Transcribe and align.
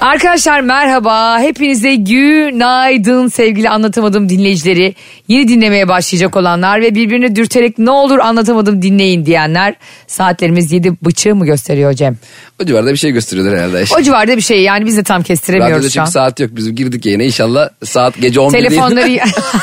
Arkadaşlar 0.00 0.60
merhaba. 0.60 1.40
Hepinize 1.40 1.94
günaydın 1.94 3.28
sevgili 3.28 3.70
anlatamadım 3.70 4.28
dinleyicileri. 4.28 4.94
Yeni 5.28 5.48
dinlemeye 5.48 5.88
başlayacak 5.88 6.36
olanlar 6.36 6.80
ve 6.80 6.94
birbirini 6.94 7.36
dürterek 7.36 7.78
ne 7.78 7.90
olur 7.90 8.18
anlatamadım 8.18 8.82
dinleyin 8.82 9.26
diyenler. 9.26 9.74
Saatlerimiz 10.06 10.72
yedi 10.72 10.92
bıçığı 11.04 11.34
mı 11.34 11.46
gösteriyor 11.46 11.92
Cem? 11.92 12.16
O 12.62 12.64
civarda 12.64 12.92
bir 12.92 12.96
şey 12.96 13.10
gösteriyorlar 13.10 13.58
herhalde. 13.58 13.84
O 13.98 14.02
civarda 14.02 14.36
bir 14.36 14.42
şey 14.42 14.62
yani 14.62 14.86
biz 14.86 14.96
de 14.96 15.02
tam 15.02 15.22
kestiremiyoruz 15.22 15.76
Radyoda 15.76 15.90
şu 15.90 16.00
an. 16.00 16.04
çünkü 16.04 16.12
saat 16.12 16.40
yok. 16.40 16.50
Biz 16.52 16.74
girdik 16.74 17.06
yayına 17.06 17.22
inşallah 17.22 17.68
saat 17.84 18.20
gece 18.20 18.40
11 18.40 18.58
değil. 18.58 18.68
Telefonları 18.68 19.10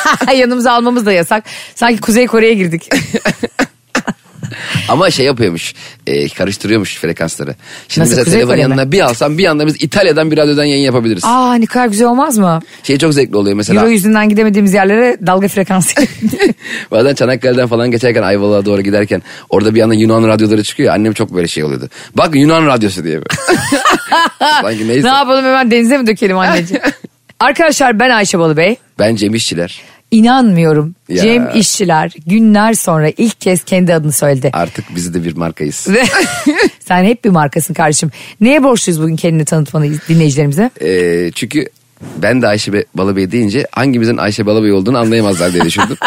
yanımıza 0.36 0.72
almamız 0.72 1.06
da 1.06 1.12
yasak. 1.12 1.44
Sanki 1.76 2.02
Kuzey 2.02 2.28
Kore'ye 2.28 2.54
girdik. 2.54 2.90
Ama 4.90 5.12
şey 5.12 5.26
yapıyormuş. 5.26 5.74
e, 6.08 6.30
karıştırıyormuş 6.30 6.98
frekansları. 6.98 7.56
Şimdi 7.88 8.06
Nasıl, 8.06 8.18
mesela 8.18 8.36
telefonun 8.38 8.58
yanına 8.62 8.92
bir 8.92 9.00
alsam 9.02 9.38
bir 9.38 9.46
anda 9.46 9.68
biz 9.68 9.76
İtalya'dan 9.80 10.32
bir 10.32 10.38
radyodan 10.38 10.64
yayın 10.64 10.84
yapabiliriz. 10.84 11.24
Aa 11.26 11.54
ne 11.56 11.66
kadar 11.66 11.88
güzel 11.88 12.08
olmaz 12.08 12.38
mı? 12.38 12.60
Şey 12.84 12.98
çok 12.98 13.14
zevkli 13.14 13.38
oluyor 13.38 13.56
mesela. 13.56 13.82
Euro 13.82 13.90
yüzünden 13.90 14.30
gidemediğimiz 14.30 14.74
yerlere 14.74 15.18
dalga 15.28 15.48
frekansı. 15.48 15.96
Bazen 16.92 17.14
Çanakkale'den 17.16 17.68
falan 17.68 17.92
geçerken 17.92 18.24
Ayvalık'a 18.24 18.66
doğru 18.66 18.82
giderken 18.82 19.22
orada 19.50 19.76
bir 19.76 19.82
anda 19.82 19.94
Yunan 19.94 20.28
radyoları 20.28 20.64
çıkıyor. 20.64 20.94
Annem 20.94 21.14
çok 21.14 21.34
böyle 21.36 21.48
şey 21.48 21.64
oluyordu. 21.64 21.90
Bak 22.16 22.36
Yunan 22.36 22.68
radyosu 22.68 23.04
diye. 23.04 23.20
Sanki 24.62 24.88
neyse. 24.88 25.08
ne 25.08 25.12
yapalım 25.14 25.46
hemen 25.46 25.72
denize 25.72 25.98
mi 25.98 26.08
dökelim 26.08 26.38
anneciğim? 26.38 26.84
Arkadaşlar 27.40 28.00
ben 28.00 28.10
Ayşe 28.10 28.40
Balıbey. 28.40 28.76
Ben 29.00 29.16
Cem 29.16 29.36
İşçiler. 29.36 29.82
İnanmıyorum. 30.14 30.96
Ya. 31.10 31.24
Cem 31.24 31.50
İşçiler 31.56 32.12
günler 32.28 32.74
sonra 32.74 33.10
ilk 33.18 33.42
kez 33.42 33.64
kendi 33.64 33.94
adını 33.94 34.12
söyledi. 34.12 34.50
Artık 34.54 34.86
biz 34.96 35.14
de 35.14 35.24
bir 35.24 35.36
markayız. 35.38 35.88
Sen 36.88 37.04
hep 37.04 37.24
bir 37.26 37.30
markasın 37.30 37.74
kardeşim. 37.74 38.12
Neye 38.42 38.64
borçluyuz 38.64 39.02
bugün 39.02 39.16
kendini 39.16 39.46
tanıtmanı 39.46 39.86
dinleyicilerimize? 40.10 40.70
Ee, 40.82 41.32
çünkü 41.36 41.66
ben 42.18 42.42
de 42.42 42.48
Ayşe 42.48 42.74
Be- 42.74 42.86
Balıbey 42.96 43.32
deyince 43.32 43.68
hangimizin 43.72 44.18
Ayşe 44.18 44.46
Balıbey 44.46 44.72
olduğunu 44.72 44.98
anlayamazlar 44.98 45.54
diye 45.54 45.64
düşündüm. 45.66 45.98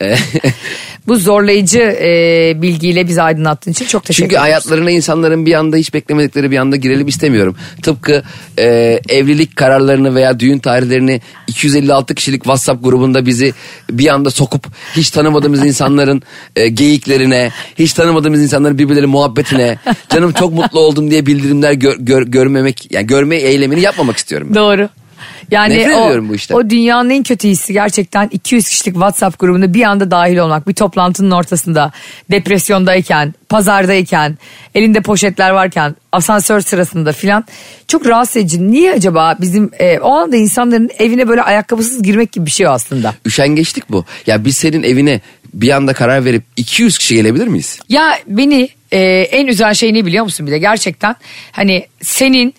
Bu 1.08 1.16
zorlayıcı 1.16 1.78
e, 1.80 2.52
bilgiyle 2.62 3.08
bizi 3.08 3.22
aydınlattığın 3.22 3.70
için 3.70 3.84
çok 3.86 4.04
teşekkür 4.04 4.22
Çünkü 4.24 4.32
ederim. 4.34 4.42
hayatlarına 4.42 4.90
insanların 4.90 5.46
bir 5.46 5.54
anda 5.54 5.76
hiç 5.76 5.94
beklemedikleri 5.94 6.50
bir 6.50 6.56
anda 6.58 6.76
girelim 6.76 7.08
istemiyorum. 7.08 7.56
Tıpkı 7.82 8.22
e, 8.58 9.00
evlilik 9.08 9.56
kararlarını 9.56 10.14
veya 10.14 10.40
düğün 10.40 10.58
tarihlerini 10.58 11.20
256 11.46 12.14
kişilik 12.14 12.42
WhatsApp 12.42 12.84
grubunda 12.84 13.26
bizi 13.26 13.52
bir 13.90 14.08
anda 14.14 14.30
sokup 14.30 14.66
hiç 14.96 15.10
tanımadığımız 15.10 15.66
insanların 15.66 16.22
e, 16.56 16.68
geyiklerine, 16.68 17.50
hiç 17.78 17.92
tanımadığımız 17.92 18.42
insanların 18.42 18.78
birbirleri 18.78 19.06
muhabbetine, 19.06 19.78
canım 20.14 20.32
çok 20.32 20.52
mutlu 20.52 20.80
oldum 20.80 21.10
diye 21.10 21.26
bildirimler 21.26 21.72
gör- 21.72 21.96
gör- 21.98 22.26
görmemek, 22.26 22.92
yani 22.92 23.06
görme 23.06 23.36
eylemini 23.36 23.80
yapmamak 23.80 24.16
istiyorum. 24.16 24.48
ben. 24.50 24.54
Doğru. 24.54 24.88
Yani 25.50 25.74
Nefret 25.78 25.96
o, 25.96 26.04
ediyorum 26.04 26.28
bu 26.28 26.34
işten. 26.34 26.54
o 26.54 26.70
dünyanın 26.70 27.10
en 27.10 27.22
kötü 27.22 27.48
hissi 27.48 27.72
gerçekten 27.72 28.28
200 28.32 28.68
kişilik 28.68 28.94
WhatsApp 28.94 29.38
grubunda 29.38 29.74
bir 29.74 29.82
anda 29.82 30.10
dahil 30.10 30.36
olmak. 30.36 30.68
Bir 30.68 30.74
toplantının 30.74 31.30
ortasında, 31.30 31.92
depresyondayken, 32.30 33.34
pazardayken, 33.48 34.38
elinde 34.74 35.00
poşetler 35.00 35.50
varken, 35.50 35.96
asansör 36.12 36.60
sırasında 36.60 37.12
filan. 37.12 37.44
Çok 37.88 38.06
rahatsız 38.06 38.36
edici. 38.36 38.70
Niye 38.70 38.92
acaba 38.92 39.36
bizim 39.40 39.70
e, 39.78 39.98
o 39.98 40.12
anda 40.12 40.36
insanların 40.36 40.90
evine 40.98 41.28
böyle 41.28 41.42
ayakkabısız 41.42 42.02
girmek 42.02 42.32
gibi 42.32 42.46
bir 42.46 42.50
şey 42.50 42.66
aslında. 42.66 43.14
Üşengeçlik 43.26 43.90
bu. 43.90 44.04
Ya 44.26 44.44
biz 44.44 44.56
senin 44.56 44.82
evine 44.82 45.20
bir 45.54 45.70
anda 45.70 45.92
karar 45.92 46.24
verip 46.24 46.42
200 46.56 46.98
kişi 46.98 47.14
gelebilir 47.14 47.46
miyiz? 47.46 47.78
Ya 47.88 48.18
beni 48.26 48.68
e, 48.92 49.00
en 49.20 49.46
üzen 49.46 49.72
şey 49.72 49.94
ne 49.94 50.06
biliyor 50.06 50.24
musun 50.24 50.46
bir 50.46 50.52
de 50.52 50.58
gerçekten 50.58 51.16
hani 51.52 51.86
senin 52.02 52.54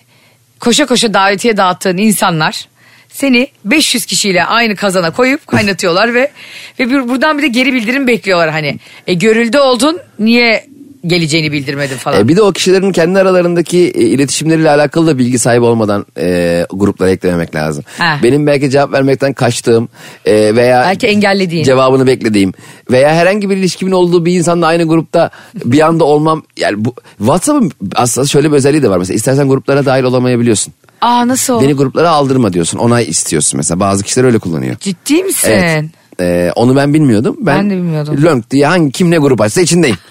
koşa 0.63 0.85
koşa 0.85 1.13
davetiye 1.13 1.57
dağıttığın 1.57 1.97
insanlar 1.97 2.67
seni 3.09 3.47
500 3.65 4.05
kişiyle 4.05 4.45
aynı 4.45 4.75
kazana 4.75 5.11
koyup 5.11 5.47
kaynatıyorlar 5.47 6.13
ve 6.13 6.31
ve 6.79 6.89
bir, 6.89 7.09
buradan 7.09 7.37
bir 7.37 7.43
de 7.43 7.47
geri 7.47 7.73
bildirim 7.73 8.07
bekliyorlar 8.07 8.49
hani. 8.49 8.79
E, 9.07 9.13
görüldü 9.13 9.57
oldun 9.57 9.99
niye 10.19 10.65
geleceğini 11.07 11.51
bildirmedin 11.51 11.97
falan. 11.97 12.19
E, 12.19 12.27
bir 12.27 12.35
de 12.35 12.41
o 12.41 12.51
kişilerin 12.51 12.91
kendi 12.91 13.19
aralarındaki 13.19 13.79
e, 13.79 14.01
iletişimleriyle 14.01 14.69
alakalı 14.69 15.07
da 15.07 15.17
bilgi 15.17 15.39
sahibi 15.39 15.65
olmadan 15.65 16.05
e, 16.17 16.65
gruplara 16.69 17.09
eklememek 17.09 17.55
lazım. 17.55 17.83
Heh. 17.97 18.23
Benim 18.23 18.47
belki 18.47 18.69
cevap 18.69 18.93
vermekten 18.93 19.33
kaçtığım 19.33 19.89
e, 20.25 20.55
veya 20.55 20.81
Belki 20.87 21.07
engellediğin. 21.07 21.63
cevabını 21.63 22.07
beklediğim 22.07 22.53
veya 22.91 23.15
herhangi 23.15 23.49
bir 23.49 23.57
ilişkimin 23.57 23.91
olduğu 23.91 24.25
bir 24.25 24.33
insanla 24.33 24.67
aynı 24.67 24.83
grupta 24.87 25.29
bir 25.65 25.81
anda 25.81 26.03
olmam 26.03 26.43
yani 26.57 26.85
bu 26.85 26.93
WhatsApp'ın 27.17 27.71
aslında 27.95 28.27
şöyle 28.27 28.51
bir 28.51 28.55
özelliği 28.55 28.83
de 28.83 28.89
var 28.89 28.97
mesela 28.97 29.15
istersen 29.15 29.47
gruplara 29.47 29.85
dahil 29.85 30.03
olamayabiliyorsun. 30.03 30.73
Aa 31.01 31.27
nasıl? 31.27 31.61
Beni 31.61 31.73
gruplara 31.73 32.09
aldırma 32.09 32.53
diyorsun. 32.53 32.77
Onay 32.77 33.09
istiyorsun 33.09 33.57
mesela. 33.57 33.79
Bazı 33.79 34.03
kişiler 34.03 34.25
öyle 34.25 34.39
kullanıyor. 34.39 34.75
Ciddi 34.79 35.23
misin? 35.23 35.49
Evet. 35.51 35.83
Ee, 36.19 36.51
onu 36.55 36.75
ben 36.75 36.93
bilmiyordum. 36.93 37.37
Ben, 37.39 37.59
Ben 37.59 37.69
de 37.69 37.73
bilmiyordum. 37.73 38.17
Lönk 38.23 38.51
diye 38.51 38.67
hangi 38.67 38.91
kim 38.91 39.11
ne 39.11 39.17
grup 39.17 39.41
açsa 39.41 39.61
içindeyim. 39.61 39.97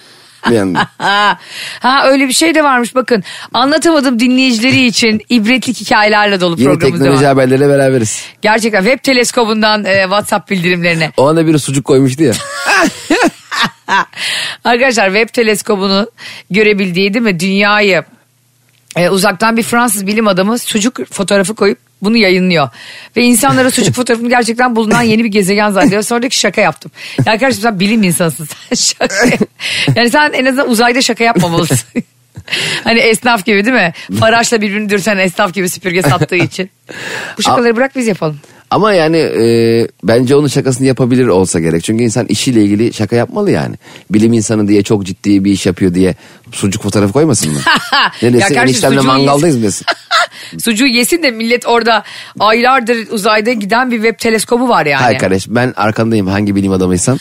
Bir 0.51 0.57
anda. 0.57 0.89
Ha, 1.81 2.07
öyle 2.09 2.29
bir 2.29 2.33
şey 2.33 2.55
de 2.55 2.65
varmış 2.65 2.95
bakın. 2.95 3.25
Anlatamadım 3.55 4.19
dinleyicileri 4.19 4.87
için 4.87 5.21
ibretlik 5.29 5.81
hikayelerle 5.81 6.41
dolu 6.41 6.61
Yeni 6.61 6.65
programımız 6.73 6.99
teknoloji 7.01 7.25
var. 7.25 7.29
haberleriyle 7.33 7.69
beraberiz. 7.69 8.25
Gerçekten 8.43 8.83
web 8.85 8.99
teleskobundan 9.03 9.85
e, 9.85 10.03
WhatsApp 10.03 10.51
bildirimlerine. 10.51 11.13
O 11.17 11.29
anda 11.29 11.47
biri 11.47 11.59
sucuk 11.59 11.85
koymuştu 11.85 12.23
ya. 12.23 12.33
Arkadaşlar 14.65 15.07
web 15.15 15.29
teleskobunun 15.35 16.09
görebildiği 16.51 17.15
değil 17.15 17.25
mi 17.25 17.41
dünyayı 17.41 18.05
e, 18.97 19.09
uzaktan 19.09 19.57
bir 19.57 19.63
Fransız 19.63 20.07
bilim 20.07 20.29
adamı 20.29 20.59
sucuk 20.59 20.99
fotoğrafı 21.13 21.55
koyup 21.55 21.79
bunu 22.03 22.17
yayınlıyor. 22.17 22.69
Ve 23.17 23.23
insanlara 23.23 23.71
sucuk 23.71 23.95
fotoğrafını 23.95 24.29
gerçekten 24.29 24.77
bulunan 24.77 25.03
yeni 25.03 25.25
bir 25.25 25.29
gezegen 25.29 25.71
zannediyor. 25.71 26.03
Sonra 26.03 26.23
diyor 26.23 26.31
ki 26.31 26.39
şaka 26.39 26.61
yaptım. 26.61 26.91
Ya 27.27 27.39
kardeşim 27.39 27.63
sen 27.63 27.81
bilim 27.81 28.03
insansın 28.03 28.49
şaka. 28.77 29.27
Yani 29.97 30.11
sen 30.11 30.33
en 30.33 30.45
azından 30.45 30.71
uzayda 30.71 31.03
şaka 31.03 31.25
yapmamalısın. 31.25 31.79
hani 32.85 33.01
esnaf 33.01 33.45
gibi 33.45 33.65
değil 33.65 33.77
mi? 33.77 33.93
Faraşla 34.21 34.61
birbirini 34.61 34.91
dürten 34.91 35.19
esnaf 35.19 35.55
gibi 35.55 35.69
süpürge 35.69 36.03
sattığı 36.03 36.37
için. 36.37 36.71
Bu 37.39 37.43
şakaları 37.43 37.77
bırak 37.77 37.97
biz 37.97 38.07
yapalım. 38.07 38.41
Ama 38.73 38.93
yani 38.93 39.17
e, 39.17 39.89
bence 40.05 40.37
onun 40.37 40.47
şakasını 40.47 40.87
yapabilir 40.87 41.27
olsa 41.27 41.61
gerek. 41.61 41.85
Çünkü 41.85 42.05
insan 42.05 42.27
işiyle 42.27 42.65
ilgili 42.65 42.93
şaka 42.93 43.17
yapmalı 43.17 43.51
yani. 43.51 43.77
Bilim 44.11 44.33
insanı 44.33 44.69
diye 44.69 44.83
çok 44.83 45.07
ciddi 45.07 45.45
bir 45.45 45.53
iş 45.53 45.67
yapıyor 45.67 45.95
diye 45.95 46.15
sucuk 46.53 46.83
fotoğrafı 46.83 47.13
koymasın 47.13 47.53
mı? 47.53 47.59
ne 48.23 48.33
desin 48.33 48.55
eniştemle 48.55 49.01
mangaldayız 49.01 49.57
mı 49.57 49.63
desin? 49.63 49.87
Sucuğu 50.59 50.87
yesin 50.87 51.23
de 51.23 51.31
millet 51.31 51.67
orada 51.67 52.03
aylardır 52.41 53.11
uzayda 53.11 53.53
giden 53.53 53.91
bir 53.91 53.97
web 54.03 54.19
teleskobu 54.19 54.69
var 54.69 54.87
yani. 54.87 55.03
Hayır 55.03 55.19
kardeş 55.19 55.47
ben 55.49 55.73
arkandayım 55.77 56.27
hangi 56.27 56.55
bilim 56.57 56.73
adamıysan. 56.73 57.19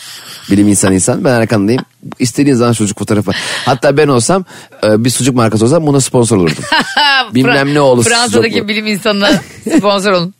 Bilim 0.51 0.67
insanıysan 0.67 1.23
ben 1.23 1.34
arkandayım. 1.34 1.81
İstediğin 2.19 2.56
zaman 2.56 2.72
sucuk 2.72 3.00
fotoğrafı. 3.00 3.31
Hatta 3.66 3.97
ben 3.97 4.07
olsam 4.07 4.45
e, 4.84 5.06
bir 5.06 5.09
sucuk 5.09 5.35
markası 5.35 5.66
olsam 5.66 5.88
buna 5.88 6.01
sponsor 6.01 6.38
olurdum. 6.38 6.63
Bilmem 7.34 7.73
ne 7.73 7.81
oğlu 7.81 8.01
Fransa'daki 8.01 8.67
bilim 8.67 8.88
insanına 8.88 9.31
sponsor 9.78 10.11
olun. 10.11 10.34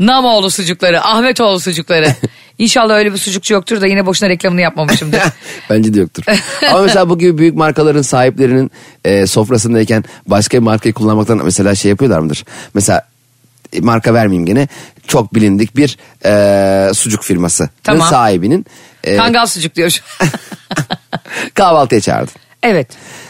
Namoğlu 0.00 0.50
sucukları, 0.50 1.04
Ahmetoğlu 1.04 1.60
sucukları. 1.60 2.14
İnşallah 2.58 2.94
öyle 2.94 3.12
bir 3.12 3.18
sucukçu 3.18 3.54
yoktur 3.54 3.80
da 3.80 3.86
yine 3.86 4.06
boşuna 4.06 4.28
reklamını 4.28 4.60
yapmamışımdır. 4.60 5.20
Bence 5.70 5.94
de 5.94 6.00
yoktur. 6.00 6.22
Ama 6.70 6.82
mesela 6.82 7.08
bu 7.08 7.18
gibi 7.18 7.38
büyük 7.38 7.54
markaların 7.56 8.02
sahiplerinin 8.02 8.70
e, 9.04 9.26
sofrasındayken 9.26 10.04
başka 10.26 10.56
bir 10.58 10.62
markayı 10.62 10.94
kullanmaktan 10.94 11.40
mesela 11.44 11.74
şey 11.74 11.88
yapıyorlar 11.90 12.18
mıdır? 12.18 12.44
Mesela 12.74 13.06
e, 13.72 13.80
marka 13.80 14.14
vermeyeyim 14.14 14.46
gene 14.46 14.68
çok 15.06 15.34
bilindik 15.34 15.76
bir 15.76 15.98
e, 16.24 16.94
sucuk 16.94 17.22
firması 17.24 17.68
Tamam. 17.84 18.08
sahibinin 18.08 18.66
e, 19.04 19.16
Kangal 19.16 19.46
sucuk 19.46 19.74
diyor. 19.74 19.90
şu- 19.90 20.02
kahvaltıya 21.54 22.00
çağırdın. 22.00 22.34
evet. 22.62 22.88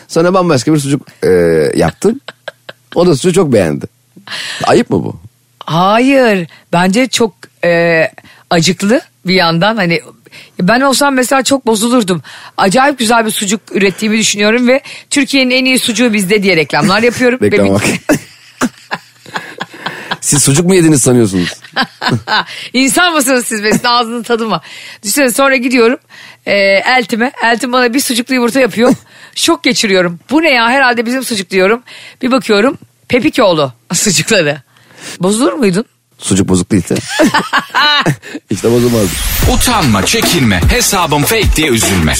Sonra 0.08 0.34
bambaşka 0.34 0.74
bir 0.74 0.78
sucuk 0.78 1.02
e, 1.24 1.28
yaptın. 1.76 2.20
O 2.94 3.06
da 3.06 3.14
sucuğu 3.16 3.32
çok 3.32 3.52
beğendi. 3.52 3.86
Ayıp 4.64 4.90
mı 4.90 5.04
bu? 5.04 5.20
Hayır. 5.66 6.46
Bence 6.72 7.08
çok 7.08 7.34
e, 7.64 8.02
acıklı 8.50 9.00
bir 9.26 9.34
yandan. 9.34 9.76
Hani 9.76 10.00
ben 10.60 10.80
olsam 10.80 11.14
mesela 11.14 11.42
çok 11.42 11.66
bozulurdum. 11.66 12.22
Acayip 12.56 12.98
güzel 12.98 13.26
bir 13.26 13.30
sucuk 13.30 13.60
ürettiğimi 13.72 14.18
düşünüyorum 14.18 14.68
ve 14.68 14.80
Türkiye'nin 15.10 15.50
en 15.50 15.64
iyi 15.64 15.78
sucuğu 15.78 16.12
bizde 16.12 16.42
diye 16.42 16.56
reklamlar 16.56 17.02
yapıyorum. 17.02 17.38
Bir- 17.42 17.58
bak. 17.58 17.82
Siz 20.20 20.42
sucuk 20.42 20.66
mu 20.66 20.74
yediniz 20.74 21.02
sanıyorsunuz? 21.02 21.60
İnsan 22.72 23.12
mısınız 23.12 23.46
siz 23.46 23.64
besin 23.64 23.84
ağzının 23.84 24.22
tadı 24.22 24.46
mı? 24.46 24.60
Düşünsene 25.02 25.30
sonra 25.30 25.56
gidiyorum 25.56 25.98
e, 26.46 26.56
eltime. 26.98 27.32
Eltim 27.44 27.72
bana 27.72 27.94
bir 27.94 28.00
sucuklu 28.00 28.34
yumurta 28.34 28.60
yapıyor. 28.60 28.94
Şok 29.34 29.62
geçiriyorum. 29.62 30.20
Bu 30.30 30.42
ne 30.42 30.50
ya 30.50 30.68
herhalde 30.70 31.06
bizim 31.06 31.24
sucuk 31.24 31.50
diyorum. 31.50 31.82
Bir 32.22 32.30
bakıyorum 32.32 32.78
Pepikoğlu 33.08 33.72
sucukları. 33.92 34.58
Bozulur 35.20 35.52
muydun? 35.52 35.84
Sucuk 36.18 36.48
bozuk 36.48 36.70
değilse. 36.72 36.94
işte 38.50 38.72
bozulmaz. 38.72 39.06
Utanma, 39.54 40.06
çekinme, 40.06 40.60
hesabım 40.68 41.22
fake 41.22 41.56
diye 41.56 41.68
üzülme. 41.68 42.14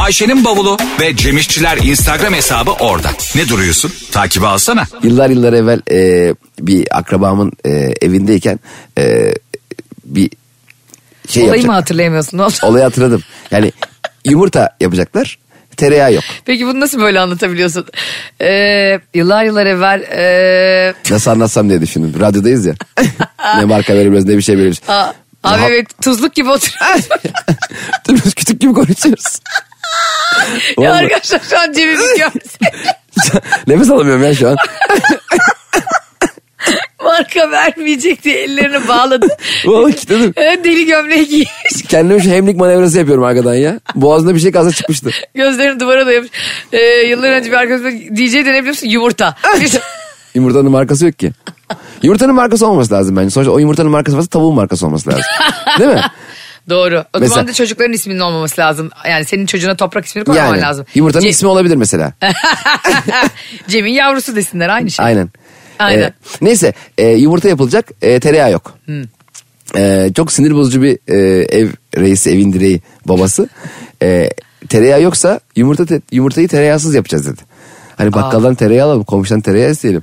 Ayşe'nin 0.00 0.44
bavulu 0.44 0.76
ve 1.00 1.16
Cemişçiler 1.16 1.78
Instagram 1.78 2.34
hesabı 2.34 2.70
orada. 2.70 3.10
Ne 3.34 3.48
duruyorsun? 3.48 3.92
Takibi 4.12 4.46
alsana. 4.46 4.84
Yıllar 5.02 5.30
yıllar 5.30 5.52
evvel 5.52 5.80
e, 5.90 6.34
bir 6.60 6.98
akrabamın 6.98 7.52
e, 7.64 7.70
evindeyken 8.02 8.60
e, 8.98 9.34
bir 10.04 10.30
şey 11.28 11.42
Olayı 11.42 11.48
yapacak. 11.50 11.66
mı 11.68 11.72
hatırlayamıyorsun? 11.72 12.38
Ne 12.38 12.42
oldu? 12.42 12.54
Olayı 12.62 12.84
hatırladım. 12.84 13.22
Yani 13.50 13.72
yumurta 14.24 14.76
yapacaklar. 14.80 15.38
Tereyağı 15.76 16.12
yok. 16.14 16.24
Peki 16.44 16.66
bunu 16.66 16.80
nasıl 16.80 17.00
böyle 17.00 17.20
anlatabiliyorsun? 17.20 17.86
Ee, 18.40 19.00
yıllar 19.14 19.44
yıllar 19.44 19.66
evvel... 19.66 20.00
ee, 20.02 20.94
Nasıl 21.10 21.30
anlatsam 21.30 21.68
diye 21.68 21.80
düşündüm. 21.80 22.20
Radyodayız 22.20 22.66
ya. 22.66 22.74
ne 23.58 23.64
marka 23.64 23.94
verebiliriz 23.94 24.24
ne 24.24 24.36
bir 24.36 24.42
şey 24.42 24.54
verebiliriz. 24.56 24.80
aa, 24.88 25.02
abi 25.44 25.60
Ha- 25.60 25.68
evet 25.68 25.86
tuzluk 26.02 26.34
gibi 26.34 26.50
oturuyoruz. 26.50 27.08
Biz 28.24 28.34
kütük 28.34 28.60
gibi 28.60 28.72
konuşuyoruz. 28.72 29.40
ya 30.80 30.92
arkadaşlar 30.94 31.40
şu 31.50 31.60
an 31.60 31.72
cebimi 31.72 32.18
görse 32.18 32.58
Nefes 33.66 33.90
alamıyorum 33.90 34.24
ya 34.24 34.34
şu 34.34 34.48
an. 34.48 34.56
Marka 37.04 37.50
vermeyecek 37.50 38.24
diye 38.24 38.42
ellerini 38.42 38.88
bağladı. 38.88 39.26
Vallahi 39.66 39.92
kilitledim. 39.96 40.34
Deli 40.64 40.86
gömleği 40.86 41.28
giymiş. 41.28 41.82
Kendime 41.88 42.20
şu 42.20 42.30
hemlik 42.30 42.56
manevrası 42.56 42.98
yapıyorum 42.98 43.24
arkadan 43.24 43.54
ya. 43.54 43.80
Boğazında 43.94 44.34
bir 44.34 44.40
şey 44.40 44.52
kalsa 44.52 44.72
çıkmıştı. 44.72 45.10
Gözlerini 45.34 45.80
duvara 45.80 46.06
dayamış. 46.06 46.30
Ee, 46.72 46.78
yıllar 46.82 47.30
önce 47.32 47.50
bir 47.50 47.56
arkadaşım 47.56 48.00
DJ 48.16 48.32
de 48.34 48.38
ne 48.38 48.44
biliyor 48.44 48.66
musun? 48.66 48.88
Yumurta. 48.88 49.36
Yumurtanın 50.34 50.70
markası 50.70 51.06
yok 51.06 51.18
ki. 51.18 51.32
Yumurtanın 52.02 52.34
markası 52.34 52.66
olması 52.66 52.94
lazım 52.94 53.16
bence. 53.16 53.30
Sonuçta 53.30 53.52
o 53.52 53.58
yumurtanın 53.58 53.90
markası 53.90 54.16
varsa 54.16 54.28
tavuğun 54.28 54.54
markası 54.54 54.86
olması 54.86 55.10
lazım. 55.10 55.22
Değil 55.78 55.90
mi? 55.90 56.00
Doğru. 56.70 56.98
O 56.98 57.20
Mesela- 57.20 57.28
zaman 57.28 57.48
da 57.48 57.52
çocukların 57.52 57.92
isminin 57.92 58.20
olmaması 58.20 58.60
lazım. 58.60 58.90
Yani 59.08 59.24
senin 59.24 59.46
çocuğuna 59.46 59.76
toprak 59.76 60.04
ismini 60.06 60.24
koymaman 60.24 60.48
Yani 60.54 60.62
lazım. 60.62 60.86
yumurtanın 60.94 61.24
Ce- 61.24 61.28
ismi 61.28 61.48
olabilir 61.48 61.76
mesela. 61.76 62.12
Cem'in 63.68 63.92
yavrusu 63.92 64.36
desinler 64.36 64.68
aynı 64.68 64.90
şey. 64.90 65.06
Aynen. 65.06 65.28
Aynen. 65.78 66.02
Ee, 66.02 66.12
neyse 66.40 66.72
e, 66.98 67.08
yumurta 67.08 67.48
yapılacak 67.48 67.90
e, 68.02 68.20
tereyağı 68.20 68.52
yok. 68.52 68.78
E, 69.76 70.10
çok 70.16 70.32
sinir 70.32 70.54
bozucu 70.54 70.82
bir 70.82 70.98
e, 71.08 71.44
ev 71.58 71.68
reisi 71.96 72.30
evin 72.30 72.52
direği 72.52 72.80
babası. 73.06 73.48
E, 74.02 74.30
tereyağı 74.68 75.02
yoksa 75.02 75.40
yumurta 75.56 75.86
te- 75.86 76.00
yumurtayı 76.12 76.48
tereyağsız 76.48 76.94
yapacağız 76.94 77.26
dedi. 77.26 77.40
Hani 77.96 78.12
bakkaldan 78.12 78.54
tereyağı 78.54 78.86
alalım 78.86 79.04
komşudan 79.04 79.40
tereyağı 79.40 79.70
isteyelim. 79.70 80.02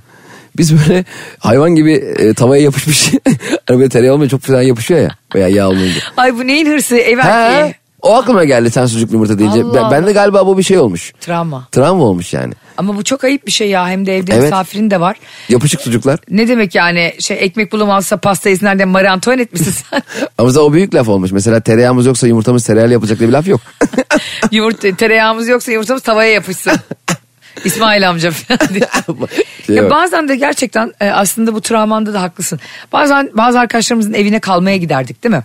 Biz 0.57 0.73
böyle 0.73 1.05
hayvan 1.39 1.75
gibi 1.75 1.93
e, 1.93 2.33
tavaya 2.33 2.61
yapışmış. 2.63 3.11
hani 3.67 3.79
böyle 3.79 3.89
tereyağı 3.89 4.13
olmayınca 4.13 4.37
çok 4.37 4.41
falan 4.47 4.61
yapışıyor 4.61 4.99
ya. 4.99 5.15
Veya 5.35 5.47
yağ 5.47 5.69
olmayınca. 5.69 6.01
Ay 6.17 6.33
bu 6.37 6.47
neyin 6.47 6.65
hırsı 6.65 6.95
ev 6.97 7.17
erkeği. 7.17 7.75
O 8.01 8.13
aklıma 8.15 8.43
geldi 8.43 8.71
sen 8.71 8.85
sucuklu 8.85 9.13
yumurta 9.13 9.39
deyince. 9.39 9.63
Allah 9.63 9.73
Ben, 9.73 9.91
ben 9.91 10.01
de 10.01 10.05
Allah. 10.05 10.11
galiba 10.11 10.47
bu 10.47 10.57
bir 10.57 10.63
şey 10.63 10.77
olmuş. 10.77 11.13
Travma. 11.19 11.67
Travma 11.71 12.03
olmuş 12.03 12.33
yani. 12.33 12.53
Ama 12.77 12.95
bu 12.95 13.03
çok 13.03 13.23
ayıp 13.23 13.45
bir 13.47 13.51
şey 13.51 13.69
ya. 13.69 13.89
Hem 13.89 14.05
de 14.05 14.17
evde 14.17 14.33
Evet. 14.33 14.43
misafirin 14.43 14.91
de 14.91 14.99
var. 14.99 15.15
Yapışık 15.49 15.81
sucuklar. 15.81 16.19
Ne 16.29 16.47
demek 16.47 16.75
yani 16.75 17.13
şey 17.19 17.37
ekmek 17.39 17.71
bulamazsa 17.71 18.17
pasta 18.17 18.49
yesinler 18.49 18.77
diye 18.77 18.85
Marie 18.85 19.09
Antoinette 19.09 19.57
misin 19.59 19.73
sen? 19.89 20.01
Ama 20.37 20.49
o 20.59 20.73
büyük 20.73 20.95
laf 20.95 21.09
olmuş. 21.09 21.31
Mesela 21.31 21.59
tereyağımız 21.59 22.05
yoksa 22.05 22.27
yumurtamız 22.27 22.65
tereyağıyla 22.65 22.93
yapılacak 22.93 23.19
diye 23.19 23.29
bir 23.29 23.33
laf 23.33 23.47
yok. 23.47 23.61
Yumurta, 24.51 24.95
tereyağımız 24.95 25.47
yoksa 25.47 25.71
yumurtamız 25.71 26.03
tavaya 26.03 26.31
yapışsın. 26.31 26.73
İsmail 27.65 28.09
amca 28.09 28.31
falan 28.31 28.69
diye. 28.73 28.87
Şey 29.67 29.75
ya 29.75 29.89
bazen 29.89 30.27
de 30.27 30.35
gerçekten 30.35 30.93
e, 31.01 31.09
aslında 31.09 31.53
bu 31.53 31.61
travmanda 31.61 32.13
da 32.13 32.21
haklısın. 32.21 32.59
Bazen 32.93 33.29
bazı 33.33 33.59
arkadaşlarımızın 33.59 34.13
evine 34.13 34.39
kalmaya 34.39 34.77
giderdik 34.77 35.23
değil 35.23 35.35
mi? 35.35 35.43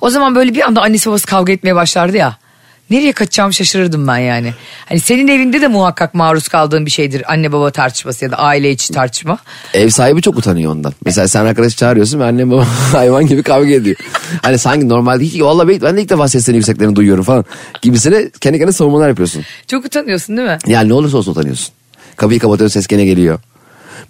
O 0.00 0.10
zaman 0.10 0.34
böyle 0.34 0.54
bir 0.54 0.66
anda 0.66 0.82
annesi 0.82 1.08
babası 1.10 1.26
kavga 1.26 1.52
etmeye 1.52 1.74
başlardı 1.74 2.16
ya. 2.16 2.36
Nereye 2.90 3.12
kaçacağımı 3.12 3.54
şaşırırdım 3.54 4.08
ben 4.08 4.18
yani. 4.18 4.54
Hani 4.88 5.00
senin 5.00 5.28
evinde 5.28 5.60
de 5.60 5.68
muhakkak 5.68 6.14
maruz 6.14 6.48
kaldığın 6.48 6.86
bir 6.86 6.90
şeydir 6.90 7.32
anne 7.32 7.52
baba 7.52 7.70
tartışması 7.70 8.24
ya 8.24 8.30
da 8.30 8.36
aile 8.38 8.70
içi 8.70 8.92
tartışma. 8.92 9.38
Ev 9.74 9.88
sahibi 9.88 10.22
çok 10.22 10.38
utanıyor 10.38 10.72
ondan. 10.72 10.92
Mesela 11.04 11.28
sen 11.28 11.44
arkadaş 11.46 11.76
çağırıyorsun 11.76 12.20
ve 12.20 12.24
annem 12.24 12.50
babam 12.50 12.66
hayvan 12.92 13.26
gibi 13.26 13.42
kavga 13.42 13.70
ediyor. 13.70 13.96
Hani 14.42 14.58
sanki 14.58 14.88
normalde 14.88 15.24
hiç 15.24 15.40
valla 15.40 15.68
ben 15.68 15.96
de 15.96 16.02
ilk 16.02 16.08
defa 16.08 16.28
seslerini 16.28 16.56
yükseklerini 16.56 16.96
duyuyorum 16.96 17.24
falan 17.24 17.44
gibisine 17.82 18.30
kendi 18.40 18.58
kendine 18.58 18.72
savunmalar 18.72 19.08
yapıyorsun. 19.08 19.42
Çok 19.66 19.84
utanıyorsun 19.84 20.36
değil 20.36 20.48
mi? 20.48 20.58
Yani 20.66 20.88
ne 20.88 20.94
olursa 20.94 21.16
olsun 21.16 21.32
utanıyorsun. 21.32 21.68
Kapıyı 22.16 22.40
kapatıyorsun 22.40 22.80
ses 22.80 22.86
gene 22.86 23.04
geliyor. 23.04 23.38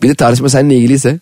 Bir 0.03 0.09
de 0.09 0.15
tartışma 0.15 0.49
seninle 0.49 0.75
ilgiliyse. 0.75 1.19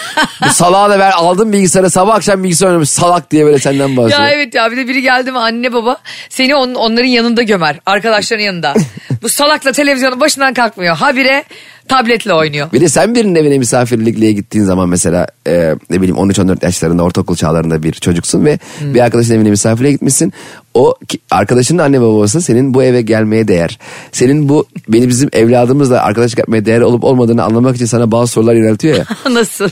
Bu 0.44 0.48
salağa 0.48 0.90
da 0.90 0.98
ver 0.98 1.12
aldım 1.12 1.52
bilgisayarı 1.52 1.90
sabah 1.90 2.14
akşam 2.14 2.44
bilgisayar 2.44 2.68
oynamış 2.68 2.90
salak 2.90 3.30
diye 3.30 3.44
böyle 3.44 3.58
senden 3.58 3.96
bahsediyor. 3.96 4.20
Ya 4.20 4.30
evet 4.30 4.54
ya 4.54 4.70
bir 4.70 4.76
de 4.76 4.88
biri 4.88 5.02
geldi 5.02 5.32
mi 5.32 5.38
anne 5.38 5.72
baba 5.72 5.96
seni 6.28 6.54
on, 6.54 6.74
onların 6.74 7.08
yanında 7.08 7.42
gömer 7.42 7.80
arkadaşların 7.86 8.44
yanında. 8.44 8.74
Bu 9.22 9.28
salakla 9.28 9.72
televizyonun 9.72 10.20
başından 10.20 10.54
kalkmıyor. 10.54 10.96
Habire 10.96 11.44
tabletle 11.88 12.34
oynuyor. 12.34 12.72
Bir 12.72 12.80
de 12.80 12.88
sen 12.88 13.14
birinin 13.14 13.34
evine 13.34 13.58
misafirlikliğe 13.58 14.32
gittiğin 14.32 14.64
zaman 14.64 14.88
mesela 14.88 15.26
e, 15.46 15.74
ne 15.90 16.00
bileyim 16.00 16.16
13-14 16.16 16.64
yaşlarında 16.64 17.02
ortaokul 17.02 17.36
çağlarında 17.36 17.82
bir 17.82 17.92
çocuksun 17.92 18.44
ve 18.44 18.58
bir 18.80 19.00
arkadaşın 19.00 19.34
evine 19.34 19.50
misafirliğe 19.50 19.92
gitmişsin. 19.92 20.32
O 20.74 20.94
arkadaşının 21.30 21.82
anne 21.82 22.00
babası 22.00 22.42
senin 22.42 22.74
bu 22.74 22.82
eve 22.82 23.02
gelmeye 23.02 23.48
değer. 23.48 23.78
Senin 24.12 24.48
bu 24.48 24.66
beni 24.88 25.08
bizim 25.08 25.28
evladımızla 25.32 26.02
arkadaşlık 26.02 26.38
yapmaya 26.38 26.64
değer 26.64 26.80
olup 26.80 27.04
olmadığını 27.04 27.44
anlamak 27.44 27.76
için 27.76 27.86
sana 27.86 28.10
bazı 28.10 28.32
sorular 28.32 28.54
yöneltiyor 28.54 28.96
ya. 28.96 29.04
Nasıl? 29.30 29.70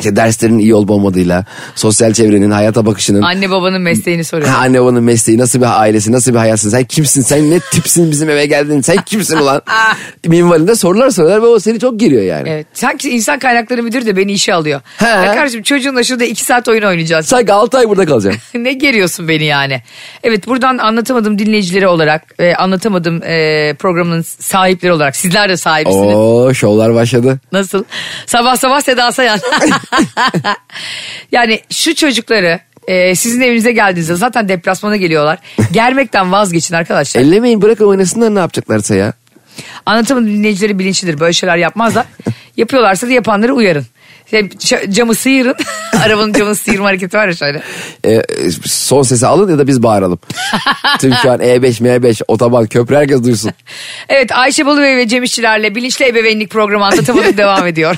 İşte 0.00 0.16
derslerin 0.16 0.58
iyi 0.58 0.74
olup 0.74 0.90
olmadığıyla, 0.90 1.44
sosyal 1.74 2.12
çevrenin, 2.12 2.50
hayata 2.50 2.86
bakışının, 2.86 3.22
Anne 3.22 3.50
babanın 3.50 3.80
mesleğini 3.80 4.24
soruyor. 4.24 4.48
Ha, 4.48 4.58
anne 4.58 4.80
babanın 4.80 5.02
mesleği, 5.04 5.38
nasıl 5.38 5.58
bir 5.60 5.80
ailesi, 5.80 6.12
nasıl 6.12 6.32
bir 6.32 6.38
hayatsın, 6.38 6.70
sen 6.70 6.84
kimsin, 6.84 7.22
sen 7.22 7.50
ne 7.50 7.60
tipsin 7.60 8.10
bizim 8.10 8.30
eve 8.30 8.46
geldin, 8.46 8.80
sen 8.80 8.96
kimsin 9.06 9.36
ulan? 9.36 9.62
Minvalinde 10.26 10.74
sorular 10.74 11.10
soruyorlar 11.10 11.42
ve 11.42 11.46
o 11.46 11.58
seni 11.58 11.80
çok 11.80 12.00
giriyor 12.00 12.22
yani. 12.22 12.48
Evet. 12.48 12.66
Sanki 12.72 13.10
insan 13.10 13.38
kaynakları 13.38 13.82
müdürü 13.82 14.06
de 14.06 14.16
beni 14.16 14.32
işe 14.32 14.54
alıyor. 14.54 14.80
He. 14.96 15.06
Ya 15.06 15.34
kardeşim 15.34 15.62
çocuğunla 15.62 16.04
şurada 16.04 16.24
iki 16.24 16.44
saat 16.44 16.68
oyun 16.68 16.82
oynayacağız. 16.82 17.26
Sanki 17.26 17.52
6 17.52 17.78
ay 17.78 17.88
burada 17.88 18.06
kalacağım. 18.06 18.36
ne 18.54 18.72
geriyorsun 18.72 19.28
beni 19.28 19.44
yani? 19.44 19.82
Evet 20.22 20.46
buradan 20.46 20.78
anlatamadım 20.78 21.38
dinleyicileri 21.38 21.88
olarak 21.88 22.40
ve 22.40 22.56
anlatamadım 22.56 23.22
e, 23.22 23.74
programının 23.78 24.22
sahipleri 24.22 24.92
olarak 24.92 25.16
sizler 25.16 25.48
de 25.48 25.56
sahipsiniz. 25.56 26.14
Oo 26.14 26.54
şovlar 26.54 26.94
başladı. 26.94 27.40
Nasıl? 27.52 27.84
Sabah 28.26 28.56
sabah 28.56 28.80
Seda 28.80 29.12
Sayan. 29.12 29.38
yani 31.32 31.60
şu 31.70 31.94
çocukları 31.94 32.60
e, 32.88 33.14
sizin 33.14 33.40
evinize 33.40 33.72
geldiğinizde 33.72 34.14
zaten 34.14 34.48
deplasmana 34.48 34.96
geliyorlar. 34.96 35.38
Germekten 35.72 36.32
vazgeçin 36.32 36.74
arkadaşlar. 36.74 37.20
Ellemeyin 37.20 37.62
bırakın 37.62 37.86
oynasınlar 37.86 38.34
ne 38.34 38.38
yapacaklarsa 38.38 38.94
ya. 38.94 39.12
Anlatamadım 39.86 40.28
dinleyicileri 40.28 40.78
bilinçlidir. 40.78 41.20
Böyle 41.20 41.32
şeyler 41.32 41.56
yapmazlar. 41.56 42.06
Yapıyorlarsa 42.56 43.08
da 43.08 43.12
yapanları 43.12 43.54
uyarın. 43.54 43.86
Ç- 44.32 44.92
camı 44.92 45.14
sıyırın. 45.14 45.54
Arabanın 46.04 46.32
camını 46.32 46.54
sıyırma 46.54 46.88
hareketi 46.88 47.16
var 47.16 47.28
ya 47.28 47.34
şöyle. 47.34 47.62
Ee, 48.04 48.22
son 48.64 49.02
sesi 49.02 49.26
alın 49.26 49.50
ya 49.50 49.58
da 49.58 49.66
biz 49.66 49.82
bağıralım. 49.82 50.18
Tüm 51.00 51.14
şu 51.22 51.30
an 51.30 51.40
E 51.40 51.56
E5, 51.56 51.82
M5, 51.82 52.22
otoban, 52.28 52.66
köprü 52.66 52.96
herkes 52.96 53.24
duysun. 53.24 53.52
Evet 54.08 54.32
Ayşe 54.32 54.66
Balıbey 54.66 54.96
ve 54.96 55.08
Cem 55.08 55.22
İşçilerle 55.22 55.74
Bilinçli 55.74 56.08
Ebeveynlik 56.08 56.50
programı 56.50 56.84
anlatamadım 56.84 57.36
devam 57.36 57.66
ediyor. 57.66 57.96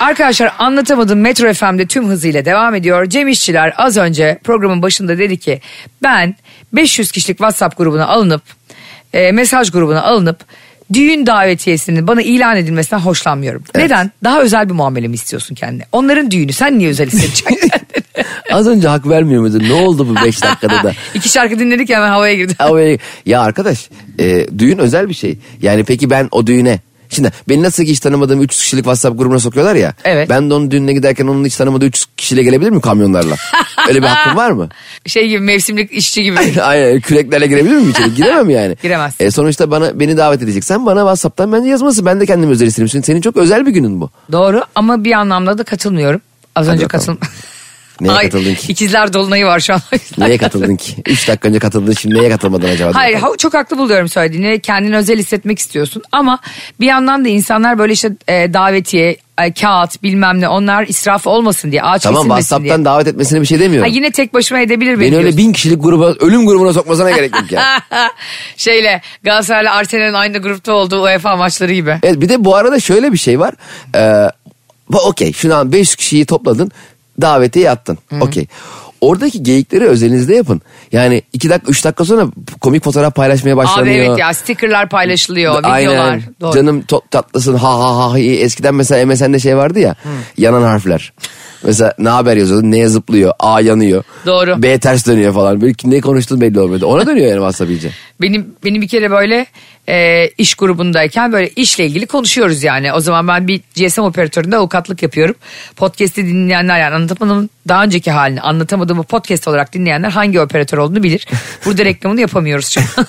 Arkadaşlar 0.00 0.52
anlatamadım 0.58 1.20
Metro 1.20 1.52
FM'de 1.54 1.86
tüm 1.86 2.08
hızıyla 2.08 2.44
devam 2.44 2.74
ediyor. 2.74 3.06
Cem 3.08 3.28
İşçiler 3.28 3.74
az 3.76 3.96
önce 3.96 4.38
programın 4.44 4.82
başında 4.82 5.18
dedi 5.18 5.36
ki 5.38 5.60
ben 6.02 6.36
500 6.72 7.10
kişilik 7.12 7.38
WhatsApp 7.38 7.76
grubuna 7.78 8.06
alınıp 8.06 8.42
e, 9.12 9.32
mesaj 9.32 9.70
grubuna 9.70 10.02
alınıp 10.02 10.36
düğün 10.92 11.26
davetiyesinin 11.26 12.06
bana 12.06 12.22
ilan 12.22 12.56
edilmesinden 12.56 13.00
hoşlanmıyorum. 13.00 13.64
Neden? 13.76 14.10
Daha 14.24 14.40
özel 14.40 14.68
bir 14.68 14.74
muamele 14.74 15.08
mi 15.08 15.14
istiyorsun 15.14 15.54
kendine? 15.54 15.84
Onların 15.92 16.30
düğünü 16.30 16.52
sen 16.52 16.78
niye 16.78 16.88
özel 16.90 17.06
hissedeceksin? 17.06 17.70
Az 18.52 18.68
önce 18.68 18.88
hak 18.88 19.08
vermiyor 19.08 19.40
muydun? 19.40 19.62
Ne 19.68 19.72
oldu 19.72 20.08
bu 20.08 20.24
5 20.24 20.42
dakikada 20.42 20.82
da? 20.82 20.92
İki 21.14 21.28
şarkı 21.28 21.58
dinledik 21.58 21.88
hemen 21.90 22.08
havaya 22.08 22.34
girdi. 22.34 22.54
Ama 22.58 22.74
böyle- 22.74 22.98
ya 23.26 23.40
arkadaş 23.40 23.88
e, 24.18 24.46
düğün 24.58 24.78
özel 24.78 25.08
bir 25.08 25.14
şey. 25.14 25.38
Yani 25.62 25.84
peki 25.84 26.10
ben 26.10 26.28
o 26.30 26.46
düğüne 26.46 26.78
Şimdi 27.12 27.32
beni 27.48 27.62
nasıl 27.62 27.84
ki 27.84 27.90
hiç 27.90 28.00
tanımadığım 28.00 28.42
300 28.42 28.62
kişilik 28.62 28.84
WhatsApp 28.84 29.18
grubuna 29.18 29.38
sokuyorlar 29.38 29.74
ya. 29.74 29.94
Evet. 30.04 30.28
Ben 30.28 30.50
de 30.50 30.54
onun 30.54 30.70
düğününe 30.70 30.92
giderken 30.92 31.26
onun 31.26 31.44
hiç 31.44 31.56
tanımadığı 31.56 31.84
300 31.84 32.06
kişiyle 32.16 32.42
gelebilir 32.42 32.70
mi 32.70 32.80
kamyonlarla? 32.80 33.36
Öyle 33.88 34.02
bir 34.02 34.06
hakkım 34.06 34.36
var 34.36 34.50
mı? 34.50 34.68
Şey 35.06 35.28
gibi 35.28 35.40
mevsimlik 35.40 35.92
işçi 35.92 36.22
gibi. 36.22 36.62
Aynen 36.62 37.00
küreklerle 37.00 37.46
girebilir 37.46 37.74
miyim 37.74 37.90
içeri? 37.90 38.14
Giremem 38.14 38.50
yani. 38.50 38.76
Giremezsin. 38.82 39.24
E, 39.24 39.30
sonuçta 39.30 39.70
bana 39.70 40.00
beni 40.00 40.16
davet 40.16 40.42
edeceksen 40.42 40.86
bana 40.86 41.00
WhatsApp'tan 41.00 41.52
bence 41.52 41.68
yazması. 41.68 42.06
Ben 42.06 42.20
de 42.20 42.26
kendimi 42.26 42.52
özel 42.52 42.66
isterim. 42.66 42.88
Senin, 42.88 43.20
çok 43.20 43.36
özel 43.36 43.66
bir 43.66 43.70
günün 43.70 44.00
bu. 44.00 44.10
Doğru 44.32 44.62
ama 44.74 45.04
bir 45.04 45.12
anlamda 45.12 45.58
da 45.58 45.64
katılmıyorum. 45.64 46.20
Az 46.54 46.68
önce 46.68 46.84
bakalım. 46.84 47.06
katıl 47.06 47.26
Neye 48.02 48.12
Ay, 48.12 48.24
katıldın 48.24 48.54
ki? 48.54 48.72
İkizler 48.72 49.12
dolunayı 49.12 49.46
var 49.46 49.60
şu 49.60 49.74
an. 49.74 49.80
Neye 50.18 50.38
katıldın 50.38 50.76
ki? 50.76 50.94
Üç 51.06 51.28
dakika 51.28 51.48
önce 51.48 51.58
katıldın 51.58 51.92
şimdi 51.92 52.14
neye 52.14 52.30
katılmadın 52.30 52.68
acaba? 52.68 52.90
Hayır 52.94 53.16
ha- 53.16 53.36
çok 53.38 53.54
haklı 53.54 53.78
buluyorum 53.78 54.08
söylediğini. 54.08 54.60
Kendini 54.60 54.96
özel 54.96 55.18
hissetmek 55.18 55.58
istiyorsun. 55.58 56.02
Ama 56.12 56.38
bir 56.80 56.86
yandan 56.86 57.24
da 57.24 57.28
insanlar 57.28 57.78
böyle 57.78 57.92
işte 57.92 58.10
e, 58.28 58.54
davetiye, 58.54 59.16
e, 59.40 59.52
kağıt 59.52 60.02
bilmem 60.02 60.40
ne 60.40 60.48
onlar 60.48 60.86
israf 60.86 61.26
olmasın 61.26 61.70
diye. 61.72 61.82
Ağaç 61.82 62.02
Tamam 62.02 62.22
kesilmesin 62.22 62.40
WhatsApp'tan 62.48 62.76
diye. 62.78 62.84
davet 62.84 63.06
etmesine 63.06 63.40
bir 63.40 63.46
şey 63.46 63.58
Ha, 63.58 63.64
demiyorum. 63.64 63.92
yine 63.92 64.10
tek 64.10 64.34
başıma 64.34 64.60
edebilir 64.60 65.00
Beni 65.00 65.16
öyle 65.16 65.36
bin 65.36 65.52
kişilik 65.52 65.82
gruba, 65.82 66.12
ölüm 66.20 66.46
grubuna 66.46 66.72
sokmasına 66.72 67.10
gerek 67.10 67.34
yok 67.36 67.52
ya. 67.52 67.62
Şeyle 68.56 69.02
Galatasaray'la 69.22 69.74
Arsenal'in 69.74 70.12
aynı 70.14 70.38
grupta 70.38 70.72
olduğu 70.72 71.02
UEFA 71.02 71.36
maçları 71.36 71.72
gibi. 71.72 71.98
Evet 72.02 72.20
bir 72.20 72.28
de 72.28 72.44
bu 72.44 72.56
arada 72.56 72.80
şöyle 72.80 73.12
bir 73.12 73.18
şey 73.18 73.40
var. 73.40 73.54
Ee, 73.96 74.30
okey 75.04 75.32
şunu 75.32 75.54
an 75.54 75.72
500 75.72 75.96
kişiyi 75.96 76.26
topladın 76.26 76.70
davetiye 77.20 77.64
yattın. 77.64 77.98
Okey. 78.20 78.46
Oradaki 79.00 79.42
geyikleri 79.42 79.84
özelinizde 79.84 80.34
yapın. 80.34 80.60
Yani 80.92 81.22
iki 81.32 81.50
dakika 81.50 81.70
üç 81.70 81.84
dakika 81.84 82.04
sonra 82.04 82.26
komik 82.60 82.84
fotoğraf 82.84 83.14
paylaşmaya 83.14 83.56
başlanıyor. 83.56 83.96
Abi 83.96 84.04
evet 84.04 84.18
ya 84.18 84.34
stickerlar 84.34 84.88
paylaşılıyor, 84.88 85.58
videolar. 85.58 85.72
Aynen. 85.72 86.22
Doğru. 86.40 86.54
Canım 86.54 86.84
tatlısın 87.10 87.54
ha 87.54 87.78
ha 87.78 88.12
ha. 88.12 88.18
Eskiden 88.18 88.74
mesela 88.74 89.06
MSN'de 89.06 89.38
şey 89.38 89.56
vardı 89.56 89.78
ya. 89.78 89.94
Yanan 90.36 90.62
harfler. 90.62 91.12
Mesela 91.62 91.94
ne 91.98 92.08
haber 92.08 92.36
yazıyordu? 92.36 92.70
Neye 92.70 92.88
zıplıyor? 92.88 93.32
A 93.38 93.60
yanıyor. 93.60 94.04
Doğru. 94.26 94.62
B 94.62 94.78
ters 94.78 95.06
dönüyor 95.06 95.34
falan. 95.34 95.60
Böyle 95.60 95.74
ne 95.84 96.00
konuştuğun 96.00 96.40
belli 96.40 96.60
olmuyordu. 96.60 96.86
Ona 96.86 97.06
dönüyor 97.06 97.26
yani 97.26 97.38
WhatsApp 97.38 97.70
iyice. 97.70 97.90
Benim 98.20 98.54
benim 98.64 98.82
bir 98.82 98.88
kere 98.88 99.10
böyle 99.10 99.46
e, 99.88 100.28
iş 100.38 100.54
grubundayken 100.54 101.32
böyle 101.32 101.48
işle 101.48 101.86
ilgili 101.86 102.06
konuşuyoruz 102.06 102.62
yani. 102.62 102.92
O 102.92 103.00
zaman 103.00 103.28
ben 103.28 103.48
bir 103.48 103.60
GSM 103.76 104.00
operatöründe 104.00 104.56
avukatlık 104.56 105.02
yapıyorum. 105.02 105.34
Podcast'i 105.76 106.26
dinleyenler 106.26 106.80
yani 106.80 106.94
anlatamadığım 106.94 107.50
daha 107.68 107.84
önceki 107.84 108.10
halini 108.10 108.40
anlatamadığımı 108.40 109.02
podcast 109.02 109.48
olarak 109.48 109.72
dinleyenler 109.72 110.10
hangi 110.10 110.40
operatör 110.40 110.78
olduğunu 110.78 111.02
bilir. 111.02 111.26
Burada 111.66 111.84
reklamını 111.84 112.20
yapamıyoruz 112.20 112.68
şu 112.68 112.80
an. 112.80 113.06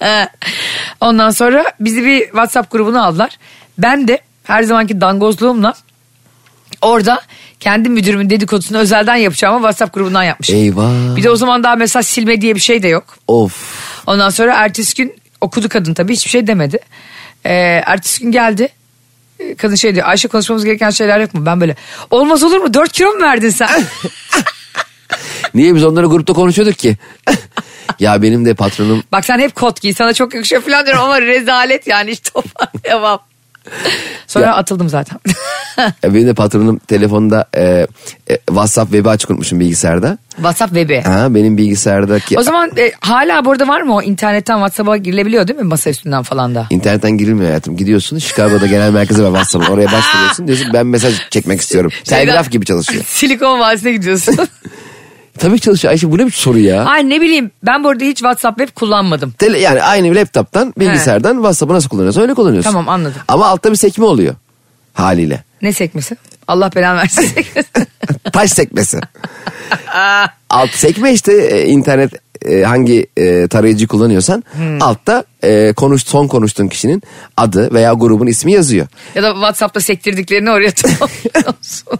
Ondan 1.00 1.30
sonra 1.30 1.64
bizi 1.80 2.04
bir 2.04 2.20
WhatsApp 2.20 2.70
grubuna 2.72 3.04
aldılar. 3.04 3.38
Ben 3.78 4.08
de 4.08 4.18
her 4.44 4.62
zamanki 4.62 5.00
dangozluğumla 5.00 5.74
orada 6.82 7.20
kendi 7.60 7.88
müdürümün 7.88 8.30
dedikodusunu 8.30 8.78
özelden 8.78 9.14
yapacağımı 9.16 9.58
WhatsApp 9.58 9.94
grubundan 9.94 10.22
yapmışım. 10.22 10.56
Eyvah. 10.56 11.16
Bir 11.16 11.22
de 11.22 11.30
o 11.30 11.36
zaman 11.36 11.62
daha 11.64 11.76
mesaj 11.76 12.06
silme 12.06 12.40
diye 12.40 12.54
bir 12.54 12.60
şey 12.60 12.82
de 12.82 12.88
yok. 12.88 13.18
Of. 13.28 13.54
Ondan 14.06 14.30
sonra 14.30 14.54
ertesi 14.54 14.94
gün 14.94 15.14
okudu 15.40 15.68
kadın 15.68 15.94
tabii 15.94 16.12
hiçbir 16.12 16.30
şey 16.30 16.46
demedi. 16.46 16.78
Ee, 17.44 17.52
ertesi 17.86 18.22
gün 18.22 18.32
geldi. 18.32 18.68
Ee, 19.40 19.54
Kadın 19.54 19.74
şey 19.74 19.94
diyor 19.94 20.08
Ayşe 20.08 20.28
konuşmamız 20.28 20.64
gereken 20.64 20.90
şeyler 20.90 21.20
yok 21.20 21.34
mu? 21.34 21.46
Ben 21.46 21.60
böyle 21.60 21.76
olmaz 22.10 22.42
olur 22.42 22.56
mu 22.56 22.74
4 22.74 22.92
kilo 22.92 23.08
mu 23.08 23.22
verdin 23.22 23.50
sen? 23.50 23.68
Niye 25.54 25.74
biz 25.74 25.84
onları 25.84 26.06
grupta 26.06 26.32
konuşuyorduk 26.32 26.78
ki? 26.78 26.96
ya 28.00 28.22
benim 28.22 28.44
de 28.44 28.54
patronum 28.54 29.02
Bak 29.12 29.24
sen 29.24 29.38
hep 29.38 29.54
kot 29.54 29.80
giy 29.80 29.94
sana 29.94 30.12
çok 30.12 30.34
yakışıyor 30.34 30.62
falan 30.62 30.86
diyorum 30.86 31.04
ama 31.04 31.22
rezalet 31.22 31.86
yani 31.86 32.10
hiç 32.10 32.20
toparlayamam. 32.20 33.20
Sonra 34.26 34.46
Ya. 34.46 34.54
atıldım 34.54 34.88
zaten. 34.88 35.18
Benim 36.04 36.26
de 36.26 36.34
patronum 36.34 36.78
telefonda 36.78 37.44
e, 37.56 37.86
e, 38.30 38.36
WhatsApp 38.46 38.92
web'i 38.92 39.08
açık 39.08 39.30
unutmuşum 39.30 39.60
bilgisayarda. 39.60 40.18
WhatsApp 40.36 40.74
webi. 40.74 41.00
Ha, 41.00 41.34
benim 41.34 41.56
bilgisayardaki 41.56 42.38
O 42.38 42.42
zaman 42.42 42.70
e, 42.78 42.92
hala 43.00 43.44
burada 43.44 43.68
var 43.68 43.80
mı 43.82 43.94
o 43.94 44.02
internetten 44.02 44.54
WhatsApp'a 44.54 44.96
girilebiliyor 44.96 45.48
değil 45.48 45.58
mi 45.58 45.64
masa 45.64 45.90
üstünden 45.90 46.22
falan 46.22 46.54
da? 46.54 46.66
internetten 46.70 47.10
girilmiyor 47.18 47.46
hayatım. 47.48 47.76
Gidiyorsun 47.76 48.18
Chicago'da 48.18 48.66
genel 48.66 48.90
merkezi 48.90 49.22
var 49.22 49.28
WhatsApp'ın. 49.28 49.66
Oraya 49.72 49.92
başvuruyorsun 49.92 50.46
diyorsun 50.46 50.66
ben 50.74 50.86
mesaj 50.86 51.14
çekmek 51.30 51.60
istiyorum. 51.60 51.90
Telgraf 52.04 52.50
gibi 52.50 52.66
çalışıyor. 52.66 53.04
Silikon 53.08 53.60
Vadisi'ne 53.60 53.92
gidiyorsun. 53.92 54.36
Tabii 55.40 55.56
ki 55.56 55.60
çalışıyor. 55.60 55.92
Ayşe 55.92 56.10
bu 56.10 56.18
ne 56.18 56.26
bir 56.26 56.30
soru 56.30 56.58
ya? 56.58 56.84
Ay 56.84 57.08
ne 57.08 57.20
bileyim 57.20 57.50
ben 57.62 57.84
burada 57.84 58.04
hiç 58.04 58.18
WhatsApp 58.18 58.58
web 58.58 58.74
kullanmadım. 58.74 59.30
Tele, 59.30 59.58
yani 59.58 59.82
aynı 59.82 60.14
laptop'tan 60.14 60.74
bilgisayardan 60.78 61.34
WhatsApp'ı 61.34 61.74
nasıl 61.74 61.88
kullanıyorsun 61.88 62.20
öyle 62.22 62.34
kullanıyorsun. 62.34 62.70
Tamam, 62.70 62.88
anladım. 62.88 63.20
Ama 63.28 63.46
altta 63.46 63.70
bir 63.70 63.76
sekme 63.76 64.04
oluyor 64.04 64.34
haliyle. 64.94 65.44
Ne 65.62 65.72
sekmesi? 65.72 66.16
Allah 66.48 66.70
belanı 66.76 66.98
versin. 66.98 67.44
Taş 68.32 68.52
sekmesi. 68.52 69.00
Alt 70.50 70.70
sekme 70.70 71.12
işte 71.12 71.32
e, 71.32 71.66
internet 71.66 72.12
e, 72.46 72.62
hangi 72.62 73.06
e, 73.16 73.48
tarayıcı 73.48 73.86
kullanıyorsan 73.86 74.44
Hmm. 74.52 74.82
altta 74.82 75.24
e, 75.44 75.72
konuş 75.76 76.02
son 76.06 76.26
konuştuğun 76.28 76.68
kişinin 76.68 77.02
adı 77.36 77.74
veya 77.74 77.92
grubun 77.92 78.26
ismi 78.26 78.52
yazıyor. 78.52 78.86
ya 79.14 79.22
da 79.22 79.32
WhatsApp'ta 79.32 79.80
sektirdiklerini 79.80 80.50
oraya 80.50 80.70
tamamlıyorsun. 80.74 81.98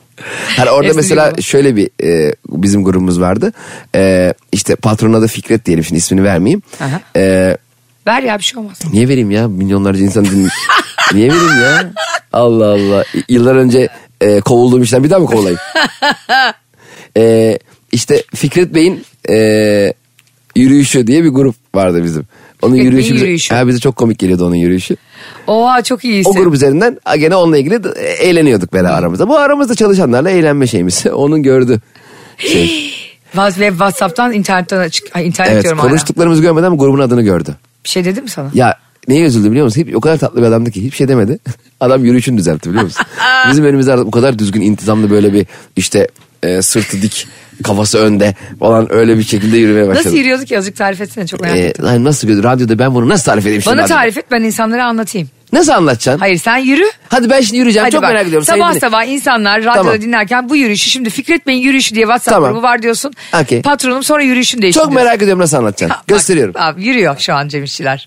Hani 0.57 0.71
orada 0.71 0.85
Hepsi 0.87 0.97
mesela 0.97 1.31
gibi. 1.31 1.43
şöyle 1.43 1.77
bir 1.77 1.91
e, 2.05 2.35
bizim 2.49 2.85
grubumuz 2.85 3.21
vardı. 3.21 3.53
E, 3.95 4.35
işte 4.53 4.77
patronun 4.77 5.15
adı 5.15 5.27
Fikret 5.27 5.65
diyelim 5.67 5.85
şimdi 5.85 5.99
ismini 5.99 6.25
vermeyeyim. 6.25 6.63
Aha. 6.81 7.01
E, 7.17 7.57
Ver 8.07 8.23
ya 8.23 8.39
bir 8.39 8.43
şey 8.45 8.59
olmaz. 8.61 8.79
niye 8.93 9.09
vereyim 9.09 9.31
ya 9.31 9.49
milyonlarca 9.49 10.01
insan 10.05 10.25
din... 10.25 10.49
niye 11.15 11.29
vereyim 11.29 11.63
ya? 11.63 11.93
Allah 12.33 12.67
Allah. 12.67 13.05
Yıllar 13.29 13.55
önce 13.55 13.89
e, 14.21 14.41
kovulduğum 14.41 14.83
işten 14.83 15.05
bir 15.05 15.11
daha 15.11 15.19
mı 15.19 15.27
kovulayım? 15.27 15.59
e, 17.17 17.59
işte 17.93 18.23
Fikret 18.35 18.75
Bey'in 18.75 19.05
e, 19.31 19.35
yürüyüşü 20.57 21.07
diye 21.07 21.25
bir 21.25 21.28
grup 21.28 21.54
vardı 21.75 22.04
bizim. 22.04 22.25
Onun 22.62 22.76
yürüyüşü, 22.76 23.14
bize, 23.14 23.25
yürüyüşü. 23.25 23.54
Ha, 23.54 23.66
bize 23.69 23.78
çok 23.78 23.97
komik 23.97 24.19
geliyordu 24.19 24.47
onun 24.47 24.54
yürüyüşü. 24.54 24.97
Oha 25.47 25.83
çok 25.83 26.04
iyi 26.04 26.21
isim. 26.21 26.33
O 26.33 26.35
grup 26.35 26.54
üzerinden 26.54 26.99
gene 27.19 27.37
onunla 27.37 27.59
ilgili 27.59 27.85
de- 27.85 27.90
eğleniyorduk 28.00 28.73
böyle 28.73 28.88
aramızda. 28.88 29.28
Bu 29.28 29.38
aramızda 29.38 29.75
çalışanlarla 29.75 30.30
eğlenme 30.30 30.66
şeyimiz. 30.66 31.07
Onun 31.12 31.42
gördü. 31.42 31.80
Şey. 32.38 32.95
WhatsApp'tan 33.33 34.33
internetten 34.33 34.78
açık. 34.78 35.16
Ay, 35.16 35.26
internet 35.26 35.52
evet 35.52 35.62
diyorum 35.62 35.78
hala. 35.78 35.88
konuştuklarımızı 35.88 36.42
görmeden 36.42 36.66
ama 36.66 36.76
grubun 36.76 36.99
adını 36.99 37.23
gördü. 37.23 37.57
Bir 37.85 37.88
şey 37.88 38.04
dedim 38.04 38.25
mi 38.25 38.30
sana? 38.30 38.50
Ya 38.54 38.75
neye 39.09 39.25
üzüldü 39.25 39.50
biliyor 39.50 39.64
musun? 39.64 39.85
Hiç, 39.87 39.95
o 39.95 40.00
kadar 40.00 40.19
tatlı 40.19 40.40
bir 40.40 40.47
adamdı 40.47 40.71
ki 40.71 40.85
hiçbir 40.85 40.97
şey 40.97 41.09
demedi. 41.09 41.38
Adam 41.80 42.04
yürüyüşünü 42.04 42.38
düzeltti 42.38 42.69
biliyor 42.69 42.85
musun? 42.85 43.07
Bizim 43.50 43.64
önümüzde 43.64 43.92
artık 43.92 44.07
o 44.07 44.11
kadar 44.11 44.38
düzgün 44.38 44.61
intizamlı 44.61 45.11
böyle 45.11 45.33
bir 45.33 45.47
işte 45.76 46.09
e, 46.42 46.62
sırtı 46.62 47.02
dik 47.02 47.26
kafası 47.64 47.99
önde 47.99 48.35
falan 48.59 48.93
öyle 48.93 49.19
bir 49.19 49.23
şekilde 49.23 49.57
yürümeye 49.57 49.88
başladı. 49.88 50.07
Nasıl 50.07 50.17
yürüyorduk 50.19 50.47
ki 50.47 50.59
azıcık 50.59 50.76
tarif 50.76 51.00
etsene 51.00 51.26
çok 51.26 51.40
merak 51.40 51.57
Ee, 51.57 51.61
ettim. 51.61 51.85
lan 51.85 52.05
nasıl 52.05 52.29
görüyor? 52.29 52.45
Radyoda 52.45 52.79
ben 52.79 52.95
bunu 52.95 53.09
nasıl 53.09 53.25
tarif 53.25 53.47
edeyim 53.47 53.62
şimdi? 53.62 53.76
Bana 53.76 53.87
tarif 53.87 54.19
et 54.19 54.25
ben 54.31 54.40
insanlara 54.43 54.87
anlatayım. 54.87 55.31
Nasıl 55.52 55.73
anlatacaksın? 55.73 56.21
Hayır 56.21 56.38
sen 56.38 56.57
yürü. 56.57 56.85
Hadi 57.09 57.31
ben 57.31 57.40
şimdi 57.40 57.57
yürüyeceğim. 57.59 57.85
Hadi 57.85 57.93
Çok 57.93 58.02
bak. 58.02 58.11
merak 58.12 58.26
ediyorum. 58.26 58.47
Sabah 58.47 58.69
Sevgili- 58.73 58.81
sabah 58.81 59.05
insanlar 59.05 59.61
radyoda 59.61 59.75
Tamam. 59.75 60.00
dinlerken 60.00 60.49
bu 60.49 60.57
yürüyüşü 60.57 60.90
şimdi 60.90 61.11
Fikret 61.11 61.47
Bey'in 61.47 61.62
yürüyüşü 61.62 61.95
diye 61.95 62.05
WhatsApp 62.05 62.35
Tamam. 62.35 62.52
grubu 62.52 62.62
var 62.62 62.83
diyorsun. 62.83 63.12
Okey. 63.43 63.62
Patronum 63.62 64.02
sonra 64.05 64.23
yürüyüşünü 64.23 64.62
değiştir 64.62 64.81
Çok 64.81 64.90
diyorsun. 64.90 65.07
merak 65.07 65.23
ediyorum 65.23 65.43
nasıl 65.43 65.57
anlatacaksın. 65.57 65.99
Bak, 66.00 66.09
Gösteriyorum. 66.09 66.55
Abi, 66.59 66.85
yürüyor 66.85 67.19
şu 67.19 67.35
an 67.35 67.49
Cem 67.49 67.64
İşçiler. 67.64 68.07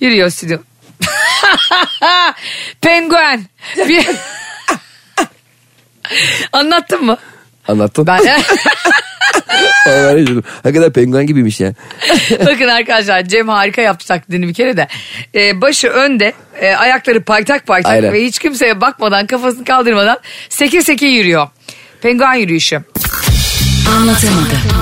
Yürüyor 0.00 0.30
stüdyo. 0.30 0.58
Penguen. 2.80 3.44
Bir... 3.88 4.06
Anlattın 6.52 7.04
mı? 7.04 7.16
Anlattın. 7.68 8.06
Ben. 8.06 8.20
Hakikaten 10.62 10.92
penguen 10.92 11.26
gibiymiş 11.26 11.60
ya. 11.60 11.74
bakın 12.46 12.68
arkadaşlar 12.68 13.24
Cem 13.24 13.48
harika 13.48 13.82
yaptı 13.82 14.06
taklidini 14.06 14.48
bir 14.48 14.54
kere 14.54 14.76
de. 14.76 14.88
Ee, 15.34 15.60
başı 15.60 15.88
önde, 15.88 16.32
e, 16.60 16.74
ayakları 16.74 17.22
paytak 17.22 17.66
paytak 17.66 17.92
Aynen. 17.92 18.12
ve 18.12 18.24
hiç 18.24 18.38
kimseye 18.38 18.80
bakmadan 18.80 19.26
kafasını 19.26 19.64
kaldırmadan 19.64 20.18
seke 20.48 20.82
seke 20.82 21.06
yürüyor. 21.06 21.48
Penguen 22.02 22.34
yürüyüşü. 22.34 22.82
Anlatamadım. 23.98 24.81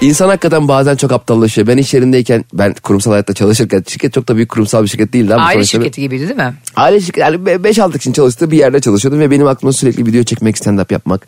İnsan 0.00 0.28
hakikaten 0.28 0.68
bazen 0.68 0.96
çok 0.96 1.12
aptallaşıyor. 1.12 1.66
Ben 1.66 1.76
iş 1.76 1.94
yerindeyken 1.94 2.44
ben 2.52 2.74
kurumsal 2.82 3.10
hayatta 3.10 3.34
çalışırken 3.34 3.84
şirket 3.88 4.12
çok 4.12 4.28
da 4.28 4.36
büyük 4.36 4.48
kurumsal 4.48 4.82
bir 4.82 4.88
şirket 4.88 5.12
değildi 5.12 5.34
ama 5.34 5.44
Aile 5.44 5.54
sonuçta- 5.58 5.78
şirketi 5.78 6.00
gibiydi 6.00 6.22
değil 6.28 6.36
mi? 6.36 6.54
Aile 6.76 7.00
şirketi 7.00 7.20
yani 7.20 7.36
5-6 7.36 7.98
kişinin 7.98 8.14
çalıştığı 8.14 8.50
bir 8.50 8.58
yerde 8.58 8.80
çalışıyordum 8.80 9.20
ve 9.20 9.30
benim 9.30 9.46
aklıma 9.46 9.72
sürekli 9.72 10.06
video 10.06 10.22
çekmek, 10.22 10.56
stand-up 10.56 10.92
yapmak, 10.92 11.26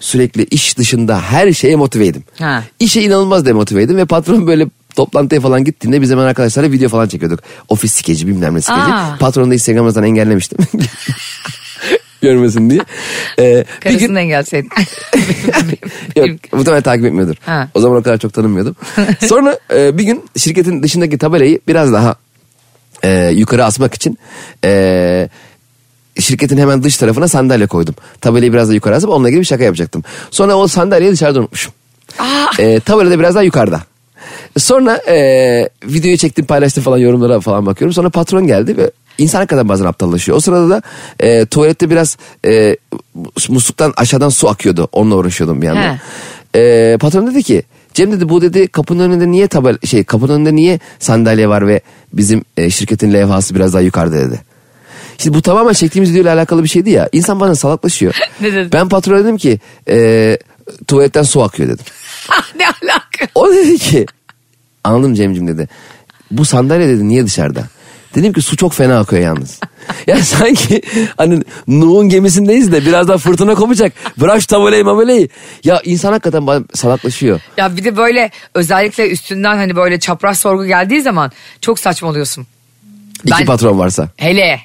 sürekli 0.00 0.44
iş 0.44 0.78
dışında 0.78 1.20
her 1.20 1.52
şeye 1.52 1.76
motiveydim. 1.76 2.24
Ha. 2.38 2.64
İşe 2.80 3.02
inanılmaz 3.02 3.46
demotiveydim 3.46 3.96
ve 3.96 4.04
patron 4.04 4.46
böyle 4.46 4.66
toplantıya 4.96 5.40
falan 5.40 5.64
gittiğinde 5.64 6.00
biz 6.02 6.10
hemen 6.10 6.24
arkadaşlarla 6.24 6.72
video 6.72 6.88
falan 6.88 7.08
çekiyorduk. 7.08 7.40
Ofis 7.68 7.92
skeci 7.92 8.26
bilmem 8.26 8.54
ne 8.54 8.60
skeci. 8.60 8.80
Patronu 9.20 9.50
da 9.50 9.54
Instagram'dan 9.54 10.04
engellemiştim. 10.04 10.58
Görmesin 12.22 12.70
diye. 12.70 12.80
Ee, 13.38 13.64
bir 13.84 13.98
gün 13.98 14.14
engelseydin. 14.14 14.70
Yok 16.16 16.30
muhtemelen 16.52 16.82
takip 16.82 17.04
etmiyordur. 17.04 17.36
Ha. 17.46 17.68
O 17.74 17.80
zaman 17.80 17.98
o 17.98 18.02
kadar 18.02 18.18
çok 18.18 18.32
tanımıyordum. 18.32 18.76
Sonra 19.20 19.58
e, 19.74 19.98
bir 19.98 20.04
gün 20.04 20.24
şirketin 20.36 20.82
dışındaki 20.82 21.18
tabelayı 21.18 21.60
biraz 21.68 21.92
daha 21.92 22.14
e, 23.02 23.30
yukarı 23.34 23.64
asmak 23.64 23.94
için 23.94 24.18
e, 24.64 25.28
şirketin 26.20 26.58
hemen 26.58 26.82
dış 26.82 26.96
tarafına 26.96 27.28
sandalye 27.28 27.66
koydum. 27.66 27.94
Tabelayı 28.20 28.52
biraz 28.52 28.68
daha 28.68 28.74
yukarı 28.74 28.96
asıp 28.96 29.10
onunla 29.10 29.28
ilgili 29.28 29.40
bir 29.40 29.46
şaka 29.46 29.64
yapacaktım. 29.64 30.04
Sonra 30.30 30.54
o 30.56 30.68
sandalyeyi 30.68 31.12
dışarıda 31.12 31.40
unutmuşum. 31.40 31.72
E, 32.58 32.80
tabela 32.80 33.10
da 33.10 33.18
biraz 33.18 33.34
daha 33.34 33.42
yukarıda. 33.42 33.80
Sonra 34.58 34.96
e, 34.96 35.16
videoyu 35.84 36.16
çektim 36.16 36.44
paylaştım 36.44 36.84
falan 36.84 36.98
yorumlara 36.98 37.40
falan 37.40 37.66
bakıyorum. 37.66 37.92
Sonra 37.92 38.10
patron 38.10 38.46
geldi 38.46 38.76
ve 38.76 38.90
insan 39.20 39.38
hakikaten 39.38 39.68
bazen 39.68 39.84
aptallaşıyor. 39.84 40.38
O 40.38 40.40
sırada 40.40 40.70
da 40.70 40.82
e, 41.20 41.46
tuvalette 41.46 41.90
biraz 41.90 42.16
e, 42.46 42.76
musluktan 43.48 43.92
aşağıdan 43.96 44.28
su 44.28 44.48
akıyordu. 44.48 44.88
Onunla 44.92 45.14
uğraşıyordum 45.14 45.62
bir 45.62 45.66
yandan. 45.66 45.98
E, 46.54 46.96
patron 47.00 47.26
dedi 47.26 47.42
ki 47.42 47.62
Cem 47.94 48.12
dedi 48.12 48.28
bu 48.28 48.42
dedi 48.42 48.68
kapının 48.68 49.10
önünde 49.10 49.30
niye 49.30 49.48
tabel 49.48 49.78
şey 49.86 50.04
kapının 50.04 50.34
önünde 50.34 50.54
niye 50.54 50.78
sandalye 50.98 51.48
var 51.48 51.66
ve 51.66 51.80
bizim 52.12 52.44
e, 52.56 52.70
şirketin 52.70 53.12
levhası 53.12 53.54
biraz 53.54 53.74
daha 53.74 53.82
yukarıda 53.82 54.16
dedi. 54.16 54.40
Şimdi 55.18 55.36
bu 55.36 55.42
tamamen 55.42 55.72
çektiğimiz 55.72 56.10
videoyla 56.10 56.34
alakalı 56.34 56.64
bir 56.64 56.68
şeydi 56.68 56.90
ya. 56.90 57.08
İnsan 57.12 57.40
bazen 57.40 57.54
salaklaşıyor. 57.54 58.14
Ne 58.40 58.52
dedin? 58.52 58.70
Ben 58.72 58.88
patrona 58.88 59.18
dedim 59.18 59.36
ki 59.36 59.60
e, 59.88 60.38
tuvaletten 60.86 61.22
su 61.22 61.42
akıyor 61.42 61.68
dedim. 61.68 61.84
ne 62.58 62.64
alaka? 62.66 63.26
O 63.34 63.52
dedi 63.52 63.78
ki 63.78 64.06
anladım 64.84 65.14
Cem'cim 65.14 65.48
dedi. 65.48 65.68
Bu 66.30 66.44
sandalye 66.44 66.88
dedi 66.88 67.08
niye 67.08 67.26
dışarıda? 67.26 67.68
Dedim 68.14 68.32
ki 68.32 68.42
su 68.42 68.56
çok 68.56 68.72
fena 68.74 68.98
akıyor 68.98 69.22
yalnız. 69.22 69.60
ya 70.06 70.16
sanki 70.24 70.82
hani 71.16 71.42
Nuh'un 71.68 72.08
gemisindeyiz 72.08 72.72
de 72.72 72.86
birazdan 72.86 73.18
fırtına 73.18 73.54
kopacak. 73.54 73.92
Bırak 74.20 74.48
tabelayı 74.48 74.84
mabelayı. 74.84 75.28
Ya 75.64 75.80
insan 75.84 76.12
hakikaten 76.12 76.46
bazen 76.46 76.64
salaklaşıyor. 76.74 77.40
Ya 77.56 77.76
bir 77.76 77.84
de 77.84 77.96
böyle 77.96 78.30
özellikle 78.54 79.10
üstünden 79.10 79.56
hani 79.56 79.76
böyle 79.76 80.00
çapraz 80.00 80.38
sorgu 80.38 80.66
geldiği 80.66 81.02
zaman 81.02 81.32
çok 81.60 81.78
saçmalıyorsun. 81.78 82.46
İki 83.24 83.34
Ben- 83.38 83.46
patron 83.46 83.78
varsa. 83.78 84.08
Hele 84.16 84.60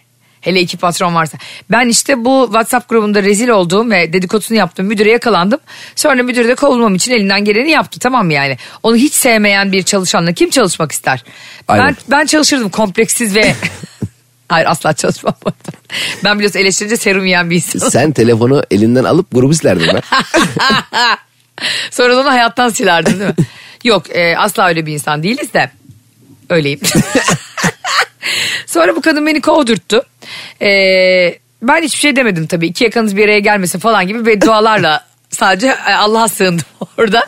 hele 0.45 0.61
iki 0.61 0.77
patron 0.77 1.15
varsa. 1.15 1.37
Ben 1.71 1.89
işte 1.89 2.25
bu 2.25 2.43
WhatsApp 2.45 2.89
grubunda 2.89 3.23
rezil 3.23 3.49
olduğum 3.49 3.89
ve 3.89 4.13
dedikodusunu 4.13 4.57
yaptım. 4.57 4.85
Müdüre 4.85 5.11
yakalandım. 5.11 5.59
Sonra 5.95 6.23
müdür 6.23 6.47
de 6.47 6.55
kovulmam 6.55 6.95
için 6.95 7.11
elinden 7.11 7.45
geleni 7.45 7.71
yaptı 7.71 7.99
tamam 7.99 8.31
yani? 8.31 8.57
Onu 8.83 8.95
hiç 8.95 9.13
sevmeyen 9.13 9.71
bir 9.71 9.83
çalışanla 9.83 10.33
kim 10.33 10.49
çalışmak 10.49 10.91
ister? 10.91 11.23
Aynen. 11.67 11.85
Ben 11.85 11.95
ben 12.07 12.25
çalışırdım 12.25 12.69
kompleksiz 12.69 13.35
ve 13.35 13.55
Hayır 14.49 14.67
asla 14.69 14.93
çalışmam. 14.93 15.35
Ben 16.23 16.35
biliyorsun 16.35 16.59
eleştirince 16.59 16.97
serum 16.97 17.25
yiyen 17.25 17.49
bir 17.49 17.55
insanım. 17.55 17.91
Sen 17.91 18.11
telefonu 18.11 18.63
elinden 18.71 19.03
alıp 19.03 19.27
grubu 19.31 19.53
silerdin 19.53 19.87
ben. 19.93 20.01
Sonra 21.91 22.19
onu 22.19 22.29
hayattan 22.29 22.69
silerdin 22.69 23.19
değil 23.19 23.29
mi? 23.29 23.35
Yok 23.83 24.09
e, 24.09 24.37
asla 24.37 24.67
öyle 24.67 24.85
bir 24.85 24.93
insan 24.93 25.23
değiliz 25.23 25.53
de 25.53 25.71
öyleyim. 26.49 26.79
Sonra 28.65 28.95
bu 28.95 29.01
kadın 29.01 29.25
beni 29.25 29.41
kovdurttu. 29.41 30.05
E, 30.61 30.69
ben 31.61 31.81
hiçbir 31.81 31.99
şey 31.99 32.15
demedim 32.15 32.47
tabii. 32.47 32.67
İki 32.67 32.83
yakanız 32.83 33.15
bir 33.17 33.25
araya 33.25 33.39
gelmesin 33.39 33.79
falan 33.79 34.07
gibi 34.07 34.25
beddualarla 34.25 35.05
sadece 35.29 35.67
e, 35.67 35.93
Allah'a 35.93 36.27
sığındım 36.27 36.65
orada. 36.97 37.23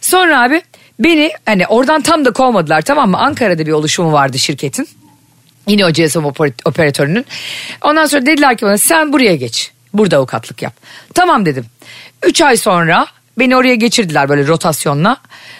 Sonra 0.00 0.42
abi 0.42 0.62
beni 0.98 1.30
hani 1.46 1.66
oradan 1.66 2.02
tam 2.02 2.24
da 2.24 2.32
kovmadılar 2.32 2.82
tamam 2.82 3.10
mı? 3.10 3.18
Ankara'da 3.18 3.66
bir 3.66 3.72
oluşumu 3.72 4.12
vardı 4.12 4.38
şirketin. 4.38 4.88
Yine 5.68 5.86
o 5.86 5.90
GSM 5.90 6.18
oper- 6.18 6.68
operatörünün. 6.68 7.26
Ondan 7.82 8.06
sonra 8.06 8.26
dediler 8.26 8.56
ki 8.56 8.66
bana 8.66 8.78
sen 8.78 9.12
buraya 9.12 9.36
geç. 9.36 9.72
Burada 9.94 10.16
avukatlık 10.16 10.62
yap. 10.62 10.74
Tamam 11.14 11.46
dedim. 11.46 11.66
Üç 12.22 12.42
ay 12.42 12.56
sonra 12.56 13.06
beni 13.38 13.56
oraya 13.56 13.74
geçirdiler 13.74 14.28
böyle 14.28 14.46
rotasyonla. 14.46 15.16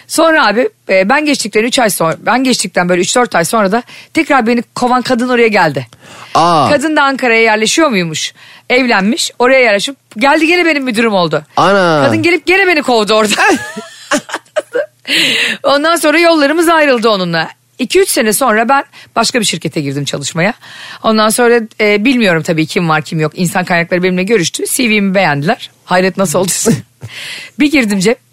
Sonra 0.07 0.47
abi 0.47 0.69
e, 0.89 1.09
ben 1.09 1.25
geçtikten 1.25 1.63
3 1.63 1.79
ay 1.79 1.89
sonra 1.89 2.15
ben 2.19 2.43
geçtikten 2.43 2.89
böyle 2.89 3.01
3-4 3.01 3.37
ay 3.37 3.45
sonra 3.45 3.71
da 3.71 3.83
tekrar 4.13 4.47
beni 4.47 4.63
kovan 4.75 5.01
kadın 5.01 5.29
oraya 5.29 5.47
geldi. 5.47 5.87
Aa. 6.33 6.69
Kadın 6.69 6.95
da 6.95 7.03
Ankara'ya 7.03 7.41
yerleşiyor 7.41 7.89
muymuş? 7.89 8.33
Evlenmiş 8.69 9.31
oraya 9.39 9.59
yerleşip 9.59 9.95
geldi 10.17 10.47
gene 10.47 10.65
benim 10.65 10.83
müdürüm 10.83 11.13
oldu. 11.13 11.43
Ana. 11.57 12.03
Kadın 12.05 12.23
gelip 12.23 12.45
gene 12.45 12.67
beni 12.67 12.81
kovdu 12.81 13.13
orada. 13.13 13.35
Ondan 15.63 15.95
sonra 15.95 16.19
yollarımız 16.19 16.69
ayrıldı 16.69 17.09
onunla. 17.09 17.49
2-3 17.79 18.05
sene 18.05 18.33
sonra 18.33 18.69
ben 18.69 18.83
başka 19.15 19.39
bir 19.39 19.45
şirkete 19.45 19.81
girdim 19.81 20.05
çalışmaya. 20.05 20.53
Ondan 21.03 21.29
sonra 21.29 21.61
e, 21.81 22.05
bilmiyorum 22.05 22.43
tabii 22.43 22.65
kim 22.65 22.89
var 22.89 23.01
kim 23.01 23.19
yok. 23.19 23.31
İnsan 23.35 23.65
kaynakları 23.65 24.03
benimle 24.03 24.23
görüştü. 24.23 24.63
CV'mi 24.65 25.15
beğendiler. 25.15 25.69
Hayret 25.85 26.17
nasıl 26.17 26.39
olduysa. 26.39 26.71
bir 27.59 27.71
girdim 27.71 27.99
cep. 27.99 28.26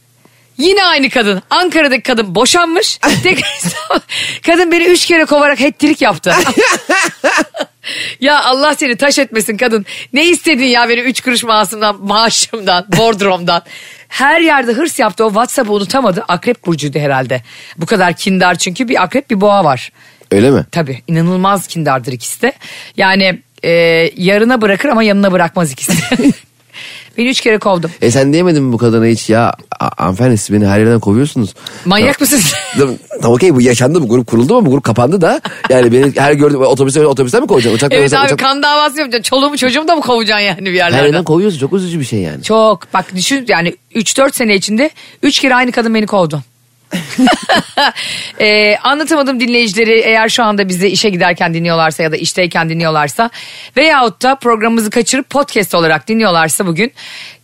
Yine 0.58 0.84
aynı 0.84 1.10
kadın. 1.10 1.42
Ankara'daki 1.50 2.02
kadın 2.02 2.34
boşanmış. 2.34 2.96
Tekrar 3.22 3.60
kadın 4.46 4.72
beni 4.72 4.84
üç 4.84 5.06
kere 5.06 5.24
kovarak 5.24 5.60
hettirik 5.60 6.02
yaptı. 6.02 6.34
ya 8.20 8.44
Allah 8.44 8.74
seni 8.74 8.96
taş 8.96 9.18
etmesin 9.18 9.56
kadın. 9.56 9.86
Ne 10.12 10.26
istedin 10.26 10.64
ya 10.64 10.88
beni 10.88 11.00
üç 11.00 11.20
kuruş 11.20 11.44
maaşımdan, 11.44 11.96
maaşımdan, 12.02 12.86
bordromdan. 12.96 13.62
Her 14.08 14.40
yerde 14.40 14.72
hırs 14.72 14.98
yaptı 14.98 15.24
o 15.24 15.28
WhatsApp'ı 15.28 15.72
unutamadı. 15.72 16.24
Akrep 16.28 16.66
burcuydu 16.66 16.98
herhalde. 16.98 17.42
Bu 17.76 17.86
kadar 17.86 18.16
kindar 18.16 18.54
çünkü 18.54 18.88
bir 18.88 19.02
akrep 19.02 19.30
bir 19.30 19.40
boğa 19.40 19.64
var. 19.64 19.92
Öyle 20.30 20.50
mi? 20.50 20.64
Tabii 20.72 21.02
inanılmaz 21.06 21.66
kindardır 21.66 22.12
ikisi 22.12 22.42
de. 22.42 22.52
Yani 22.96 23.42
e, 23.64 23.70
yarına 24.16 24.60
bırakır 24.60 24.88
ama 24.88 25.02
yanına 25.02 25.32
bırakmaz 25.32 25.72
ikisi 25.72 25.92
de. 25.92 26.32
Beni 27.18 27.28
üç 27.28 27.40
kere 27.40 27.58
kovdum. 27.58 27.90
E 28.02 28.10
sen 28.10 28.32
diyemedin 28.32 28.62
mi 28.62 28.72
bu 28.72 28.78
kadına 28.78 29.04
hiç 29.06 29.30
ya 29.30 29.54
hanımefendi 29.96 30.38
siz 30.38 30.52
beni 30.56 30.66
her 30.66 30.78
yerden 30.78 31.00
kovuyorsunuz. 31.00 31.54
Manyak? 31.84 32.18
Tamam, 32.78 32.94
tamam 33.22 33.34
okey 33.34 33.54
bu 33.54 33.60
yaşandı 33.60 34.02
bu 34.02 34.08
grup 34.08 34.26
kuruldu 34.26 34.56
ama 34.56 34.66
bu 34.66 34.70
grup 34.70 34.84
kapandı 34.84 35.20
da. 35.20 35.40
Yani 35.70 35.92
beni 35.92 36.12
her 36.16 36.32
gördüğüm 36.32 36.60
otobüste 36.60 37.06
otobüsten 37.06 37.42
mi 37.42 37.46
kovacaksın? 37.46 37.76
Uçakta 37.76 37.96
evet 37.96 38.14
abi 38.14 38.26
uçak... 38.26 38.38
kan 38.38 38.62
davası 38.62 38.98
yapacaksın. 38.98 39.22
Çoluğumu 39.22 39.56
çocuğumu 39.56 39.88
da 39.88 39.96
mı 39.96 40.02
kovacaksın 40.02 40.44
yani 40.46 40.64
bir 40.64 40.66
Her 40.66 40.74
yerlerden? 40.74 41.06
yerden 41.06 41.24
kovuyorsun 41.24 41.58
çok 41.58 41.72
üzücü 41.72 42.00
bir 42.00 42.04
şey 42.04 42.20
yani. 42.20 42.42
Çok 42.42 42.94
bak 42.94 43.14
düşün 43.14 43.44
yani 43.48 43.74
3-4 43.94 44.32
sene 44.36 44.54
içinde 44.54 44.90
3 45.22 45.40
kere 45.40 45.54
aynı 45.54 45.72
kadın 45.72 45.94
beni 45.94 46.06
kovdu. 46.06 46.42
ee, 48.40 48.76
anlatamadım 48.76 49.40
dinleyicileri 49.40 50.00
eğer 50.00 50.28
şu 50.28 50.44
anda 50.44 50.68
bizi 50.68 50.88
işe 50.88 51.10
giderken 51.10 51.54
dinliyorlarsa 51.54 52.02
ya 52.02 52.12
da 52.12 52.16
işteyken 52.16 52.68
dinliyorlarsa 52.68 53.30
veyahut 53.76 54.22
da 54.22 54.34
programımızı 54.34 54.90
kaçırıp 54.90 55.30
podcast 55.30 55.74
olarak 55.74 56.08
dinliyorlarsa 56.08 56.66
bugün 56.66 56.92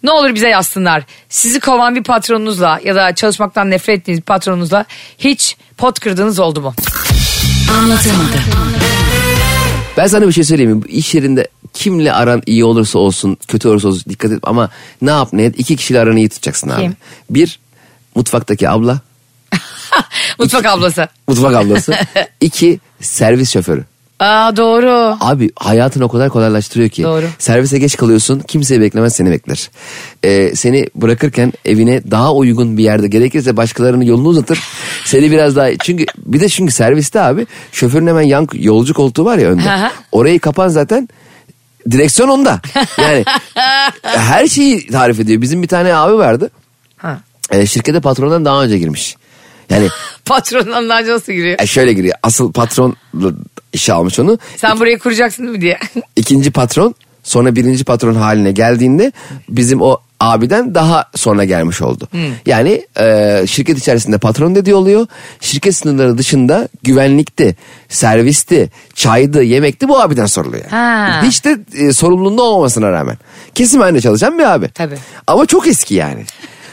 ne 0.02 0.10
olur 0.10 0.34
bize 0.34 0.48
yazsınlar. 0.48 1.02
Sizi 1.28 1.60
kovan 1.60 1.94
bir 1.94 2.02
patronunuzla 2.02 2.80
ya 2.84 2.94
da 2.94 3.14
çalışmaktan 3.14 3.70
nefret 3.70 3.98
ettiğiniz 3.98 4.20
bir 4.20 4.26
patronunuzla 4.26 4.84
hiç 5.18 5.56
pot 5.78 6.00
kırdığınız 6.00 6.38
oldu 6.38 6.60
mu? 6.60 6.74
Anlatamadım. 7.78 8.40
Ben 9.96 10.06
sana 10.06 10.26
bir 10.26 10.32
şey 10.32 10.44
söyleyeyim 10.44 10.76
mi? 10.76 10.82
İş 10.88 11.14
yerinde 11.14 11.48
kimle 11.74 12.12
aran 12.12 12.42
iyi 12.46 12.64
olursa 12.64 12.98
olsun 12.98 13.36
kötü 13.48 13.68
olursa 13.68 13.88
olsun 13.88 14.04
dikkat 14.08 14.32
et 14.32 14.38
ama 14.42 14.70
ne 15.02 15.10
yap 15.10 15.28
ne 15.32 15.44
et 15.44 15.54
iki 15.58 15.76
kişiyle 15.76 16.00
aranı 16.00 16.18
iyi 16.18 16.28
tutacaksın 16.28 16.68
abi. 16.68 16.82
Kim? 16.82 16.96
Bir 17.30 17.58
mutfaktaki 18.14 18.68
abla 18.68 19.00
Mutfak 20.38 20.66
ablası. 20.66 21.08
mutfak 21.28 21.54
ablası. 21.64 21.94
İki 22.40 22.80
servis 23.00 23.52
şoförü. 23.52 23.84
Aa 24.20 24.56
doğru. 24.56 25.16
Abi 25.20 25.50
hayatını 25.56 26.04
o 26.04 26.08
kadar 26.08 26.28
kolaylaştırıyor 26.28 26.88
ki. 26.88 27.02
Doğru. 27.02 27.24
Servise 27.38 27.78
geç 27.78 27.96
kalıyorsun 27.96 28.40
kimseyi 28.40 28.80
beklemez 28.80 29.16
seni 29.16 29.30
bekler. 29.30 29.70
Ee, 30.24 30.52
seni 30.54 30.86
bırakırken 30.94 31.52
evine 31.64 32.10
daha 32.10 32.34
uygun 32.34 32.76
bir 32.76 32.84
yerde 32.84 33.08
gerekirse 33.08 33.56
başkalarının 33.56 34.04
yolunu 34.04 34.28
uzatır. 34.28 34.60
seni 35.04 35.30
biraz 35.30 35.56
daha 35.56 35.76
çünkü 35.76 36.06
bir 36.18 36.40
de 36.40 36.48
çünkü 36.48 36.72
serviste 36.72 37.20
abi 37.20 37.46
şoförün 37.72 38.06
hemen 38.06 38.22
yan 38.22 38.48
yolcu 38.52 38.94
koltuğu 38.94 39.24
var 39.24 39.38
ya 39.38 39.48
önde. 39.48 39.90
Orayı 40.12 40.40
kapan 40.40 40.68
zaten 40.68 41.08
direksiyon 41.90 42.28
onda. 42.28 42.60
Yani 42.98 43.24
her 44.02 44.46
şeyi 44.46 44.86
tarif 44.86 45.20
ediyor. 45.20 45.40
Bizim 45.42 45.62
bir 45.62 45.68
tane 45.68 45.94
abi 45.94 46.14
vardı. 46.14 46.50
Ha. 46.96 47.20
Ee, 47.50 47.66
şirkete 47.66 48.00
patrondan 48.00 48.44
daha 48.44 48.62
önce 48.64 48.78
girmiş. 48.78 49.16
Yani 49.70 49.88
Patronun 50.24 50.88
nasıl 50.88 51.32
giriyor? 51.32 51.58
e, 51.60 51.66
şöyle 51.66 51.92
giriyor. 51.92 52.14
Asıl 52.22 52.52
patron 52.52 52.96
işe 53.72 53.92
almış 53.92 54.18
onu. 54.18 54.38
Sen 54.56 54.80
burayı 54.80 54.98
kuracaksın 54.98 55.50
mi 55.50 55.60
diye. 55.60 55.78
ikinci 56.16 56.50
patron 56.50 56.94
sonra 57.22 57.56
birinci 57.56 57.84
patron 57.84 58.14
haline 58.14 58.52
geldiğinde 58.52 59.12
bizim 59.48 59.82
o 59.82 59.98
abiden 60.20 60.74
daha 60.74 61.04
sonra 61.14 61.44
gelmiş 61.44 61.82
oldu. 61.82 62.08
Yani 62.46 62.86
e, 63.00 63.44
şirket 63.46 63.78
içerisinde 63.78 64.18
patron 64.18 64.54
dediği 64.54 64.74
oluyor. 64.74 65.06
Şirket 65.40 65.76
sınırları 65.76 66.18
dışında 66.18 66.68
güvenlikti, 66.82 67.56
servisti, 67.88 68.70
çaydı, 68.94 69.42
yemekti 69.42 69.88
bu 69.88 70.00
abiden 70.00 70.26
soruluyor. 70.26 70.64
Ha. 70.64 71.20
Hiç 71.24 71.44
de 71.44 71.58
e, 71.74 71.92
sorumluluğunda 71.92 72.42
olmamasına 72.42 72.90
rağmen. 72.90 73.16
Kesin 73.54 73.80
halinde 73.80 74.00
çalışan 74.00 74.38
bir 74.38 74.52
abi. 74.52 74.68
Tabii. 74.68 74.98
Ama 75.26 75.46
çok 75.46 75.66
eski 75.66 75.94
yani. 75.94 76.24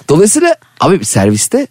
Dolayısıyla 0.09 0.55
abi 0.79 1.05
serviste 1.05 1.67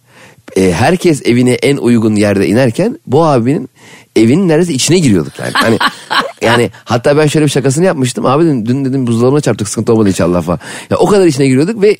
e, 0.56 0.72
herkes 0.72 1.22
evine 1.24 1.52
en 1.52 1.76
uygun 1.76 2.16
yerde 2.16 2.46
inerken 2.46 2.98
bu 3.06 3.24
abinin 3.24 3.68
evinin 4.16 4.48
neredeyse 4.48 4.72
içine 4.72 4.98
giriyorduk 4.98 5.38
yani. 5.38 5.52
Hani 5.54 5.78
yani 6.42 6.70
hatta 6.84 7.16
ben 7.16 7.26
şöyle 7.26 7.46
bir 7.46 7.50
şakasını 7.50 7.84
yapmıştım. 7.84 8.26
Abi 8.26 8.44
dedim, 8.44 8.66
dün 8.66 8.84
dedim 8.84 9.06
buzdolabına 9.06 9.40
çarptık 9.40 9.68
sıkıntı 9.68 9.92
olmadı 9.92 10.08
inşallah 10.08 10.42
falan. 10.42 10.58
Ya 10.90 10.96
o 10.96 11.06
kadar 11.06 11.26
içine 11.26 11.46
giriyorduk 11.46 11.82
ve 11.82 11.96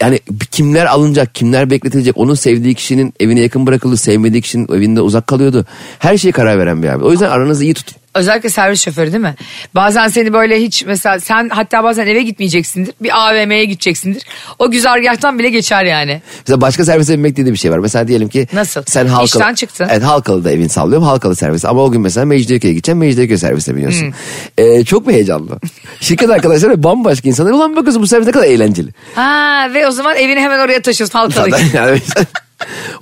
yani 0.00 0.20
kimler 0.50 0.86
alınacak, 0.86 1.34
kimler 1.34 1.70
bekletilecek, 1.70 2.18
onun 2.18 2.34
sevdiği 2.34 2.74
kişinin 2.74 3.14
evine 3.20 3.40
yakın 3.40 3.66
bırakıldı, 3.66 3.96
sevmediği 3.96 4.42
kişinin 4.42 4.68
evinde 4.72 5.00
uzak 5.00 5.26
kalıyordu. 5.26 5.66
Her 5.98 6.18
şeye 6.18 6.32
karar 6.32 6.58
veren 6.58 6.82
bir 6.82 6.88
abi. 6.88 7.04
O 7.04 7.10
yüzden 7.10 7.30
aranızı 7.30 7.64
iyi 7.64 7.74
tutun. 7.74 8.03
Özellikle 8.14 8.50
servis 8.50 8.84
şoförü 8.84 9.12
değil 9.12 9.22
mi? 9.22 9.34
Bazen 9.74 10.08
seni 10.08 10.32
böyle 10.32 10.60
hiç 10.62 10.84
mesela 10.84 11.20
sen 11.20 11.48
hatta 11.48 11.84
bazen 11.84 12.06
eve 12.06 12.22
gitmeyeceksindir. 12.22 12.94
Bir 13.00 13.18
AVM'ye 13.28 13.64
gideceksindir. 13.64 14.22
O 14.58 14.70
güzergahtan 14.70 15.38
bile 15.38 15.50
geçer 15.50 15.84
yani. 15.84 16.22
Mesela 16.38 16.60
başka 16.60 16.84
servise 16.84 17.12
binmek 17.12 17.36
diye 17.36 17.46
de 17.46 17.52
bir 17.52 17.56
şey 17.56 17.70
var. 17.70 17.78
Mesela 17.78 18.08
diyelim 18.08 18.28
ki 18.28 18.48
Nasıl? 18.52 18.82
sen 18.86 19.06
Halkalı, 19.06 19.26
İşten 19.26 19.54
çıktın. 19.54 19.88
Evet 19.90 20.02
Halkalı'da 20.02 20.50
evin 20.50 20.68
sallıyorum. 20.68 21.06
Halkalı 21.06 21.36
servis. 21.36 21.64
Ama 21.64 21.82
o 21.82 21.90
gün 21.90 22.00
mesela 22.00 22.26
Mecidiyeköy'e 22.26 22.74
gideceğim. 22.74 22.98
Mecidiyeköy 22.98 23.36
servise 23.38 23.76
biniyorsun. 23.76 24.06
Hmm. 24.06 24.14
Ee, 24.58 24.84
çok 24.84 25.06
mu 25.06 25.12
heyecanlı? 25.12 25.58
Şirket 26.00 26.30
arkadaşları 26.30 26.82
bambaşka 26.82 27.28
insanlar. 27.28 27.50
Ulan 27.50 27.76
bakıyorsun 27.76 28.02
bu 28.02 28.06
servis 28.06 28.26
ne 28.26 28.32
kadar 28.32 28.46
eğlenceli. 28.46 28.88
Ha 29.14 29.68
ve 29.74 29.86
o 29.86 29.90
zaman 29.90 30.16
evini 30.16 30.40
hemen 30.40 30.58
oraya 30.58 30.82
taşıyorsun 30.82 31.18
halkalı. 31.18 31.50
Zaten 31.50 31.66
yani. 31.74 32.00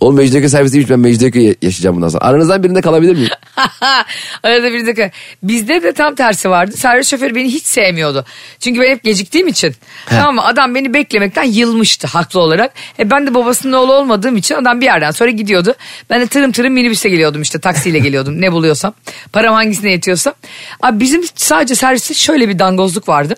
Oğlum 0.01 0.17
Mecidiyeköy 0.17 0.53
değilmiş 0.53 0.91
ben 0.91 1.01
Mecidiyeköy 1.01 1.55
yaşayacağım 1.63 1.97
bundan 1.97 2.09
sonra. 2.09 2.25
Aranızdan 2.25 2.63
birinde 2.63 2.81
kalabilir 2.81 3.17
miyim? 3.17 3.29
Arada 4.43 4.73
bir 4.73 4.87
dakika. 4.87 5.11
Bizde 5.43 5.83
de 5.83 5.93
tam 5.93 6.15
tersi 6.15 6.51
vardı. 6.51 6.77
Servis 6.77 7.11
şoförü 7.11 7.35
beni 7.35 7.49
hiç 7.49 7.67
sevmiyordu. 7.67 8.25
Çünkü 8.61 8.81
ben 8.81 8.91
hep 8.91 9.03
geciktiğim 9.03 9.49
için. 9.49 9.75
Tamam 10.07 10.35
mı? 10.35 10.45
Adam 10.45 10.75
beni 10.75 10.95
beklemekten 10.95 11.45
yılmıştı 11.45 12.07
haklı 12.07 12.41
olarak. 12.41 12.73
E 12.99 13.11
ben 13.11 13.27
de 13.27 13.35
babasının 13.35 13.73
oğlu 13.73 13.93
olmadığım 13.93 14.37
için 14.37 14.55
adam 14.55 14.81
bir 14.81 14.87
yerden 14.87 15.11
sonra 15.11 15.31
gidiyordu. 15.31 15.75
Ben 16.11 16.21
de 16.21 16.27
tırım 16.27 16.53
tırım 16.53 16.73
minibüse 16.73 17.09
geliyordum 17.09 17.43
işte 17.43 17.59
taksiyle 17.59 17.99
geliyordum 17.99 18.41
ne 18.41 18.53
buluyorsam. 18.53 18.95
Param 19.33 19.55
hangisine 19.55 19.91
yetiyorsa. 19.91 20.35
Abi 20.83 21.01
bizim 21.01 21.23
sadece 21.35 21.75
serviste 21.75 22.15
şöyle 22.15 22.49
bir 22.49 22.59
dangozluk 22.59 23.09
vardı. 23.09 23.35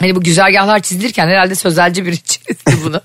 Hani 0.00 0.14
bu 0.16 0.20
güzergahlar 0.22 0.80
çizilirken 0.80 1.28
herhalde 1.28 1.54
sözelci 1.54 2.06
biri 2.06 2.18
çizdi 2.22 2.76
bunu. 2.84 3.00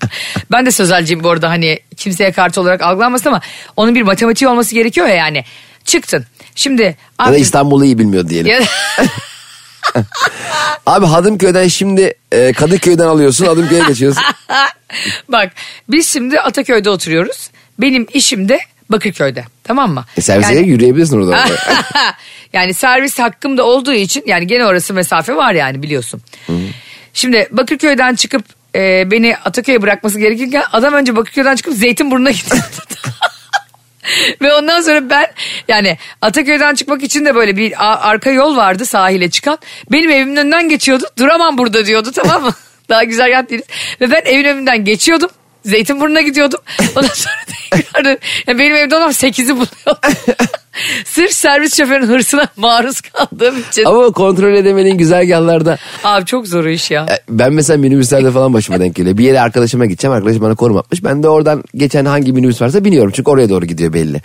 ben 0.52 0.66
de 0.66 0.70
sözelciyim 0.70 1.24
bu 1.24 1.30
arada 1.30 1.50
hani 1.50 1.78
kimseye 1.96 2.32
karşı 2.32 2.60
olarak 2.60 2.82
algılanmasın 2.82 3.28
ama 3.28 3.40
onun 3.76 3.94
bir 3.94 4.02
matematiği 4.02 4.48
olması 4.48 4.74
gerekiyor 4.74 5.06
ya 5.06 5.14
yani. 5.14 5.44
Çıktın. 5.84 6.26
Şimdi 6.54 6.82
Ya 6.82 7.26
da 7.26 7.30
abi, 7.30 7.36
İstanbul'u 7.36 7.84
iyi 7.84 7.98
bilmiyor 7.98 8.28
diyelim. 8.28 8.52
Ya- 8.52 8.60
Abi 10.86 11.06
Hadımköy'den 11.06 11.68
şimdi 11.68 12.14
e, 12.32 12.52
Kadıköy'den 12.52 13.06
alıyorsun 13.06 13.46
Hadımköy'e 13.46 13.84
geçiyorsun. 13.88 14.22
Bak 15.28 15.52
biz 15.88 16.08
şimdi 16.12 16.40
Ataköy'de 16.40 16.90
oturuyoruz. 16.90 17.50
Benim 17.78 18.06
işim 18.14 18.48
de 18.48 18.60
Bakırköy'de. 18.90 19.44
Tamam 19.64 19.92
mı? 19.94 20.04
E, 20.16 20.20
servise 20.20 20.54
Yani- 20.54 20.68
yürüyebilirsin 20.68 21.20
orada. 21.20 21.44
yani 22.52 22.74
servis 22.74 23.18
hakkım 23.18 23.58
da 23.58 23.64
olduğu 23.64 23.92
için 23.92 24.22
yani 24.26 24.46
gene 24.46 24.66
orası 24.66 24.94
mesafe 24.94 25.36
var 25.36 25.52
yani 25.54 25.82
biliyorsun. 25.82 26.20
Şimdi 27.14 27.48
Bakırköy'den 27.50 28.14
çıkıp 28.14 28.44
e, 28.74 29.10
beni 29.10 29.36
Ataköy'e 29.36 29.82
bırakması 29.82 30.18
gerekirken 30.18 30.64
adam 30.72 30.94
önce 30.94 31.16
Bakırköy'den 31.16 31.56
çıkıp 31.56 31.74
Zeytinburnu'na 31.74 32.30
gidiyordu. 32.30 32.64
Ve 34.42 34.54
ondan 34.54 34.80
sonra 34.80 35.10
ben 35.10 35.26
yani 35.68 35.98
Ataköy'den 36.22 36.74
çıkmak 36.74 37.02
için 37.02 37.24
de 37.24 37.34
böyle 37.34 37.56
bir 37.56 37.74
arka 38.10 38.30
yol 38.30 38.56
vardı 38.56 38.86
sahile 38.86 39.30
çıkan. 39.30 39.58
Benim 39.92 40.10
evimin 40.10 40.36
önünden 40.36 40.68
geçiyordu. 40.68 41.04
Duramam 41.18 41.58
burada 41.58 41.86
diyordu 41.86 42.12
tamam 42.14 42.42
mı? 42.42 42.54
Daha 42.88 43.04
güzel 43.04 43.28
yer 43.28 43.48
değiliz. 43.48 43.66
Ve 44.00 44.10
ben 44.10 44.22
evin 44.24 44.44
önünden 44.44 44.84
geçiyordum. 44.84 45.30
Zeytinburnu'na 45.64 46.20
gidiyordum. 46.20 46.60
Ondan 46.96 47.08
sonra 47.14 47.34
tekrar 47.70 48.04
yani 48.46 48.58
benim 48.58 48.76
evde 48.76 48.96
olmam 48.96 49.10
8'i 49.10 49.48
buluyor. 49.54 49.96
Sırf 51.04 51.32
servis 51.32 51.76
şoförünün 51.76 52.06
hırsına 52.06 52.48
maruz 52.56 53.00
kaldığım 53.00 53.60
için. 53.70 53.84
Ama 53.84 54.10
kontrol 54.10 54.54
edemediğin 54.54 54.98
güzergahlarda 54.98 55.78
Abi 56.04 56.24
çok 56.26 56.46
zor 56.48 56.64
iş 56.64 56.90
ya. 56.90 57.06
E, 57.10 57.18
Ben 57.28 57.52
mesela 57.52 57.76
minibüslerde 57.78 58.30
falan 58.30 58.54
başıma 58.54 58.80
denk 58.80 58.94
geliyor. 58.94 59.18
Bir 59.18 59.24
yere 59.24 59.40
arkadaşıma 59.40 59.86
gideceğim. 59.86 60.14
Arkadaşım 60.16 60.42
bana 60.42 60.54
konum 60.54 60.76
atmış. 60.76 61.04
Ben 61.04 61.22
de 61.22 61.28
oradan 61.28 61.64
geçen 61.76 62.04
hangi 62.04 62.32
minibüs 62.32 62.62
varsa 62.62 62.84
biniyorum. 62.84 63.12
Çünkü 63.14 63.30
oraya 63.30 63.48
doğru 63.48 63.66
gidiyor 63.66 63.92
belli. 63.92 64.20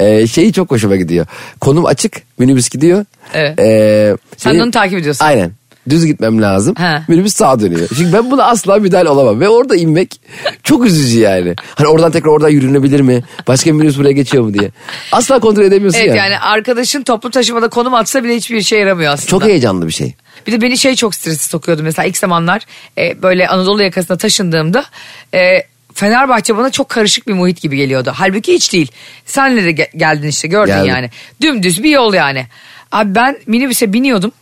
Ee, 0.00 0.26
şeyi 0.26 0.52
çok 0.52 0.70
hoşuma 0.70 0.96
gidiyor. 0.96 1.26
Konum 1.60 1.86
açık. 1.86 2.22
Minibüs 2.38 2.68
gidiyor. 2.68 3.04
Evet. 3.34 3.58
Ee, 3.60 4.16
Sen 4.36 4.50
senin- 4.50 4.60
onu 4.62 4.70
takip 4.70 4.98
ediyorsun. 4.98 5.24
Aynen. 5.24 5.52
Düz 5.88 6.06
gitmem 6.06 6.42
lazım. 6.42 6.74
Ha. 6.78 7.04
Minibüs 7.08 7.34
sağa 7.34 7.60
dönüyor. 7.60 7.88
Çünkü 7.98 8.12
ben 8.12 8.30
buna 8.30 8.44
asla 8.44 8.76
müdahale 8.76 9.08
olamam. 9.08 9.40
Ve 9.40 9.48
orada 9.48 9.76
inmek 9.76 10.20
çok 10.62 10.86
üzücü 10.86 11.20
yani. 11.20 11.54
Hani 11.74 11.88
oradan 11.88 12.10
tekrar 12.10 12.30
oradan 12.30 12.48
yürünebilir 12.48 13.00
mi? 13.00 13.22
Başka 13.48 13.70
bir 13.70 13.74
minibüs 13.74 13.98
buraya 13.98 14.12
geçiyor 14.12 14.44
mu 14.44 14.54
diye. 14.54 14.70
Asla 15.12 15.38
kontrol 15.38 15.64
edemiyorsun 15.64 15.98
Evet 16.00 16.08
yani. 16.08 16.18
yani 16.18 16.38
arkadaşın 16.38 17.02
toplu 17.02 17.30
taşımada 17.30 17.68
konum 17.68 17.94
atsa 17.94 18.24
bile 18.24 18.36
hiçbir 18.36 18.62
şey 18.62 18.80
yaramıyor 18.80 19.12
aslında. 19.12 19.30
Çok 19.30 19.44
heyecanlı 19.44 19.86
bir 19.86 19.92
şey. 19.92 20.14
Bir 20.46 20.52
de 20.52 20.60
beni 20.60 20.78
şey 20.78 20.94
çok 20.94 21.14
stresi 21.14 21.48
sokuyordu 21.48 21.82
mesela 21.82 22.06
ilk 22.06 22.16
zamanlar 22.16 22.62
e, 22.98 23.22
böyle 23.22 23.48
Anadolu 23.48 23.82
yakasına 23.82 24.16
taşındığımda 24.16 24.84
e, 25.34 25.62
Fenerbahçe 25.94 26.56
bana 26.56 26.70
çok 26.70 26.88
karışık 26.88 27.28
bir 27.28 27.32
muhit 27.32 27.60
gibi 27.62 27.76
geliyordu. 27.76 28.12
Halbuki 28.14 28.52
hiç 28.54 28.72
değil. 28.72 28.88
Senle 29.26 29.64
de 29.64 29.70
ge- 29.70 29.96
geldin 29.98 30.28
işte 30.28 30.48
gördün 30.48 30.72
Geldim. 30.72 30.88
yani. 30.88 31.10
Dümdüz 31.40 31.82
bir 31.82 31.90
yol 31.90 32.14
yani. 32.14 32.46
Abi 32.92 33.14
ben 33.14 33.36
minibüse 33.46 33.92
biniyordum. 33.92 34.32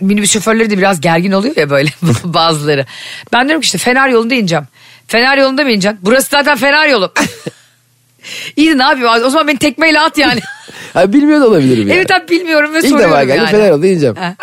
Minibüs 0.00 0.32
şoförleri 0.32 0.70
de 0.70 0.78
biraz 0.78 1.00
gergin 1.00 1.32
oluyor 1.32 1.56
ya 1.56 1.70
böyle 1.70 1.90
bazıları. 2.24 2.86
Ben 3.32 3.44
diyorum 3.48 3.60
ki 3.60 3.64
işte 3.64 3.78
Fener 3.78 4.08
yolunda 4.08 4.34
ineceğim. 4.34 4.64
Fener 5.06 5.38
yolunda 5.38 5.64
mı 5.64 5.70
ineceksin? 5.70 5.98
Burası 6.02 6.28
zaten 6.30 6.56
Fener 6.56 6.88
yolu. 6.88 7.12
İyi 8.56 8.70
de 8.70 8.78
ne 8.78 8.82
yapayım? 8.82 9.24
O 9.26 9.30
zaman 9.30 9.48
beni 9.48 9.58
tekmeyle 9.58 10.00
at 10.00 10.18
yani. 10.18 10.40
Ha, 10.94 11.12
bilmiyor 11.12 11.40
da 11.40 11.46
olabilirim 11.48 11.88
yani. 11.88 11.96
evet 11.96 12.10
abi 12.10 12.28
bilmiyorum 12.28 12.74
ve 12.74 12.78
İlk 12.78 12.88
soruyorum 12.88 13.10
defa 13.12 13.24
geldim 13.24 13.38
yani. 13.44 13.50
Fenerbahçe 13.50 13.92
ineceğim. 13.92 14.16
Ha. 14.16 14.34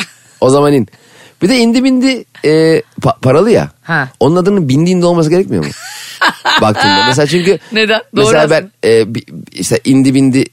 o 0.41 0.49
zaman 0.49 0.73
in. 0.73 0.87
Bir 1.41 1.49
de 1.49 1.57
indi 1.57 1.83
bindi 1.83 2.25
e, 2.45 2.49
pa- 3.01 3.19
paralı 3.21 3.51
ya. 3.51 3.69
Ha. 3.83 4.09
Onun 4.19 4.35
adının 4.35 4.69
bindiğinde 4.69 5.05
olması 5.05 5.29
gerekmiyor 5.29 5.65
mu? 5.65 5.71
Baktığında. 6.61 7.05
Mesela 7.07 7.27
çünkü 7.27 7.59
Neden? 7.71 8.01
Doğru 8.15 8.25
mesela 8.33 8.49
ben 8.49 8.89
e, 8.89 9.05
işte 9.51 9.79
indi 9.85 10.13
bindi 10.13 10.45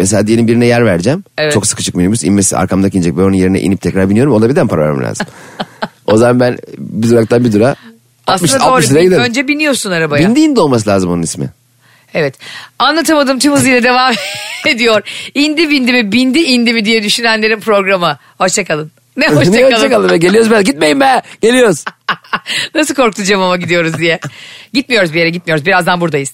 mesela 0.00 0.26
diyelim 0.26 0.48
birine 0.48 0.66
yer 0.66 0.84
vereceğim. 0.86 1.24
Evet. 1.38 1.52
Çok 1.52 1.66
sıkışık 1.66 1.94
minibüs 1.94 2.24
inmesi 2.24 2.56
arkamdaki 2.56 2.96
inecek. 2.96 3.16
Ben 3.16 3.22
onun 3.22 3.32
yerine 3.32 3.60
inip 3.60 3.80
tekrar 3.80 4.10
biniyorum. 4.10 4.32
O 4.32 4.42
da 4.42 4.48
birden 4.50 4.68
para 4.68 4.82
vermem 4.82 5.04
lazım. 5.04 5.26
o 6.06 6.16
zaman 6.16 6.40
ben 6.40 6.58
bir 6.78 7.08
duraktan 7.10 7.44
bir 7.44 7.52
dura 7.52 7.76
60, 8.26 8.50
Aslında 8.54 8.64
60 8.72 8.90
doğru. 8.90 9.00
giderim. 9.00 9.22
önce 9.22 9.48
biniyorsun 9.48 9.90
arabaya. 9.90 10.28
Bindiğinde 10.28 10.60
olması 10.60 10.90
lazım 10.90 11.10
onun 11.10 11.22
ismi. 11.22 11.48
Evet. 12.14 12.34
Anlatamadım 12.78 13.38
tüm 13.38 13.52
hızıyla 13.52 13.82
devam 13.82 14.12
ediyor. 14.66 15.02
İndi 15.34 15.70
bindi 15.70 15.92
mi 15.92 16.12
bindi 16.12 16.38
indi 16.38 16.72
mi 16.72 16.84
diye 16.84 17.02
düşünenlerin 17.02 17.60
programı. 17.60 18.18
Hoşçakalın. 18.38 18.90
Ne 19.16 19.26
ne 19.30 19.34
hoşçakalın. 19.34 19.72
hoşçakalın 19.72 20.10
be 20.10 20.16
geliyoruz 20.16 20.50
be 20.50 20.62
gitmeyin 20.62 21.00
be 21.00 21.22
geliyoruz. 21.42 21.84
Nasıl 22.74 22.94
korkutacağım 22.94 23.42
ama 23.42 23.56
gidiyoruz 23.56 23.98
diye. 23.98 24.20
Gitmiyoruz 24.72 25.14
bir 25.14 25.18
yere 25.18 25.30
gitmiyoruz. 25.30 25.66
Birazdan 25.66 26.00
buradayız. 26.00 26.32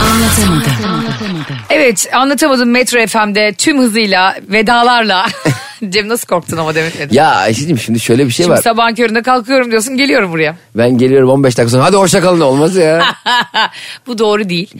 Anlatamadım. 0.00 0.93
Evet 1.70 2.08
anlatamadım 2.12 2.70
Metro 2.70 3.06
FM'de 3.06 3.52
tüm 3.58 3.78
hızıyla 3.78 4.36
vedalarla. 4.48 5.26
Cem 5.88 6.08
nasıl 6.08 6.26
korktun 6.26 6.56
ama 6.56 6.74
demedin. 6.74 7.08
Ya 7.10 7.28
Ayşe'cim 7.34 7.78
şimdi 7.78 8.00
şöyle 8.00 8.26
bir 8.26 8.30
şey 8.30 8.44
Şimdi 8.44 8.56
var. 8.56 8.62
sabahın 8.62 8.94
köründe 8.94 9.22
kalkıyorum 9.22 9.70
diyorsun 9.70 9.96
geliyorum 9.96 10.32
buraya. 10.32 10.56
Ben 10.74 10.98
geliyorum 10.98 11.30
15 11.30 11.58
dakika 11.58 11.70
sonra 11.70 11.84
hadi 11.84 11.96
hoşçakalın 11.96 12.40
olmaz 12.40 12.76
ya. 12.76 13.04
Bu 14.06 14.18
doğru 14.18 14.48
değil. 14.48 14.70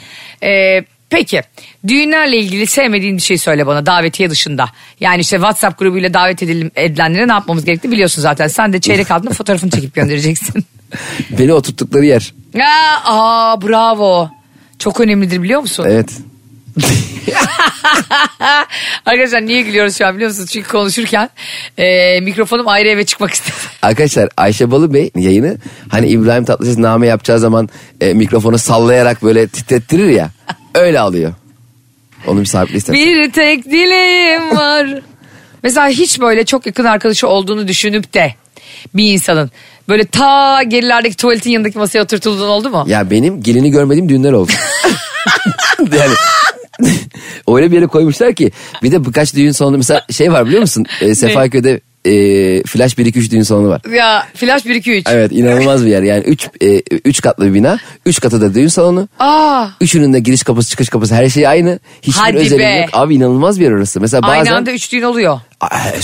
Ee, 0.42 0.84
peki 1.10 1.42
düğünlerle 1.88 2.36
ilgili 2.36 2.66
sevmediğin 2.66 3.16
bir 3.16 3.22
şey 3.22 3.38
söyle 3.38 3.66
bana 3.66 3.86
davetiye 3.86 4.30
dışında. 4.30 4.66
Yani 5.00 5.20
işte 5.20 5.36
WhatsApp 5.36 5.78
grubuyla 5.78 6.14
davet 6.14 6.42
edilim, 6.42 6.70
edilenlere 6.76 7.28
ne 7.28 7.32
yapmamız 7.32 7.64
gerektiğini 7.64 7.92
biliyorsun 7.92 8.22
zaten. 8.22 8.48
Sen 8.48 8.72
de 8.72 8.80
çeyrek 8.80 9.10
altında 9.10 9.30
fotoğrafını 9.34 9.70
çekip 9.70 9.94
göndereceksin. 9.94 10.64
Beni 11.30 11.52
oturttukları 11.52 12.04
yer. 12.06 12.34
Aa, 12.60 13.00
aa 13.04 13.62
bravo. 13.62 14.30
Çok 14.84 15.00
önemlidir 15.00 15.42
biliyor 15.42 15.60
musun? 15.60 15.86
Evet. 15.88 16.10
Arkadaşlar 19.06 19.46
niye 19.46 19.62
gülüyoruz 19.62 19.98
şu 19.98 20.06
an 20.06 20.14
biliyor 20.14 20.30
musunuz? 20.30 20.50
Çünkü 20.52 20.68
konuşurken 20.68 21.30
e, 21.78 22.20
mikrofonum 22.20 22.68
ayrı 22.68 22.88
eve 22.88 23.04
çıkmak 23.04 23.30
istedi. 23.30 23.56
Arkadaşlar 23.82 24.28
Ayşe 24.36 24.70
Balı 24.70 24.94
Bey 24.94 25.10
yayını 25.16 25.56
hani 25.88 26.06
İbrahim 26.06 26.44
Tatlıses 26.44 26.78
name 26.78 27.06
yapacağı 27.06 27.38
zaman 27.38 27.68
e, 28.00 28.14
mikrofonu 28.14 28.58
sallayarak 28.58 29.22
böyle 29.22 29.48
titrettirir 29.48 30.08
ya. 30.08 30.30
Öyle 30.74 31.00
alıyor. 31.00 31.34
Onu 32.26 32.40
bir 32.40 32.46
sahiple 32.46 32.76
ister. 32.76 32.96
Bir 32.96 33.32
tek 33.32 33.64
dileğim 33.64 34.56
var. 34.56 34.86
Mesela 35.62 35.88
hiç 35.88 36.20
böyle 36.20 36.44
çok 36.44 36.66
yakın 36.66 36.84
arkadaşı 36.84 37.28
olduğunu 37.28 37.68
düşünüp 37.68 38.14
de 38.14 38.34
bir 38.94 39.12
insanın 39.12 39.50
böyle 39.88 40.04
ta 40.04 40.62
gerilerdeki 40.62 41.16
tuvaletin 41.16 41.50
yanındaki 41.50 41.78
masaya 41.78 42.02
oturtulduğun 42.02 42.48
oldu 42.48 42.70
mu? 42.70 42.84
Ya 42.88 43.10
benim 43.10 43.42
gelini 43.42 43.70
görmediğim 43.70 44.08
düğünler 44.08 44.32
oldu. 44.32 44.52
yani 45.80 46.14
öyle 47.48 47.70
bir 47.70 47.76
yere 47.76 47.86
koymuşlar 47.86 48.34
ki 48.34 48.52
bir 48.82 48.92
de 48.92 49.04
birkaç 49.04 49.34
düğün 49.34 49.50
salonu 49.52 49.76
mesela 49.76 50.06
şey 50.10 50.32
var 50.32 50.46
biliyor 50.46 50.60
musun? 50.60 50.86
E, 51.00 51.14
Sefaköy'de 51.14 51.80
e, 52.04 52.12
Flash 52.62 52.94
1-2-3 52.94 53.30
düğün 53.30 53.42
salonu 53.42 53.68
var. 53.68 53.80
Ya 53.94 54.26
flash 54.34 54.66
1 54.66 54.74
2 54.74 54.92
3. 54.92 55.06
Evet 55.10 55.32
inanılmaz 55.32 55.84
bir 55.84 55.90
yer 55.90 56.02
yani 56.02 56.24
3 56.24 56.48
üç 57.04 57.20
katlı 57.20 57.46
bir 57.46 57.54
bina 57.54 57.78
3 58.06 58.20
katı 58.20 58.40
da 58.40 58.54
düğün 58.54 58.68
salonu. 58.68 59.08
Aa, 59.18 59.66
Üçünün 59.80 60.12
de 60.12 60.20
giriş 60.20 60.42
kapısı 60.42 60.70
çıkış 60.70 60.88
kapısı 60.88 61.14
her 61.14 61.28
şey 61.28 61.48
aynı. 61.48 61.78
Hiçbir 62.02 62.20
Hadi 62.20 62.36
özelliği 62.36 62.58
be. 62.58 62.80
yok. 62.80 62.88
Abi 62.92 63.14
inanılmaz 63.14 63.60
bir 63.60 63.64
yer 63.64 63.72
orası. 63.72 64.00
Mesela 64.00 64.22
bazen 64.22 64.38
aynı 64.38 64.56
anda 64.56 64.72
üç 64.72 64.92
düğün 64.92 65.02
oluyor. 65.02 65.40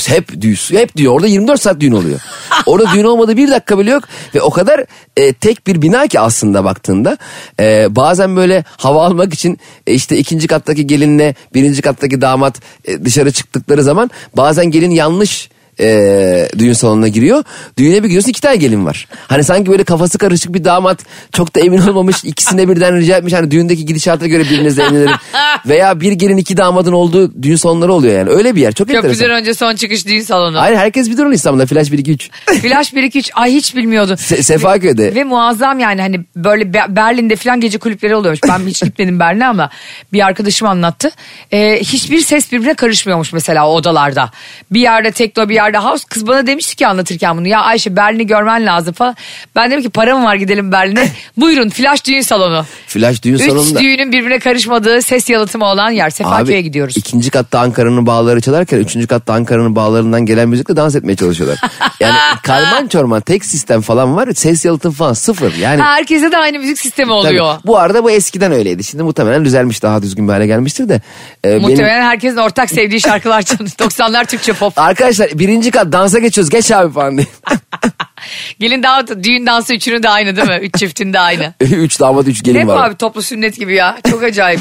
Hep 0.06 0.40
düğün, 0.40 0.56
hep 0.70 0.96
düğün. 0.96 1.06
Orada 1.06 1.26
24 1.26 1.60
saat 1.60 1.80
düğün 1.80 1.92
oluyor. 1.92 2.20
Orada 2.66 2.92
düğün 2.94 3.04
olmadığı 3.04 3.36
bir 3.36 3.50
dakika 3.50 3.78
bile 3.78 3.90
yok. 3.90 4.04
Ve 4.34 4.42
o 4.42 4.50
kadar 4.50 4.84
e, 5.16 5.32
tek 5.32 5.66
bir 5.66 5.82
bina 5.82 6.06
ki 6.06 6.20
aslında 6.20 6.64
baktığında. 6.64 7.18
E, 7.60 7.96
bazen 7.96 8.36
böyle 8.36 8.64
hava 8.76 9.06
almak 9.06 9.34
için 9.34 9.58
e, 9.86 9.94
işte 9.94 10.16
ikinci 10.16 10.46
kattaki 10.46 10.86
gelinle 10.86 11.34
birinci 11.54 11.82
kattaki 11.82 12.20
damat 12.20 12.60
e, 12.84 13.04
dışarı 13.04 13.32
çıktıkları 13.32 13.82
zaman 13.82 14.10
bazen 14.36 14.66
gelin 14.66 14.90
yanlış 14.90 15.50
e, 15.80 16.48
düğün 16.58 16.72
salonuna 16.72 17.08
giriyor. 17.08 17.44
Düğüne 17.78 17.94
bir 18.02 18.08
gidiyorsun 18.08 18.30
iki 18.30 18.40
tane 18.40 18.56
gelin 18.56 18.86
var. 18.86 19.08
Hani 19.28 19.44
sanki 19.44 19.70
böyle 19.70 19.84
kafası 19.84 20.18
karışık 20.18 20.54
bir 20.54 20.64
damat 20.64 20.98
çok 21.32 21.54
da 21.54 21.60
emin 21.60 21.78
olmamış 21.78 22.24
ikisine 22.24 22.68
birden 22.68 22.96
rica 22.96 23.16
etmiş. 23.16 23.32
Hani 23.32 23.50
düğündeki 23.50 23.86
gidişata 23.86 24.26
göre 24.26 24.44
birinizle 24.50 24.82
evlenelim. 24.82 25.10
Veya 25.66 26.00
bir 26.00 26.12
gelin 26.12 26.36
iki 26.36 26.56
damadın 26.56 26.92
olduğu 26.92 27.42
düğün 27.42 27.56
salonları 27.56 27.92
oluyor 27.92 28.18
yani. 28.18 28.30
Öyle 28.30 28.54
bir 28.56 28.60
yer 28.60 28.72
çok 28.72 28.88
Köprüden 28.88 29.08
enteresan. 29.08 29.30
önce 29.30 29.54
son 29.54 29.74
çıkış 29.74 30.06
düğün 30.06 30.20
salonu. 30.22 30.58
Hayır 30.60 30.76
herkes 30.76 31.10
bilir 31.10 31.22
onu 31.24 31.34
İstanbul'da. 31.34 31.66
Flash 31.66 31.92
1 31.92 31.98
2 31.98 32.12
3. 32.12 32.30
Flash 32.62 32.94
1 32.94 33.02
2 33.02 33.18
3 33.18 33.30
ay 33.34 33.52
hiç 33.52 33.76
bilmiyordum. 33.76 34.14
Se- 34.14 34.42
Sefaköy'de. 34.42 35.14
Ve 35.14 35.24
muazzam 35.24 35.78
yani 35.78 36.00
hani 36.00 36.20
böyle 36.36 36.74
Be- 36.74 36.86
Berlin'de 36.88 37.36
falan 37.36 37.60
gece 37.60 37.78
kulüpleri 37.78 38.14
oluyormuş. 38.16 38.40
Ben 38.48 38.58
hiç 38.66 38.82
gitmedim 38.84 39.20
Berlin'e 39.20 39.46
ama 39.46 39.70
bir 40.12 40.26
arkadaşım 40.26 40.68
anlattı. 40.68 41.10
Ee, 41.52 41.78
hiçbir 41.80 42.20
ses 42.20 42.52
birbirine 42.52 42.74
karışmıyormuş 42.74 43.32
mesela 43.32 43.68
o 43.68 43.74
odalarda. 43.74 44.30
Bir 44.70 44.80
yerde 44.80 45.10
tekno 45.10 45.48
bir 45.48 45.54
yerde 45.54 45.69
house. 45.78 46.04
Kız 46.10 46.26
bana 46.26 46.46
demişti 46.46 46.76
ki 46.76 46.86
anlatırken 46.86 47.36
bunu. 47.38 47.48
Ya 47.48 47.60
Ayşe 47.60 47.96
Berlin'i 47.96 48.26
görmen 48.26 48.66
lazım 48.66 48.94
falan. 48.94 49.16
Ben 49.56 49.70
dedim 49.70 49.82
ki 49.82 49.90
para 49.90 50.18
mı 50.18 50.24
var 50.24 50.34
gidelim 50.34 50.72
Berlin'e. 50.72 51.08
Buyurun 51.36 51.68
flash 51.68 52.06
düğün 52.06 52.20
salonu. 52.20 52.64
Flash 52.86 53.22
düğün 53.22 53.34
Üç 53.34 53.42
salonunda. 53.42 53.78
düğünün 53.80 54.12
birbirine 54.12 54.38
karışmadığı 54.38 55.02
ses 55.02 55.30
yalıtımı 55.30 55.64
olan 55.64 55.90
yer. 55.90 56.10
Sefaköy'e 56.10 56.60
gidiyoruz. 56.60 56.96
ikinci 56.96 57.30
katta 57.30 57.60
Ankara'nın 57.60 58.06
bağları 58.06 58.40
çalarken 58.40 58.78
üçüncü 58.78 59.06
katta 59.06 59.32
Ankara'nın 59.34 59.76
bağlarından 59.76 60.26
gelen 60.26 60.48
müzikle 60.48 60.76
dans 60.76 60.94
etmeye 60.96 61.16
çalışıyorlar. 61.16 61.58
Yani 62.00 62.14
karman 62.42 62.86
çorman 62.88 63.20
tek 63.20 63.44
sistem 63.44 63.80
falan 63.80 64.16
var. 64.16 64.28
Ses 64.34 64.64
yalıtım 64.64 64.92
falan 64.92 65.12
sıfır. 65.12 65.54
Yani 65.54 65.82
Ha, 65.82 65.88
herkese 65.94 66.32
de 66.32 66.36
aynı 66.38 66.58
müzik 66.58 66.78
sistemi 66.78 67.06
Tabii. 67.08 67.12
oluyor. 67.12 67.54
Bu 67.66 67.78
arada 67.78 68.04
bu 68.04 68.10
eskiden 68.10 68.52
öyleydi. 68.52 68.84
Şimdi 68.84 69.02
muhtemelen 69.02 69.44
düzelmiş 69.44 69.82
daha 69.82 70.02
düzgün 70.02 70.28
bir 70.28 70.32
hale 70.32 70.46
gelmiştir 70.46 70.88
de. 70.88 71.00
Ee, 71.44 71.48
benim- 71.48 71.60
Muhtemelen 71.62 72.02
herkesin 72.02 72.36
ortak 72.36 72.70
sevdiği 72.70 73.00
şarkılar 73.00 73.42
çalıyor. 73.42 73.70
90'lar 73.78 74.26
Türkçe 74.26 74.52
pop. 74.52 74.78
Arkadaşlar 74.78 75.28
birinci 75.38 75.59
kat 75.70 75.92
dansa 75.92 76.18
geçiyoruz 76.18 76.50
geç 76.50 76.70
abi 76.70 76.92
falan 76.92 77.16
diye. 77.16 77.26
Gelin 78.60 78.82
daha 78.82 79.06
düğün 79.06 79.46
dansı 79.46 79.74
üçünün 79.74 80.02
de 80.02 80.08
aynı 80.08 80.36
değil 80.36 80.48
mi? 80.48 80.58
Üç 80.62 80.74
çiftin 80.78 81.12
de 81.12 81.20
aynı. 81.20 81.54
üç 81.60 82.00
damat 82.00 82.28
üç 82.28 82.42
gelin 82.42 82.58
Ne 82.58 82.66
bu 82.66 82.70
var. 82.70 82.88
abi 82.88 82.96
toplu 82.96 83.22
sünnet 83.22 83.56
gibi 83.56 83.74
ya. 83.74 83.98
Çok 84.10 84.22
acayip. 84.22 84.60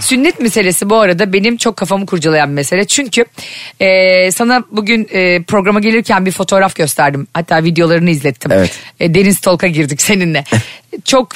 Sünnet 0.00 0.40
meselesi 0.40 0.90
bu 0.90 0.96
arada 0.96 1.32
benim 1.32 1.56
çok 1.56 1.76
kafamı 1.76 2.06
kurcalayan 2.06 2.48
bir 2.48 2.54
mesele. 2.54 2.84
Çünkü 2.86 3.24
e, 3.80 4.30
sana 4.32 4.62
bugün 4.70 5.08
e, 5.10 5.42
programa 5.42 5.80
gelirken 5.80 6.26
bir 6.26 6.30
fotoğraf 6.30 6.74
gösterdim. 6.74 7.26
Hatta 7.34 7.64
videolarını 7.64 8.10
izlettim. 8.10 8.52
Evet. 8.54 8.78
E, 9.00 9.14
Deniz 9.14 9.40
Tolka 9.40 9.66
girdik 9.66 10.02
seninle. 10.02 10.44
çok 11.04 11.28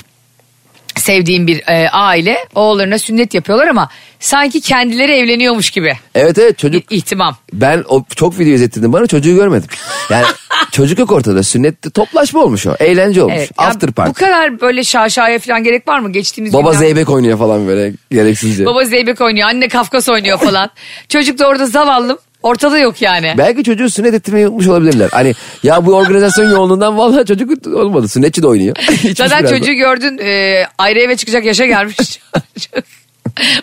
sevdiğim 1.00 1.46
bir 1.46 1.62
e, 1.68 1.88
aile 1.90 2.36
oğullarına 2.54 2.98
sünnet 2.98 3.34
yapıyorlar 3.34 3.66
ama 3.68 3.88
sanki 4.20 4.60
kendileri 4.60 5.12
evleniyormuş 5.12 5.70
gibi. 5.70 5.92
Evet 6.14 6.38
evet 6.38 6.58
çocuk. 6.58 6.92
İ- 6.92 6.96
ihtimam. 6.96 7.36
Ben 7.52 7.84
o 7.88 8.04
çok 8.16 8.38
video 8.38 8.52
izlettirdim 8.54 8.92
bana 8.92 9.06
çocuğu 9.06 9.34
görmedim. 9.34 9.68
Yani 10.10 10.24
çocuk 10.72 10.98
yok 10.98 11.12
ortada 11.12 11.42
sünnette 11.42 11.90
toplaşma 11.90 12.40
olmuş 12.40 12.66
o. 12.66 12.74
Eğlence 12.80 13.22
olmuş. 13.22 13.36
Evet. 13.38 13.50
After 13.56 13.92
party. 13.92 14.10
Bu 14.10 14.14
kadar 14.14 14.60
böyle 14.60 14.84
şaşaya 14.84 15.38
falan 15.38 15.64
gerek 15.64 15.88
var 15.88 15.98
mı? 15.98 16.12
Geçtiğimiz 16.12 16.52
Baba 16.52 16.70
günler- 16.70 16.78
zeybek 16.78 17.10
oynuyor 17.10 17.38
falan 17.38 17.66
böyle 17.66 17.92
gereksizce. 18.10 18.66
Baba 18.66 18.84
Zeybek 18.84 19.20
oynuyor, 19.20 19.48
anne 19.48 19.68
Kafkas 19.68 20.08
oynuyor 20.08 20.38
falan. 20.38 20.70
Çocuk 21.08 21.38
da 21.38 21.46
orada 21.48 21.66
zavallım. 21.66 22.18
Ortada 22.46 22.78
yok 22.78 23.02
yani. 23.02 23.34
Belki 23.38 23.64
çocuğu 23.64 23.90
sünnet 23.90 24.14
ettirmeyi 24.14 24.46
unutmuş 24.48 24.66
olabilirler. 24.66 25.08
Hani 25.12 25.34
ya 25.62 25.86
bu 25.86 25.94
organizasyon 25.94 26.50
yoğunluğundan 26.50 26.98
vallahi 26.98 27.26
çocuk 27.26 27.66
olmadı. 27.66 28.08
Sünnetçi 28.08 28.42
de 28.42 28.46
oynuyor. 28.46 28.76
Zaten 29.16 29.44
da. 29.44 29.48
çocuğu 29.48 29.72
gördün 29.72 30.18
e, 30.18 30.62
ayrı 30.78 31.00
eve 31.00 31.16
çıkacak 31.16 31.44
yaşa 31.44 31.66
gelmiş. 31.66 31.96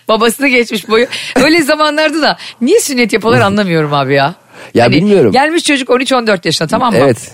Babasını 0.07 0.47
geçmiş 0.47 0.89
boyu. 0.89 1.05
Öyle 1.35 1.61
zamanlarda 1.61 2.21
da 2.21 2.37
niye 2.61 2.79
sünnet 2.79 3.13
yapıyorlar 3.13 3.41
anlamıyorum 3.45 3.93
abi 3.93 4.13
ya. 4.13 4.35
Ya 4.73 4.91
bilmiyorum. 4.91 5.31
Gelmiş 5.31 5.63
çocuk 5.63 5.89
13-14 5.89 6.39
yaşında 6.43 6.67
tamam 6.67 6.93
mı? 6.93 6.99
Evet. 7.01 7.31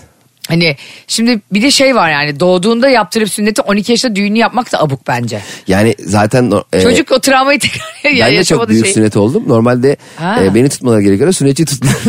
Hani 0.48 0.76
şimdi 1.06 1.40
bir 1.52 1.62
de 1.62 1.70
şey 1.70 1.94
var 1.94 2.10
yani 2.10 2.40
doğduğunda 2.40 2.88
yaptırıp 2.88 3.30
sünneti 3.30 3.62
12 3.62 3.92
yaşında 3.92 4.16
düğünü 4.16 4.38
yapmak 4.38 4.72
da 4.72 4.80
abuk 4.82 5.06
bence. 5.06 5.40
Yani 5.66 5.94
zaten 5.98 6.52
e, 6.72 6.82
Çocuk 6.82 7.12
o 7.12 7.20
travmayı 7.20 7.58
tekrar 7.58 8.10
ya 8.10 8.26
ben 8.26 8.36
de 8.36 8.44
çok 8.44 8.68
büyük 8.68 8.84
şey. 8.84 8.94
sünnet 8.94 9.16
oldum. 9.16 9.44
Normalde 9.46 9.96
Ha. 10.16 10.38
e, 10.44 10.54
beni 10.54 10.68
tutmaları 10.68 11.02
gerekiyor. 11.02 11.32
Sünnetçi 11.32 11.64
tuttular. 11.64 11.94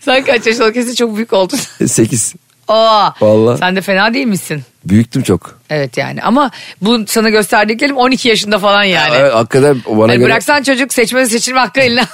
Sen 0.00 0.24
kaç 0.24 0.46
yaşında 0.46 0.72
kesin 0.72 0.94
çok 0.94 1.16
büyük 1.16 1.32
oldun. 1.32 1.58
8. 1.86 2.34
Aa, 2.68 3.10
Vallahi. 3.20 3.58
Sen 3.58 3.76
de 3.76 3.80
fena 3.80 4.14
değil 4.14 4.26
misin? 4.26 4.62
Büyüktüm 4.84 5.22
çok. 5.22 5.60
Evet 5.70 5.96
yani 5.96 6.22
ama 6.22 6.50
bu 6.82 7.06
sana 7.06 7.30
gösterdiklerim 7.30 7.96
12 7.96 8.28
yaşında 8.28 8.58
falan 8.58 8.84
yani. 8.84 9.14
Evet, 9.16 9.34
hakikaten 9.34 9.82
bana 9.86 10.02
Hani 10.02 10.16
göre. 10.18 10.24
bıraksan 10.28 10.62
çocuk 10.62 10.92
seçme 10.92 11.26
seçilme 11.26 11.60
hakkı 11.60 11.80
eline 11.80 12.04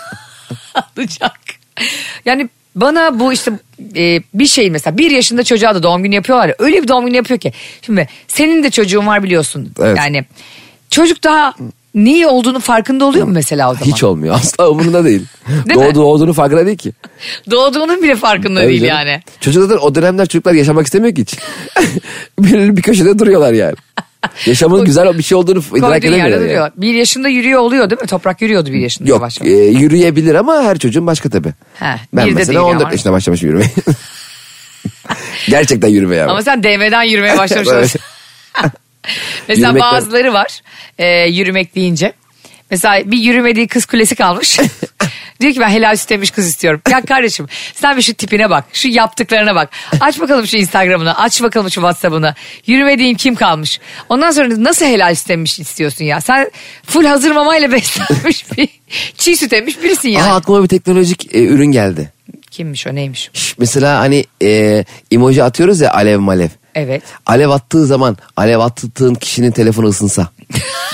alacak. 0.74 1.32
Yani 2.24 2.48
bana 2.74 3.20
bu 3.20 3.32
işte 3.32 3.52
e, 3.96 4.20
bir 4.34 4.46
şey 4.46 4.70
mesela 4.70 4.98
bir 4.98 5.10
yaşında 5.10 5.44
çocuğa 5.44 5.74
da 5.74 5.82
doğum 5.82 6.02
günü 6.02 6.14
yapıyorlar 6.14 6.48
ya 6.48 6.54
öyle 6.58 6.82
bir 6.82 6.88
doğum 6.88 7.06
günü 7.06 7.16
yapıyor 7.16 7.40
ki. 7.40 7.52
Şimdi 7.82 8.08
senin 8.28 8.62
de 8.62 8.70
çocuğun 8.70 9.06
var 9.06 9.22
biliyorsun. 9.22 9.72
Evet. 9.80 9.98
Yani 9.98 10.24
çocuk 10.90 11.24
daha 11.24 11.54
neyi 11.94 12.26
olduğunu 12.26 12.60
farkında 12.60 13.04
oluyor 13.04 13.26
mu 13.26 13.32
mesela 13.32 13.70
o 13.70 13.74
zaman? 13.74 13.86
Hiç 13.86 14.02
olmuyor. 14.04 14.34
Asla 14.34 14.70
umurunda 14.70 15.04
değil. 15.04 15.26
Değil 15.68 15.80
mi? 15.80 15.86
Doğduğu 15.86 16.02
olduğunu 16.02 16.32
farkında 16.32 16.66
değil 16.66 16.78
ki. 16.78 16.92
Doğduğunun 17.50 18.02
bile 18.02 18.16
farkında 18.16 18.60
Tabii 18.60 18.68
değil 18.68 18.80
canım. 18.80 19.06
yani. 19.06 19.22
Çocuk 19.40 19.62
zaten 19.62 19.82
o 19.82 19.94
dönemler 19.94 20.26
çocuklar 20.26 20.52
yaşamak 20.52 20.86
istemiyor 20.86 21.14
ki 21.14 21.22
hiç. 21.22 21.34
bir, 22.38 22.76
bir 22.76 22.82
köşede 22.82 23.18
duruyorlar 23.18 23.52
yani. 23.52 23.74
Yaşamın 24.46 24.84
güzel 24.84 25.18
bir 25.18 25.22
şey 25.22 25.38
olduğunu 25.38 25.62
idrak 25.76 26.02
duruyor. 26.02 26.26
yani. 26.28 26.70
Bir 26.76 26.94
yaşında 26.94 27.28
yürüyor 27.28 27.60
oluyor 27.60 27.90
değil 27.90 28.00
mi? 28.00 28.06
Toprak 28.06 28.42
yürüyordu 28.42 28.70
bir 28.72 28.78
yaşında 28.78 29.08
Yok 29.08 29.18
yavaş 29.18 29.40
e, 29.42 29.50
yürüyebilir 29.50 30.34
ama 30.34 30.62
her 30.62 30.78
çocuğun 30.78 31.06
başka 31.06 31.30
tabii. 31.30 31.52
He, 31.78 31.96
ben 32.14 32.26
bir 32.26 32.32
mesela 32.32 32.60
değil 32.60 32.70
14 32.70 32.82
ama. 32.82 32.92
yaşında 32.92 33.12
başlamışım 33.12 33.48
yürümeye. 33.48 33.70
Gerçekten 35.48 35.88
yürümeye 35.88 36.22
ama. 36.22 36.32
Ama 36.32 36.42
sen 36.42 36.62
DM'den 36.62 37.02
yürümeye 37.02 37.38
başlamış 37.38 37.68
Evet. 37.68 37.78
olursun. 37.80 38.00
Mesela 39.48 39.68
Yürümekten- 39.72 39.80
bazıları 39.92 40.32
var 40.32 40.60
e, 40.98 41.06
yürümek 41.28 41.74
deyince. 41.74 42.12
Mesela 42.70 43.10
bir 43.10 43.18
yürümediği 43.18 43.68
kız 43.68 43.86
kulesi 43.86 44.14
kalmış. 44.14 44.58
Diyor 45.42 45.54
ki 45.54 45.60
ben 45.60 45.68
helal 45.68 45.96
süt 45.96 46.12
emmiş 46.12 46.30
kız 46.30 46.46
istiyorum. 46.46 46.80
Ya 46.90 47.02
kardeşim 47.02 47.46
sen 47.74 47.96
bir 47.96 48.02
şu 48.02 48.14
tipine 48.14 48.50
bak. 48.50 48.64
Şu 48.72 48.88
yaptıklarına 48.88 49.54
bak. 49.54 49.70
Aç 50.00 50.20
bakalım 50.20 50.46
şu 50.46 50.56
Instagram'ını. 50.56 51.18
Aç 51.18 51.42
bakalım 51.42 51.70
şu 51.70 51.80
Whatsapp'ını. 51.80 52.34
Yürümediğin 52.66 53.14
kim 53.14 53.34
kalmış? 53.34 53.80
Ondan 54.08 54.30
sonra 54.30 54.48
nasıl 54.64 54.86
helal 54.86 55.14
süt 55.14 55.30
emmiş 55.30 55.60
istiyorsun 55.60 56.04
ya? 56.04 56.20
Sen 56.20 56.50
full 56.86 57.04
hazır 57.04 57.30
mamayla 57.30 57.72
beslenmiş 57.72 58.58
bir 58.58 58.68
çiğ 59.18 59.36
süt 59.36 59.52
emmiş 59.52 59.82
birisin 59.82 60.08
yani. 60.08 60.32
Aa, 60.32 60.36
aklıma 60.36 60.62
bir 60.62 60.68
teknolojik 60.68 61.34
e, 61.34 61.44
ürün 61.44 61.72
geldi. 61.72 62.12
Kimmiş 62.50 62.86
o 62.86 62.94
neymiş? 62.94 63.30
Şş, 63.32 63.58
Mesela 63.58 63.98
hani 63.98 64.24
e, 64.42 64.84
emoji 65.10 65.42
atıyoruz 65.44 65.80
ya 65.80 65.92
alev 65.92 66.18
malev. 66.18 66.48
Evet. 66.74 67.02
Alev 67.26 67.48
attığı 67.48 67.86
zaman 67.86 68.16
alev 68.36 68.58
attığın 68.58 69.14
kişinin 69.14 69.50
telefonu 69.50 69.86
ısınsa. 69.86 70.28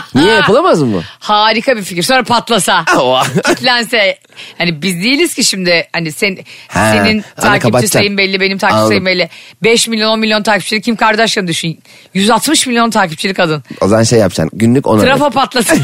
Niye 0.14 0.32
yapılamaz 0.34 0.82
mı? 0.82 1.02
Harika 1.18 1.76
bir 1.76 1.82
fikir. 1.82 2.02
Sonra 2.02 2.22
patlasa. 2.24 2.84
kitlense. 3.46 4.18
Hani 4.58 4.82
biz 4.82 5.02
değiliz 5.02 5.34
ki 5.34 5.44
şimdi 5.44 5.88
hani 5.92 6.12
sen 6.12 6.38
Ha, 6.68 6.92
senin 6.92 7.24
takipçi 7.36 7.88
sayın 7.88 8.18
belli 8.18 8.40
benim 8.40 8.58
takipçi 8.58 8.74
Anladım. 8.76 8.88
sayım 8.88 9.06
belli. 9.06 9.28
5 9.62 9.88
milyon 9.88 10.10
10 10.10 10.18
milyon 10.20 10.42
takipçili 10.42 10.80
Kim 10.82 10.96
Kardashian 10.96 11.46
düşün. 11.48 11.78
160 12.14 12.66
milyon 12.66 12.90
takipçili 12.90 13.34
kadın. 13.34 13.64
o 13.80 13.88
zaman 13.88 14.02
şey 14.02 14.18
yapacaksın 14.18 14.58
günlük 14.58 14.86
ona. 14.86 15.02
Trafo 15.02 15.30
patlasın. 15.30 15.80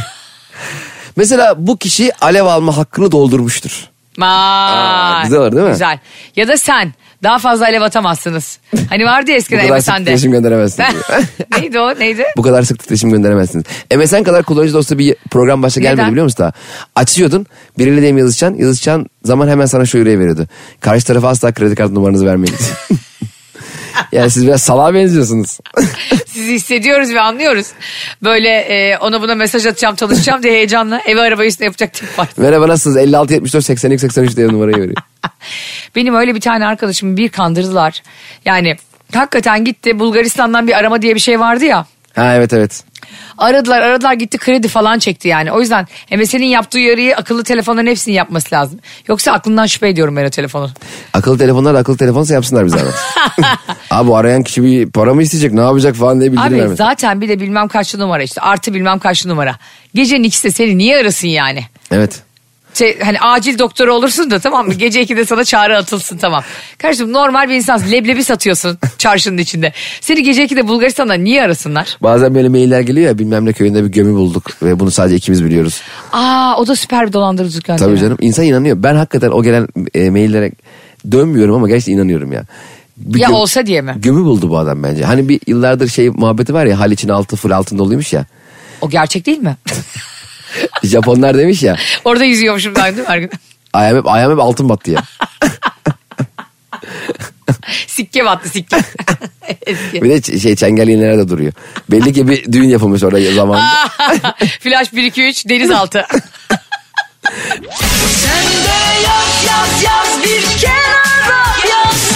Mesela 1.17 1.55
bu 1.59 1.77
kişi 1.77 2.13
alev 2.21 2.45
alma 2.45 2.77
hakkını 2.77 3.13
doldurmuştur. 3.13 3.89
Vay. 4.19 5.23
güzel 5.23 5.39
olur 5.39 5.53
değil 5.53 5.65
mi? 5.65 5.71
Güzel. 5.73 5.99
Ya 6.37 6.49
da 6.49 6.57
sen 6.57 6.95
daha 7.23 7.39
fazla 7.39 7.65
alev 7.65 7.83
atamazsınız. 7.83 8.59
Hani 8.91 9.05
vardı 9.05 9.31
ya 9.31 9.35
Bu 9.37 9.39
eskiden 9.39 9.69
kadar 9.69 9.81
sık 9.81 9.89
MSN'de. 9.89 10.05
titreşim 10.05 10.33
gönderemezsiniz. 10.33 10.89
neydi 11.59 11.79
o 11.81 11.99
neydi? 11.99 12.23
Bu 12.37 12.43
kadar 12.43 12.63
sık 12.63 12.79
titreşim 12.79 13.11
gönderemezsiniz. 13.11 13.65
MSN 13.97 14.23
kadar 14.23 14.43
kullanıcı 14.43 14.75
dostu 14.75 14.99
bir 14.99 15.17
program 15.31 15.63
başa 15.63 15.81
gelmedi 15.81 16.01
Neden? 16.01 16.11
biliyor 16.13 16.25
musun 16.25 16.39
daha? 16.39 16.53
Açıyordun 16.97 17.47
biriyle 17.79 18.03
de 18.03 18.13
mi 18.13 18.21
yazışacaksın? 18.21 18.59
Yazışacaksın 18.63 19.07
zaman 19.25 19.49
hemen 19.49 19.67
sana 19.67 19.87
şu 19.87 19.99
yüreği 19.99 20.19
veriyordu. 20.19 20.47
Karşı 20.81 21.07
tarafa 21.07 21.29
asla 21.29 21.53
kredi 21.53 21.75
kartı 21.75 21.95
numaranızı 21.95 22.27
vermeyin. 22.27 22.57
yani 24.13 24.31
siz 24.31 24.47
biraz 24.47 24.63
salağa 24.63 24.95
benziyorsunuz. 24.95 25.59
Sizi 26.27 26.53
hissediyoruz 26.55 27.15
ve 27.15 27.21
anlıyoruz. 27.21 27.67
Böyle 28.25 28.49
e, 28.49 28.99
ona 28.99 29.23
buna 29.23 29.35
mesaj 29.35 29.67
atacağım 29.67 29.97
tanışacağım 29.97 30.43
diye 30.43 30.53
heyecanla 30.53 31.01
evi 31.07 31.21
araba 31.21 31.45
üstüne 31.45 31.65
yapacak 31.67 31.93
tip 31.93 32.19
var. 32.19 32.29
Merhaba 32.37 32.69
nasılsınız? 32.69 32.97
56 32.97 33.35
74 33.35 33.65
82 33.65 34.01
83 34.01 34.37
diye 34.37 34.49
numarayı 34.49 34.77
veriyor. 34.77 34.97
Benim 35.97 36.15
öyle 36.15 36.35
bir 36.35 36.41
tane 36.41 36.67
arkadaşımı 36.67 37.17
bir 37.17 37.29
kandırdılar. 37.29 38.03
Yani 38.45 38.77
hakikaten 39.15 39.65
gitti 39.65 39.99
Bulgaristan'dan 39.99 40.67
bir 40.67 40.79
arama 40.79 41.03
diye 41.03 41.15
bir 41.15 41.21
şey 41.21 41.41
vardı 41.41 41.65
ya. 41.65 41.87
Ha 42.15 42.35
evet 42.35 42.53
evet. 42.53 42.85
Aradılar 43.39 43.83
aradılar 43.83 44.13
gitti 44.13 44.39
kredi 44.39 44.69
falan 44.69 44.99
çekti 44.99 45.29
yani. 45.29 45.53
O 45.53 45.61
yüzden 45.61 45.87
MSN'in 46.17 46.47
yaptığı 46.47 46.79
uyarıyı 46.79 47.17
akıllı 47.17 47.45
telefonların 47.45 47.87
hepsinin 47.87 48.15
yapması 48.15 48.55
lazım. 48.55 48.79
Yoksa 49.09 49.33
aklından 49.33 49.67
şüphe 49.67 49.89
ediyorum 49.89 50.17
ben 50.17 50.25
o 50.25 50.31
telefonu. 50.31 50.71
Akıllı 51.13 51.39
telefonlar 51.39 51.75
akıllı 51.75 51.97
telefonsa 51.97 52.35
yapsınlar 52.35 52.67
bize. 52.67 52.79
Abi 53.91 54.15
arayan 54.15 54.43
kişi 54.43 54.63
bir 54.63 54.91
para 54.91 55.15
mı 55.15 55.23
isteyecek 55.23 55.53
ne 55.53 55.61
yapacak 55.61 55.97
falan 55.97 56.21
diye 56.21 56.33
bildirim 56.33 56.49
Abi 56.49 56.55
vermesin. 56.55 56.77
zaten 56.77 57.21
bir 57.21 57.29
de 57.29 57.41
bilmem 57.41 57.69
kaçlı 57.69 57.99
numara 57.99 58.23
işte 58.23 58.41
artı 58.41 58.75
bilmem 58.75 58.99
kaçlı 58.99 59.31
numara. 59.31 59.57
Gecenin 59.95 60.25
ikisi 60.25 60.45
de 60.45 60.51
seni 60.53 60.79
niye 60.79 60.97
arasın 60.97 61.29
yani? 61.29 61.65
Evet. 61.91 62.23
Şey, 62.79 63.01
hani 63.01 63.21
acil 63.21 63.59
doktoru 63.59 63.95
olursun 63.95 64.31
da 64.31 64.39
tamam 64.39 64.67
mı? 64.67 64.75
Gece 64.75 65.03
2'de 65.03 65.25
sana 65.25 65.45
çağrı 65.45 65.77
atılsın 65.77 66.17
tamam. 66.17 66.43
Kardeşim 66.79 67.13
normal 67.13 67.49
bir 67.49 67.55
insansın. 67.55 67.91
Leblebi 67.93 68.25
satıyorsun 68.25 68.79
çarşının 68.99 69.39
içinde. 69.39 69.73
Seni 70.01 70.23
gece 70.23 70.45
2'de 70.45 70.69
Bulgaristan'da 70.69 71.15
niye 71.15 71.43
arasınlar? 71.43 71.97
Bazen 72.03 72.35
böyle 72.35 72.49
mailler 72.49 72.81
geliyor 72.81 73.07
ya 73.07 73.19
bilmem 73.19 73.45
ne 73.47 73.53
köyünde 73.53 73.85
bir 73.85 73.89
gömü 73.89 74.15
bulduk 74.15 74.63
ve 74.63 74.81
bunu 74.81 74.91
sadece 74.91 75.17
ikimiz 75.17 75.45
biliyoruz. 75.45 75.81
Aa 76.13 76.55
o 76.59 76.67
da 76.67 76.77
süper 76.77 77.07
bir 77.07 77.13
dolandırıcılık 77.13 77.69
yöntemi. 77.69 77.91
Tabii 77.91 78.01
canım 78.01 78.19
insan 78.21 78.45
inanıyor. 78.45 78.83
Ben 78.83 78.95
hakikaten 78.95 79.31
o 79.31 79.43
gelen 79.43 79.69
e, 79.95 80.11
maillere 80.11 80.53
dönmüyorum 81.13 81.55
ama 81.55 81.69
gerçekten 81.69 81.93
inanıyorum 81.93 82.33
ya. 82.33 82.45
Bir 82.97 83.21
Ya 83.21 83.29
gö- 83.29 83.33
olsa 83.33 83.67
diye 83.67 83.81
mi? 83.81 83.95
Gömü 83.99 84.25
buldu 84.25 84.51
bu 84.51 84.59
adam 84.59 84.83
bence. 84.83 85.05
Hani 85.05 85.29
bir 85.29 85.41
yıllardır 85.47 85.89
şey 85.89 86.09
muhabbeti 86.09 86.55
var 86.55 86.67
ya 86.67 86.79
Haliç'in 86.81 87.09
altı 87.09 87.37
full 87.37 87.51
altın 87.51 87.79
doluymuş 87.79 88.13
ya. 88.13 88.27
O 88.81 88.91
gerçek 88.91 89.27
değil 89.27 89.39
mi? 89.39 89.57
Japonlar 90.85 91.39
demiş 91.39 91.63
ya. 91.63 91.77
Orada 92.05 92.25
yüzüyormuşum 92.25 92.75
ben 92.75 92.97
değil 92.97 93.09
mi 93.09 93.13
ayağım 94.07 94.33
hep 94.33 94.41
altın 94.41 94.69
battı 94.69 94.91
ya. 94.91 95.03
Sikke 97.87 98.25
battı 98.25 98.49
sikke. 98.49 98.77
Eski. 99.67 100.03
Bir 100.03 100.11
de 100.11 100.39
şey 100.39 100.57
çengelliğinlere 100.57 101.19
de 101.19 101.29
duruyor. 101.29 101.53
Belli 101.91 102.13
ki 102.13 102.29
bir 102.29 102.53
düğün 102.53 102.69
yapılmış 102.69 103.03
orada 103.03 103.19
zaman. 103.33 103.63
Flash 104.61 104.93
1 104.93 105.03
2 105.03 105.23
3 105.23 105.49
denizaltı. 105.49 106.07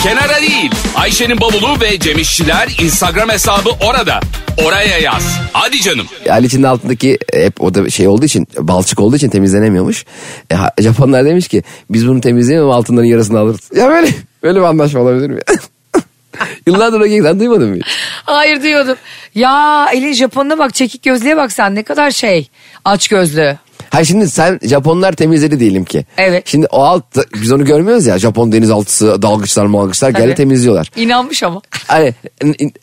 Kenara 0.02 0.40
değil. 0.40 0.70
Ayşe'nin 0.96 1.40
bavulu 1.40 1.80
ve 1.80 1.98
Cemişçiler 1.98 2.68
Instagram 2.80 3.28
hesabı 3.28 3.70
orada. 3.88 4.20
Oraya 4.64 4.98
yaz. 4.98 5.38
Hadi 5.52 5.80
canım. 5.80 6.06
Haliç'in 6.28 6.62
altındaki 6.62 7.18
hep 7.34 7.60
o 7.60 7.74
da 7.74 7.90
şey 7.90 8.08
olduğu 8.08 8.24
için 8.24 8.46
balçık 8.58 9.00
olduğu 9.00 9.16
için 9.16 9.28
temizlenemiyormuş. 9.28 10.04
E, 10.50 10.54
ha- 10.54 10.72
Japonlar 10.80 11.24
demiş 11.24 11.48
ki 11.48 11.62
biz 11.90 12.08
bunu 12.08 12.20
temizleyelim 12.20 12.66
ama 12.66 12.74
altınların 12.76 13.06
yarısını 13.06 13.38
alırız. 13.38 13.60
Ya 13.76 13.88
böyle 13.88 14.08
böyle 14.42 14.58
bir 14.60 14.64
anlaşma 14.64 15.00
olabilir 15.00 15.30
mi? 15.30 15.40
Yıllardır 16.66 17.00
o 17.00 17.06
geyik 17.06 17.22
sen 17.22 17.40
duymadın 17.40 17.68
mı? 17.68 17.76
hiç? 17.76 17.82
Hayır 18.24 18.62
diyordum. 18.62 18.96
Ya 19.34 19.86
elin 19.94 20.12
Japonuna 20.12 20.58
bak 20.58 20.74
çekik 20.74 21.02
gözlüğe 21.02 21.36
bak 21.36 21.52
sen 21.52 21.74
ne 21.74 21.82
kadar 21.82 22.10
şey 22.10 22.48
aç 22.84 23.08
gözlü. 23.08 23.58
Hayır 23.90 24.06
şimdi 24.06 24.28
sen 24.30 24.60
Japonlar 24.62 25.12
temizledi 25.12 25.60
diyelim 25.60 25.84
ki. 25.84 26.06
Evet. 26.18 26.48
Şimdi 26.48 26.66
o 26.66 26.82
alt 26.84 27.04
biz 27.34 27.52
onu 27.52 27.64
görmüyoruz 27.64 28.06
ya 28.06 28.18
Japon 28.18 28.52
denizaltısı 28.52 29.22
dalgıçlar 29.22 29.66
malgıçlar 29.66 30.10
geldi 30.10 30.34
temizliyorlar. 30.34 30.90
İnanmış 30.96 31.42
ama. 31.42 31.62
Hani 31.86 32.14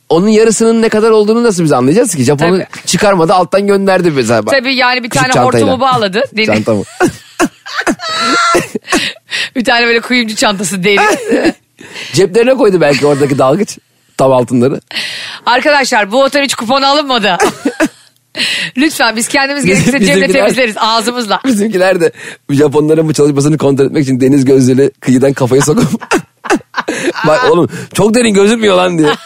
onun 0.09 0.27
yarısının 0.27 0.81
ne 0.81 0.89
kadar 0.89 1.12
olduğunu 1.12 1.43
nasıl 1.43 1.63
biz 1.63 1.71
anlayacağız 1.71 2.15
ki? 2.15 2.23
Japon'u 2.23 2.57
Tabii. 2.57 2.67
çıkarmadı 2.85 3.33
alttan 3.33 3.67
gönderdi 3.67 4.12
mesela. 4.12 4.41
Tabii 4.45 4.75
yani 4.75 5.03
bir 5.03 5.09
küçük 5.09 5.21
tane 5.21 5.33
çantayla. 5.33 5.67
hortumu 5.67 5.81
bağladı. 5.81 6.23
Deni- 6.38 6.45
Çanta 6.45 6.73
mı? 6.73 6.83
bir 9.55 9.63
tane 9.63 9.85
böyle 9.85 9.99
kuyumcu 9.99 10.35
çantası 10.35 10.83
deri. 10.83 10.99
Ceplerine 12.13 12.53
koydu 12.53 12.81
belki 12.81 13.05
oradaki 13.07 13.38
dalgıç. 13.38 13.77
Tam 14.17 14.31
altınları. 14.31 14.81
Arkadaşlar 15.45 16.12
bu 16.12 16.23
otel 16.23 16.43
hiç 16.43 16.55
kupon 16.55 16.81
alınmadı. 16.81 17.38
Lütfen 18.77 19.15
biz 19.15 19.27
kendimiz 19.27 19.65
gerekirse 19.65 19.97
bizimkiler- 19.97 20.31
temizleriz 20.31 20.75
ağzımızla. 20.79 21.39
Bizimkiler 21.45 22.01
de 22.01 22.11
Japonların 22.49 23.07
bu 23.07 23.13
çalışmasını 23.13 23.57
kontrol 23.57 23.85
etmek 23.85 24.03
için 24.03 24.19
deniz 24.21 24.45
gözlüğüyle 24.45 24.89
kıyıdan 24.99 25.33
kafayı 25.33 25.61
sokup 25.61 25.87
Bak 27.27 27.51
oğlum 27.51 27.69
çok 27.93 28.13
derin 28.13 28.33
gözükmüyor 28.33 28.77
lan 28.77 28.97
diye. 28.97 29.09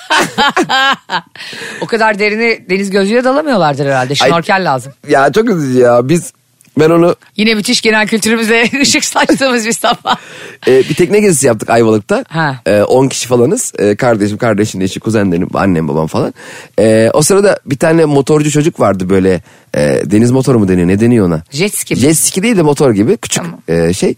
O 1.81 1.85
kadar 1.85 2.19
derini 2.19 2.65
deniz 2.69 2.89
gözlüğüyle 2.91 3.23
dalamıyorlardır 3.23 3.85
herhalde. 3.85 4.13
Ay- 4.21 4.29
Şnorkel 4.29 4.65
lazım. 4.65 4.93
Ya 5.07 5.31
çok 5.31 5.49
üzücü 5.49 5.79
ya. 5.79 6.09
Biz 6.09 6.33
ben 6.79 6.89
onu 6.89 7.15
Yine 7.37 7.53
müthiş 7.53 7.81
genel 7.81 8.07
kültürümüze 8.07 8.63
ışık 8.81 9.05
saçtığımız 9.05 9.65
bir 9.65 9.71
sabah. 9.71 10.15
e, 10.67 10.79
bir 10.79 10.93
tekne 10.93 11.19
gezisi 11.19 11.47
yaptık 11.47 11.69
Ayvalık'ta. 11.69 12.25
Ha. 12.29 12.55
E, 12.65 12.81
10 12.81 13.07
kişi 13.07 13.27
falanız. 13.27 13.73
E, 13.79 13.95
kardeşim, 13.95 14.37
kardeşin 14.37 14.79
eşi, 14.81 14.99
kuzenlerim, 14.99 15.49
annem, 15.53 15.87
babam 15.87 16.07
falan. 16.07 16.33
E, 16.79 17.09
o 17.13 17.21
sırada 17.21 17.59
bir 17.65 17.77
tane 17.77 18.05
motorcu 18.05 18.51
çocuk 18.51 18.79
vardı 18.79 19.09
böyle. 19.09 19.41
e, 19.75 20.01
deniz 20.05 20.31
motoru 20.31 20.59
mu 20.59 20.67
deniyor? 20.67 20.87
Ne 20.87 20.99
deniyor 20.99 21.27
ona? 21.27 21.43
Jet 21.51 21.77
ski? 21.77 21.95
Jet 21.95 22.17
ski 22.17 22.43
değil 22.43 22.57
de 22.57 22.61
motor 22.61 22.91
gibi. 22.91 23.17
Küçük 23.17 23.43
Tamam. 23.43 23.61
e, 23.67 23.93
şey. 23.93 24.15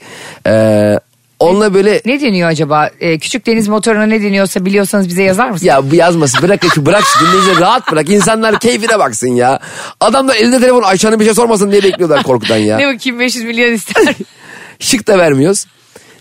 E, 0.48 0.52
onunla 1.46 1.74
böyle 1.74 2.02
Ne 2.06 2.22
deniyor 2.22 2.50
acaba? 2.50 2.90
Ee, 3.00 3.20
küçük 3.20 3.46
deniz 3.46 3.68
motoruna 3.68 4.06
ne 4.06 4.22
deniyorsa 4.22 4.66
biliyorsanız 4.66 5.08
bize 5.10 5.24
yazar 5.24 5.50
mısınız? 5.50 5.64
Ya 5.64 5.92
bu 5.92 5.96
yazması 5.96 6.42
bırak 6.42 6.66
şu 6.76 6.86
bırak 6.86 7.04
şu 7.06 7.26
dinleyicileri 7.26 7.60
rahat 7.60 7.92
bırak. 7.92 8.10
İnsanlar 8.10 8.60
keyfine 8.60 9.00
baksın 9.00 9.28
ya. 9.28 9.60
Adamlar 10.00 10.36
elinde 10.36 10.60
telefon 10.60 10.84
Ayşe'nin 10.84 11.20
bir 11.20 11.26
şey 11.26 11.34
sormasın 11.34 11.72
diye 11.72 11.84
bekliyorlar 11.84 12.24
korkudan 12.24 12.58
ya. 12.58 12.78
Ne 12.86 12.94
bakayım 12.96 13.20
500 13.20 13.46
milyon 13.46 13.74
ister. 13.74 14.16
Şık 14.80 15.08
da 15.08 15.18
vermiyoruz. 15.18 15.66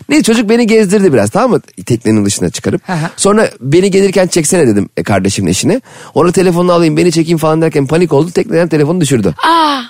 Ne 0.09 0.23
çocuk 0.23 0.49
beni 0.49 0.67
gezdirdi 0.67 1.13
biraz 1.13 1.29
tamam 1.29 1.51
mı? 1.51 1.61
Teknenin 1.85 2.25
dışına 2.25 2.49
çıkarıp. 2.49 2.81
Sonra 3.17 3.49
beni 3.61 3.91
gelirken 3.91 4.27
çeksene 4.27 4.67
dedim 4.67 4.89
e, 4.97 5.03
kardeşimin 5.03 5.51
eşine. 5.51 5.81
Onu 6.13 6.31
telefonunu 6.31 6.71
alayım 6.71 6.97
beni 6.97 7.11
çekeyim 7.11 7.37
falan 7.37 7.61
derken 7.61 7.87
panik 7.87 8.13
oldu. 8.13 8.31
Tekneden 8.31 8.67
telefonu 8.67 9.01
düşürdü. 9.01 9.33
Aa, 9.47 9.81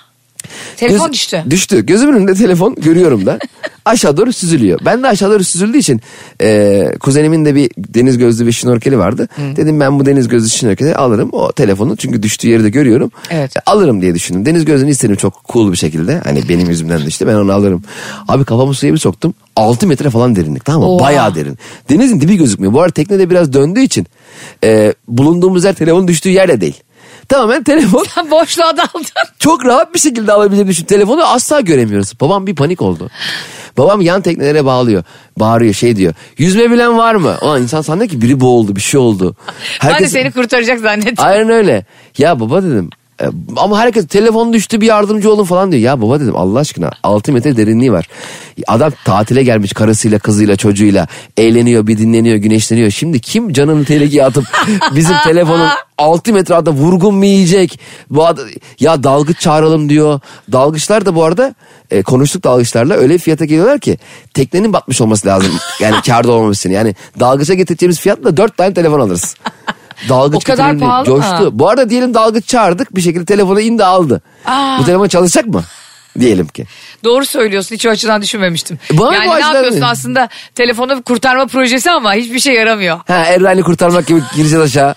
telefon 0.77 1.07
Göz- 1.07 1.13
düştü. 1.13 1.43
Düştü. 1.49 1.85
Gözümün 1.85 2.13
önünde 2.13 2.33
telefon 2.33 2.75
görüyorum 2.75 3.25
da. 3.25 3.39
aşağı 3.85 4.17
doğru 4.17 4.33
süzülüyor. 4.33 4.79
Ben 4.85 5.03
de 5.03 5.07
aşağı 5.07 5.31
doğru 5.31 5.43
süzüldüğü 5.43 5.77
için 5.77 6.01
e, 6.41 6.91
kuzenimin 6.99 7.45
de 7.45 7.55
bir 7.55 7.71
deniz 7.77 8.17
gözlü 8.17 8.47
bir 8.47 8.51
şnorkeli 8.51 8.97
vardı. 8.97 9.27
Dedim 9.55 9.79
ben 9.79 9.99
bu 9.99 10.05
deniz 10.05 10.27
gözlü 10.27 10.49
şnorkeli 10.49 10.95
alırım 10.95 11.29
o 11.31 11.51
telefonu. 11.51 11.95
Çünkü 11.97 12.23
düştüğü 12.23 12.47
yeri 12.47 12.63
de 12.63 12.69
görüyorum. 12.69 13.11
Evet. 13.29 13.57
E, 13.57 13.59
alırım 13.65 14.01
diye 14.01 14.15
düşündüm. 14.15 14.45
Deniz 14.45 14.65
gözlüğünü 14.65 14.91
istedim 14.91 15.15
çok 15.15 15.41
cool 15.49 15.71
bir 15.71 15.77
şekilde. 15.77 16.21
Hani 16.23 16.49
benim 16.49 16.69
yüzümden 16.69 17.05
düştü 17.05 17.27
ben 17.27 17.35
onu 17.35 17.51
alırım. 17.51 17.83
Abi 18.27 18.45
kafamı 18.45 18.73
suya 18.73 18.93
bir 18.93 18.97
soktum. 18.97 19.33
6 19.55 19.87
metre 19.87 20.09
falan 20.09 20.35
derinlik 20.35 20.65
tamam 20.65 20.81
mı? 20.81 20.95
Oha. 20.95 21.03
Bayağı 21.03 21.35
derin. 21.35 21.57
Denizin 21.89 22.21
dibi 22.21 22.37
gözükmüyor. 22.37 22.73
Bu 22.73 22.81
arada 22.81 22.93
teknede 22.93 23.29
biraz 23.29 23.53
döndüğü 23.53 23.81
için 23.81 24.07
e, 24.63 24.93
bulunduğumuz 25.07 25.63
yer 25.63 25.73
telefonun 25.73 26.07
düştüğü 26.07 26.29
yer 26.29 26.47
de 26.47 26.61
değil. 26.61 26.83
Tamamen 27.29 27.63
telefon 27.63 28.05
Sen 28.15 28.31
boşluğa 28.31 28.77
daldın. 28.77 29.05
çok 29.39 29.65
rahat 29.65 29.93
bir 29.93 29.99
şekilde 29.99 30.31
alabildiğini 30.31 30.67
düşün. 30.69 30.85
Telefonu 30.85 31.23
asla 31.23 31.61
göremiyoruz. 31.61 32.13
Babam 32.21 32.47
bir 32.47 32.55
panik 32.55 32.81
oldu. 32.81 33.09
Babam 33.77 34.01
yan 34.01 34.21
teknelere 34.21 34.65
bağlıyor. 34.65 35.03
Bağırıyor 35.39 35.73
şey 35.73 35.95
diyor. 35.95 36.13
Yüzme 36.37 36.71
bilen 36.71 36.97
var 36.97 37.15
mı? 37.15 37.37
Ulan 37.41 37.61
insan 37.61 37.81
sanıyor 37.81 38.09
ki 38.09 38.21
biri 38.21 38.39
boğuldu 38.39 38.75
bir 38.75 38.81
şey 38.81 38.99
oldu. 38.99 39.35
Ben 39.83 39.99
de 39.99 40.07
seni 40.09 40.31
kurtaracak 40.31 40.79
zannettim. 40.79 41.15
Aynen 41.17 41.49
öyle. 41.49 41.85
Ya 42.17 42.39
baba 42.39 42.63
dedim. 42.63 42.89
E, 43.21 43.25
Ama 43.57 43.79
herkes 43.79 44.07
telefon 44.07 44.53
düştü 44.53 44.81
bir 44.81 44.85
yardımcı 44.87 45.31
olun 45.33 45.43
falan 45.43 45.71
diyor. 45.71 45.83
Ya 45.83 46.01
baba 46.01 46.19
dedim 46.19 46.35
Allah 46.35 46.59
aşkına 46.59 46.91
6 47.03 47.33
metre 47.33 47.57
derinliği 47.57 47.91
var. 47.91 48.07
Adam 48.67 48.91
tatile 49.05 49.43
gelmiş 49.43 49.73
karısıyla 49.73 50.19
kızıyla 50.19 50.55
çocuğuyla 50.55 51.07
eğleniyor 51.37 51.87
bir 51.87 51.97
dinleniyor 51.97 52.35
güneşleniyor. 52.35 52.91
Şimdi 52.91 53.19
kim 53.19 53.53
canını 53.53 53.85
tehlikeye 53.85 54.25
atıp 54.25 54.45
bizim 54.95 55.15
telefonun 55.23 55.67
6 55.97 56.33
metre 56.33 56.55
altta 56.55 56.71
vurgun 56.71 57.15
mu 57.15 57.25
yiyecek? 57.25 57.79
Bu 58.09 58.25
ad- 58.27 58.39
ya 58.79 59.03
dalgıç 59.03 59.39
çağıralım 59.39 59.89
diyor. 59.89 60.19
Dalgıçlar 60.51 61.05
da 61.05 61.15
bu 61.15 61.23
arada 61.23 61.55
e, 61.91 62.03
konuştuk 62.03 62.43
dalgıçlarla 62.43 62.93
öyle 62.93 63.17
fiyata 63.17 63.45
geliyorlar 63.45 63.79
ki 63.79 63.97
teknenin 64.33 64.73
batmış 64.73 65.01
olması 65.01 65.27
lazım. 65.27 65.51
Yani 65.79 65.95
kârda 66.05 66.31
olmaması 66.31 66.59
için. 66.67 66.75
Yani 66.75 66.95
dalgıça 67.19 67.53
getireceğimiz 67.53 67.99
fiyatla 67.99 68.37
4 68.37 68.57
tane 68.57 68.73
telefon 68.73 68.99
alırız. 68.99 69.35
Dalgıç 70.09 70.41
O 70.43 70.47
kadar 70.47 70.77
pahalı 70.79 70.99
mı? 70.99 71.05
coştu. 71.05 71.49
Bu 71.59 71.69
arada 71.69 71.89
diyelim 71.89 72.13
dalgıç 72.13 72.47
çağırdık 72.47 72.95
bir 72.95 73.01
şekilde 73.01 73.25
telefona 73.25 73.61
indi 73.61 73.85
aldı. 73.85 74.21
Aa. 74.45 74.77
Bu 74.79 74.85
telefon 74.85 75.07
çalışacak 75.07 75.45
mı? 75.45 75.63
Diyelim 76.19 76.47
ki. 76.47 76.65
Doğru 77.03 77.25
söylüyorsun 77.25 77.75
hiç 77.75 77.85
o 77.85 77.89
açıdan 77.89 78.21
düşünmemiştim. 78.21 78.79
Bana 78.91 79.15
yani 79.15 79.29
ne 79.29 79.39
yapıyorsun 79.39 79.71
değil. 79.71 79.89
aslında 79.89 80.29
telefonu 80.55 81.01
kurtarma 81.03 81.45
projesi 81.47 81.91
ama 81.91 82.13
hiçbir 82.13 82.39
şey 82.39 82.53
yaramıyor. 82.55 82.97
Ha 83.07 83.13
Errani 83.13 83.61
kurtarmak 83.63 84.07
gibi 84.07 84.21
gireceğiz 84.35 84.63
aşağı. 84.65 84.95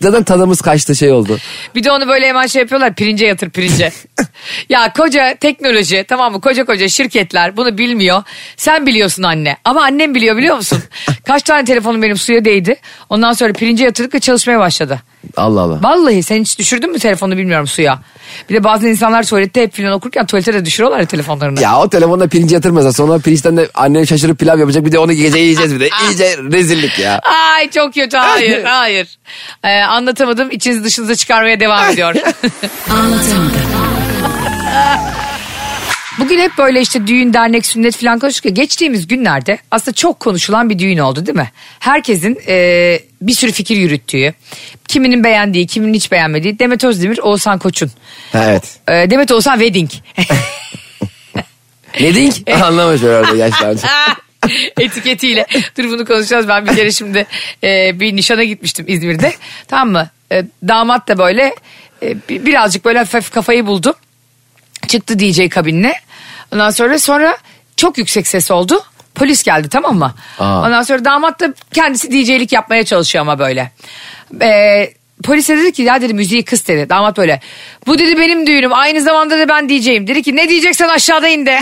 Zaten 0.00 0.24
tadımız 0.24 0.60
kaçtı 0.60 0.96
şey 0.96 1.12
oldu. 1.12 1.38
Bir 1.74 1.84
de 1.84 1.90
onu 1.90 2.08
böyle 2.08 2.28
hemen 2.28 2.46
şey 2.46 2.62
yapıyorlar 2.62 2.94
pirince 2.94 3.26
yatır 3.26 3.50
pirince. 3.50 3.92
ya 4.68 4.92
koca 4.92 5.34
teknoloji 5.40 6.04
tamam 6.08 6.32
mı 6.32 6.40
koca 6.40 6.64
koca 6.64 6.88
şirketler 6.88 7.56
bunu 7.56 7.78
bilmiyor. 7.78 8.22
Sen 8.56 8.86
biliyorsun 8.86 9.22
anne 9.22 9.56
ama 9.64 9.82
annem 9.82 10.14
biliyor 10.14 10.36
biliyor 10.36 10.56
musun? 10.56 10.82
Kaç 11.26 11.42
tane 11.42 11.64
telefonum 11.64 12.02
benim 12.02 12.16
suya 12.16 12.44
değdi. 12.44 12.76
Ondan 13.10 13.32
sonra 13.32 13.52
pirince 13.52 13.84
yatırdık 13.84 14.14
ve 14.14 14.20
çalışmaya 14.20 14.58
başladı. 14.58 15.00
Allah 15.36 15.60
Allah. 15.60 15.78
Vallahi 15.82 16.22
sen 16.22 16.40
hiç 16.40 16.58
düşürdün 16.58 16.92
mü 16.92 16.98
telefonu 16.98 17.36
bilmiyorum 17.36 17.66
suya. 17.66 17.98
Bir 18.50 18.54
de 18.54 18.64
bazı 18.64 18.88
insanlar 18.88 19.22
tuvalette 19.26 19.62
hep 19.62 19.72
filan 19.74 19.92
okurken 19.92 20.26
tuvalete 20.26 20.54
de 20.54 20.64
düşürüyorlar 20.64 21.00
ya 21.00 21.06
telefonlarını. 21.06 21.60
Ya 21.60 21.78
o 21.78 21.88
telefonda 21.88 22.28
pirinci 22.28 22.54
yatırmasa 22.54 22.92
sonra 22.92 23.18
pirinçten 23.18 23.56
de 23.56 23.68
annen 23.74 24.04
şaşırıp 24.04 24.38
pilav 24.38 24.58
yapacak 24.58 24.84
bir 24.84 24.92
de 24.92 24.98
onu 24.98 25.12
gece 25.12 25.38
yiyeceğiz 25.38 25.74
bir 25.74 25.80
de. 25.80 25.88
İyice 26.08 26.36
rezillik 26.52 26.98
ya. 26.98 27.18
Ay 27.54 27.70
çok 27.70 27.94
kötü 27.94 28.16
hayır 28.16 28.64
hayır. 28.64 29.18
Ee, 29.64 29.68
anlatamadım 29.82 30.50
içiniz 30.50 30.84
dışınıza 30.84 31.14
çıkarmaya 31.14 31.60
devam 31.60 31.88
ediyor. 31.90 32.14
Anlatamadım. 32.90 33.52
Bugün 36.18 36.38
hep 36.38 36.58
böyle 36.58 36.80
işte 36.80 37.06
düğün, 37.06 37.32
dernek, 37.34 37.66
sünnet 37.66 37.96
falan 37.96 38.18
konuştuk 38.18 38.44
ya. 38.44 38.50
Geçtiğimiz 38.50 39.06
günlerde 39.08 39.58
aslında 39.70 39.94
çok 39.94 40.20
konuşulan 40.20 40.70
bir 40.70 40.78
düğün 40.78 40.98
oldu 40.98 41.26
değil 41.26 41.36
mi? 41.38 41.50
Herkesin 41.78 42.38
e, 42.48 42.98
bir 43.22 43.32
sürü 43.32 43.52
fikir 43.52 43.76
yürüttüğü, 43.76 44.34
kiminin 44.88 45.24
beğendiği, 45.24 45.66
kiminin 45.66 45.94
hiç 45.94 46.12
beğenmediği 46.12 46.58
Demet 46.58 46.84
Özdemir, 46.84 47.18
Oğuzhan 47.18 47.58
Koç'un. 47.58 47.90
Evet. 48.34 48.76
E, 48.88 49.10
Demet 49.10 49.32
Oğuzhan 49.32 49.58
Wedding. 49.58 49.90
Diyeyim? 51.98 52.32
Anlamamış 52.62 53.02
orada 53.02 53.36
yaşlandı. 53.36 53.80
Etiketiyle. 54.80 55.46
Dur 55.78 55.84
bunu 55.84 56.04
konuşacağız. 56.04 56.48
Ben 56.48 56.66
bir 56.66 56.76
kere 56.76 56.92
şimdi 56.92 57.26
e, 57.64 58.00
bir 58.00 58.16
nişana 58.16 58.44
gitmiştim 58.44 58.84
İzmir'de. 58.88 59.32
Tamam 59.68 59.90
mı? 59.92 60.08
E, 60.32 60.44
damat 60.68 61.08
da 61.08 61.18
böyle 61.18 61.54
e, 62.02 62.16
bi- 62.28 62.46
birazcık 62.46 62.84
böyle 62.84 62.98
hafif 62.98 63.30
kafayı 63.30 63.66
buldu. 63.66 63.94
Çıktı 64.88 65.18
DJ 65.18 65.48
kabinine. 65.48 65.94
Ondan 66.52 66.70
sonra 66.70 66.98
sonra 66.98 67.36
çok 67.76 67.98
yüksek 67.98 68.26
ses 68.26 68.50
oldu. 68.50 68.84
Polis 69.14 69.42
geldi 69.42 69.68
tamam 69.68 69.98
mı? 69.98 70.14
Aa. 70.38 70.62
Ondan 70.62 70.82
sonra 70.82 71.04
damat 71.04 71.40
da 71.40 71.54
kendisi 71.72 72.10
DJ'lik 72.10 72.52
yapmaya 72.52 72.84
çalışıyor 72.84 73.22
ama 73.22 73.38
böyle. 73.38 73.72
Ee, 74.42 74.92
polise 75.24 75.56
dedi 75.56 75.72
ki 75.72 75.82
ya 75.82 76.00
dedi 76.00 76.14
müziği 76.14 76.44
kıs 76.44 76.68
dedi. 76.68 76.88
Damat 76.88 77.16
böyle. 77.16 77.40
Bu 77.86 77.98
dedi 77.98 78.18
benim 78.18 78.46
düğünüm 78.46 78.72
aynı 78.72 79.00
zamanda 79.02 79.38
da 79.38 79.48
ben 79.48 79.68
DJ'yim. 79.68 80.06
Dedi 80.06 80.22
ki 80.22 80.36
ne 80.36 80.48
diyeceksen 80.48 80.88
aşağıda 80.88 81.28
in 81.28 81.46
de. 81.46 81.60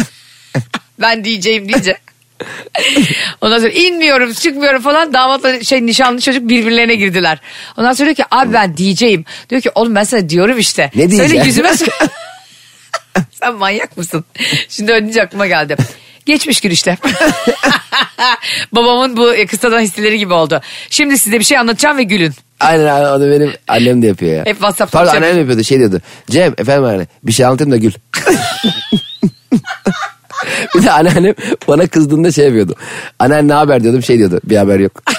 ben 1.00 1.24
DJ'yim 1.24 1.68
deyince. 1.68 1.98
Ondan 3.40 3.58
sonra 3.58 3.70
inmiyorum 3.70 4.32
çıkmıyorum 4.32 4.82
falan 4.82 5.14
damatla 5.14 5.62
şey 5.64 5.86
nişanlı 5.86 6.20
çocuk 6.20 6.48
birbirlerine 6.48 6.94
girdiler. 6.94 7.38
Ondan 7.76 7.92
sonra 7.92 8.06
diyor 8.06 8.16
ki 8.16 8.24
abi 8.30 8.52
ben 8.52 8.76
DJ'yim. 8.76 9.24
Diyor 9.50 9.62
ki 9.62 9.70
oğlum 9.74 9.94
ben 9.94 10.04
sana 10.04 10.28
diyorum 10.28 10.58
işte. 10.58 10.90
Ne 10.94 11.02
Söyle 11.02 11.10
diyeceksin? 11.10 11.46
yüzüme 11.46 11.76
söyle. 11.76 11.92
Sen 13.30 13.54
manyak 13.54 13.96
mısın? 13.96 14.24
Şimdi 14.68 14.92
önce 14.92 15.22
aklıma 15.22 15.46
geldi. 15.46 15.76
Geçmiş 16.26 16.60
gün 16.60 16.70
işte. 16.70 16.98
Babamın 18.72 19.16
bu 19.16 19.34
kısadan 19.50 19.80
hisseleri 19.80 20.18
gibi 20.18 20.32
oldu. 20.32 20.60
Şimdi 20.90 21.18
size 21.18 21.38
bir 21.38 21.44
şey 21.44 21.58
anlatacağım 21.58 21.98
ve 21.98 22.02
gülün. 22.02 22.32
Aynen 22.60 22.86
aynen, 22.86 23.08
onu 23.08 23.30
benim 23.30 23.52
annem 23.68 24.02
de 24.02 24.06
yapıyor 24.06 24.32
ya. 24.32 24.40
Hep 24.40 24.56
WhatsApp'ta 24.56 24.98
Pardon 24.98 25.16
annem 25.16 25.38
yapıyordu 25.38 25.64
şey 25.64 25.78
diyordu. 25.78 26.00
Cem 26.30 26.54
efendim 26.58 26.84
anne 26.84 27.06
bir 27.22 27.32
şey 27.32 27.46
anlatayım 27.46 27.72
da 27.72 27.76
gül. 27.76 27.92
bir 30.74 30.82
de 30.82 30.90
anneannem 30.92 31.34
bana 31.68 31.86
kızdığında 31.86 32.32
şey 32.32 32.44
yapıyordu. 32.44 32.74
Anneanne 33.18 33.48
ne 33.48 33.52
haber 33.52 33.82
diyordum 33.82 34.02
şey 34.02 34.18
diyordu 34.18 34.40
bir 34.44 34.56
haber 34.56 34.78
yok. 34.78 34.92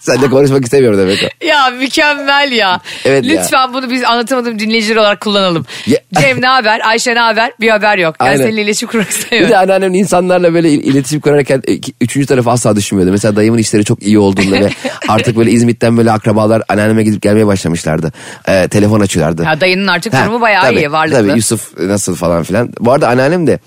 Sen 0.00 0.22
de 0.22 0.28
konuşmak 0.30 0.64
istemiyorum 0.64 0.98
demek 0.98 1.18
o. 1.42 1.46
Ya 1.46 1.70
mükemmel 1.70 2.52
ya. 2.52 2.80
Evet 3.04 3.24
ya. 3.24 3.32
Lütfen 3.42 3.74
bunu 3.74 3.90
biz 3.90 4.04
anlatamadığım 4.04 4.58
dinleyiciler 4.58 4.96
olarak 4.96 5.20
kullanalım. 5.20 5.66
Ya- 5.86 5.98
Cem 6.20 6.40
ne 6.42 6.46
haber? 6.46 6.80
Ayşe 6.88 7.14
ne 7.14 7.18
haber? 7.18 7.52
Bir 7.60 7.68
haber 7.68 7.98
yok. 7.98 8.14
Ben 8.20 8.24
Aynen. 8.24 8.36
seninle 8.36 8.62
iletişim 8.62 8.88
kurmak 8.88 9.06
Bir 9.08 9.12
istemiyorum. 9.12 9.52
de 9.52 9.58
anneannem 9.58 9.94
insanlarla 9.94 10.54
böyle 10.54 10.70
il- 10.70 10.84
iletişim 10.84 11.20
kurarken 11.20 11.62
e, 11.68 11.72
üçüncü 12.00 12.26
tarafı 12.26 12.50
asla 12.50 12.76
düşünmüyordu. 12.76 13.12
Mesela 13.12 13.36
dayımın 13.36 13.58
işleri 13.58 13.84
çok 13.84 14.02
iyi 14.02 14.18
olduğunda 14.18 14.60
ve 14.60 14.70
artık 15.08 15.36
böyle 15.36 15.50
İzmit'ten 15.50 15.96
böyle 15.96 16.12
akrabalar 16.12 16.62
anneanneme 16.68 17.02
gidip 17.02 17.22
gelmeye 17.22 17.46
başlamışlardı. 17.46 18.12
Ee, 18.48 18.68
telefon 18.68 19.00
açıyorlardı. 19.00 19.42
Ya 19.44 19.60
dayının 19.60 19.86
artık 19.86 20.14
Ha, 20.14 20.22
durumu 20.24 20.40
bayağı 20.40 20.62
tabii, 20.62 20.76
iyi 20.78 20.92
varlıklı. 20.92 21.18
Tabii 21.28 21.36
Yusuf 21.36 21.78
nasıl 21.78 22.14
falan 22.14 22.42
filan. 22.42 22.72
Bu 22.80 22.92
arada 22.92 23.08
anneannem 23.08 23.46
de 23.46 23.58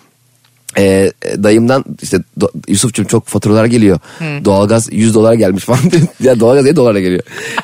e, 0.78 1.12
dayımdan 1.44 1.86
işte 2.02 2.18
do, 2.42 2.50
Yusuf'cum 2.68 3.06
çok 3.06 3.28
faturalar 3.28 3.66
geliyor. 3.66 4.00
Doğalgaz 4.46 4.88
100 4.92 5.16
dolara 5.16 5.36
gelmiş 5.36 5.64
falan. 5.64 5.80
ya 6.20 6.40
doğalgaz 6.40 6.66
7 6.66 6.76
dolara 6.76 7.00
geliyor. 7.00 7.24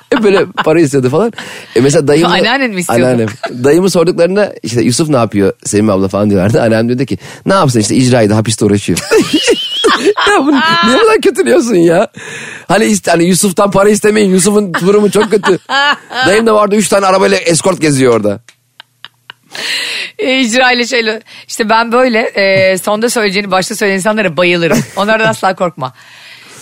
Hep 0.10 0.24
böyle 0.24 0.46
para 0.46 0.82
istiyordu 0.82 1.10
falan. 1.10 1.34
E 1.76 1.82
mesela 1.82 2.08
dayım 2.08 2.28
Anneannen 2.32 2.72
mi 2.72 2.80
istiyordu? 2.80 3.06
Anneannem. 3.06 3.28
Dayımı 3.64 3.90
sorduklarında 3.90 4.54
işte 4.64 4.82
Yusuf 4.82 5.10
ne 5.10 5.18
yapıyor 5.18 5.54
Sevim 5.66 5.90
abla 5.90 6.08
falan 6.08 6.30
diyorlardı. 6.30 6.62
Anneannem 6.62 6.88
diyordu 6.88 7.06
ki 7.06 7.18
ne 7.46 7.54
yapsın 7.54 7.80
işte 7.80 7.96
icraydı 7.96 8.34
hapiste 8.34 8.66
uğraşıyor. 8.66 9.00
ya 10.30 10.40
bunu 10.40 10.56
niye 10.86 10.98
bu 10.98 11.02
kadar 11.02 11.22
kötülüyorsun 11.22 11.76
ya? 11.76 12.08
Hani, 12.68 12.86
iste, 12.86 13.12
hani 13.12 13.24
Yusuf'tan 13.24 13.72
para 13.72 13.90
istemeyin. 13.90 14.30
Yusuf'un 14.30 14.74
durumu 14.74 15.12
çok 15.12 15.32
kötü. 15.32 15.60
Dayım 16.28 16.46
da 16.46 16.56
vardı 16.56 16.76
3 16.76 16.90
tane 16.90 17.06
arabayla 17.06 17.38
eskort 17.38 17.82
geziyor 17.82 18.14
orada. 18.16 18.40
E, 20.20 20.40
icra 20.40 20.72
ile 20.72 20.88
şeyle. 20.88 21.22
İşte 21.48 21.70
ben 21.70 21.92
böyle 21.92 22.20
e, 22.20 22.78
sonda 22.78 23.10
söyleyeceğini 23.10 23.52
başta 23.52 23.76
söyleyen 23.76 23.98
insanlara 23.98 24.38
bayılırım. 24.38 24.80
Onlardan 24.96 25.28
asla 25.28 25.56
korkma. 25.56 25.94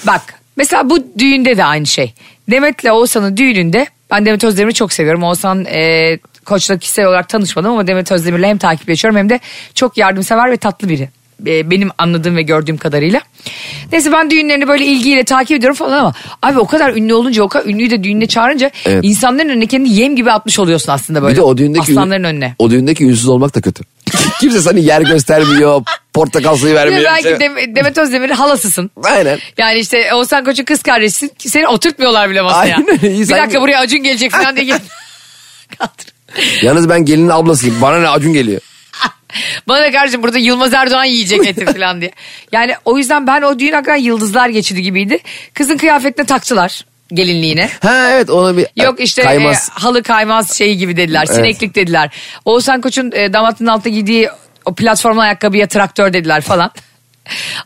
Bak 0.07 0.21
mesela 0.55 0.89
bu 0.89 0.99
düğünde 1.19 1.57
de 1.57 1.65
aynı 1.65 1.85
şey. 1.85 2.13
Demet'le 2.49 2.85
Oğuzhan'ın 2.91 3.37
düğününde 3.37 3.87
ben 4.11 4.25
Demet 4.25 4.43
Özdemir'i 4.43 4.73
çok 4.73 4.93
seviyorum. 4.93 5.23
Oğuzhan 5.23 5.65
e, 5.65 6.17
koçla 6.45 6.77
kişisel 6.77 7.05
olarak 7.05 7.29
tanışmadım 7.29 7.71
ama 7.71 7.87
Demet 7.87 8.11
Özdemir'le 8.11 8.43
hem 8.43 8.57
takip 8.57 8.89
ediyorum 8.89 9.17
hem 9.17 9.29
de 9.29 9.39
çok 9.75 9.97
yardımsever 9.97 10.51
ve 10.51 10.57
tatlı 10.57 10.89
biri. 10.89 11.09
E, 11.47 11.71
benim 11.71 11.89
anladığım 11.97 12.35
ve 12.35 12.41
gördüğüm 12.41 12.77
kadarıyla. 12.77 13.21
Neyse 13.91 14.11
ben 14.11 14.29
düğünlerini 14.31 14.67
böyle 14.67 14.85
ilgiyle 14.85 15.23
takip 15.23 15.57
ediyorum 15.57 15.75
falan 15.77 15.97
ama 15.99 16.13
abi 16.41 16.59
o 16.59 16.67
kadar 16.67 16.93
ünlü 16.93 17.13
olunca 17.13 17.43
o 17.43 17.47
kadar 17.49 17.65
ünlüyü 17.65 17.89
de 17.89 18.03
düğününe 18.03 18.27
çağırınca 18.27 18.71
Evet. 18.85 18.99
insanların 19.03 19.49
önüne 19.49 19.65
kendini 19.65 19.93
yem 19.93 20.15
gibi 20.15 20.31
atmış 20.31 20.59
oluyorsun 20.59 20.91
aslında 20.91 21.21
böyle. 21.21 21.31
Bir 21.31 21.37
de 21.37 21.41
o 21.41 21.57
düğündeki 21.57 21.91
Aslanların 21.91 22.23
önüne. 22.23 22.55
O 22.59 22.69
düğündeki 22.71 23.03
ünsüz 23.05 23.27
olmak 23.27 23.55
da 23.55 23.61
kötü. 23.61 23.83
Kimse 24.41 24.61
sana 24.61 24.79
yer 24.79 25.01
göstermiyor, 25.01 25.83
portakal 26.13 26.55
suyu 26.55 26.71
Bir 26.73 26.77
de 26.77 26.81
vermiyor. 26.81 27.03
belki 27.05 27.23
Şey- 27.23 27.39
Dem- 27.39 27.75
Demet 27.75 27.97
Özdemir'in 27.97 28.33
halasısın. 28.33 28.91
Aynen. 29.03 29.39
Yani 29.57 29.79
işte 29.79 30.13
Oğuzhan 30.13 30.45
Koç'un 30.45 30.63
kız 30.63 30.81
kardeşisin. 30.83 31.31
Seni 31.37 31.67
oturtmuyorlar 31.67 32.29
bile 32.29 32.41
masaya. 32.41 32.75
Aynen, 32.75 32.99
iyi, 33.15 33.23
bir 33.23 33.29
dakika 33.29 33.61
buraya 33.61 33.79
Acun 33.79 34.03
gelecek 34.03 34.31
falan 34.31 34.55
diye. 34.55 34.65
gel- 34.65 34.79
Kaldır. 35.77 36.05
Yalnız 36.61 36.89
ben 36.89 37.05
gelinin 37.05 37.29
ablasıyım. 37.29 37.81
Bana 37.81 37.99
ne 37.99 38.07
Acun 38.09 38.33
geliyor. 38.33 38.61
Bana 39.67 39.81
da 39.81 39.91
kardeşim 39.91 40.23
burada 40.23 40.37
Yılmaz 40.37 40.73
Erdoğan 40.73 41.03
yiyecek 41.05 41.47
eti 41.47 41.65
falan 41.73 42.01
diye. 42.01 42.11
Yani 42.51 42.73
o 42.85 42.97
yüzden 42.97 43.27
ben 43.27 43.41
o 43.41 43.59
düğün 43.59 43.71
hakikaten 43.73 44.01
yıldızlar 44.01 44.49
geçidi 44.49 44.81
gibiydi. 44.81 45.19
Kızın 45.53 45.77
kıyafetine 45.77 46.25
taktılar 46.25 46.85
gelinliğine. 47.13 47.69
Ha 47.81 48.09
evet 48.11 48.29
ona 48.29 48.57
bir 48.57 48.67
Yok 48.83 48.99
işte 48.99 49.23
kaymaz. 49.23 49.69
e, 49.69 49.79
halı 49.79 50.03
kaymaz 50.03 50.57
şeyi 50.57 50.77
gibi 50.77 50.97
dediler. 50.97 51.23
Evet. 51.27 51.35
Sineklik 51.35 51.75
dediler. 51.75 52.09
Oğuzhan 52.45 52.81
Koç'un 52.81 53.11
e, 53.11 53.33
damatının 53.33 53.69
altında 53.69 53.89
giydiği 53.89 54.29
o 54.65 54.75
platformlu 54.75 55.21
ayakkabıya 55.21 55.67
traktör 55.67 56.13
dediler 56.13 56.41
falan. 56.41 56.71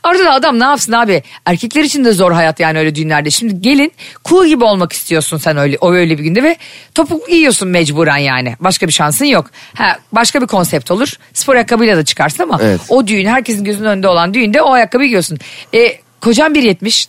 Orada 0.04 0.26
da 0.26 0.34
adam 0.34 0.60
ne 0.60 0.64
yapsın 0.64 0.92
abi? 0.92 1.24
Erkekler 1.46 1.84
için 1.84 2.06
de 2.06 2.12
zor 2.12 2.32
hayat 2.32 2.60
yani 2.60 2.80
öyle 2.80 2.96
düğünlerde. 2.96 3.32
Şimdi 3.32 3.62
gelin 3.62 3.92
cool 4.26 4.46
gibi 4.46 4.64
olmak 4.64 4.94
istiyorsun 4.94 5.38
sen 5.38 5.58
öyle 5.58 5.78
o 5.82 5.94
öyle 5.94 6.18
bir 6.18 6.24
günde 6.24 6.44
ve 6.44 6.58
topuk 6.96 7.28
giyiyorsun 7.28 7.68
mecburen 7.70 8.18
yani. 8.18 8.56
Başka 8.60 8.88
bir 8.88 8.92
şansın 8.92 9.26
yok. 9.26 9.52
Ha, 9.74 9.98
başka 10.12 10.42
bir 10.42 10.48
konsept 10.48 10.92
olur. 10.92 11.14
Spor 11.34 11.56
ayakkabıyla 11.56 11.98
da 11.98 12.06
çıkarsın 12.06 12.44
ama 12.44 12.60
Evet. 12.64 12.82
o 12.90 13.08
düğün 13.08 13.26
herkesin 13.26 13.64
gözünün 13.64 13.88
önünde 13.90 14.08
olan 14.08 14.34
düğünde 14.34 14.62
o 14.62 14.72
ayakkabıyı 14.72 15.08
giyiyorsun. 15.08 15.38
E, 15.74 16.00
kocam 16.22 16.54
1.70. 16.56 17.08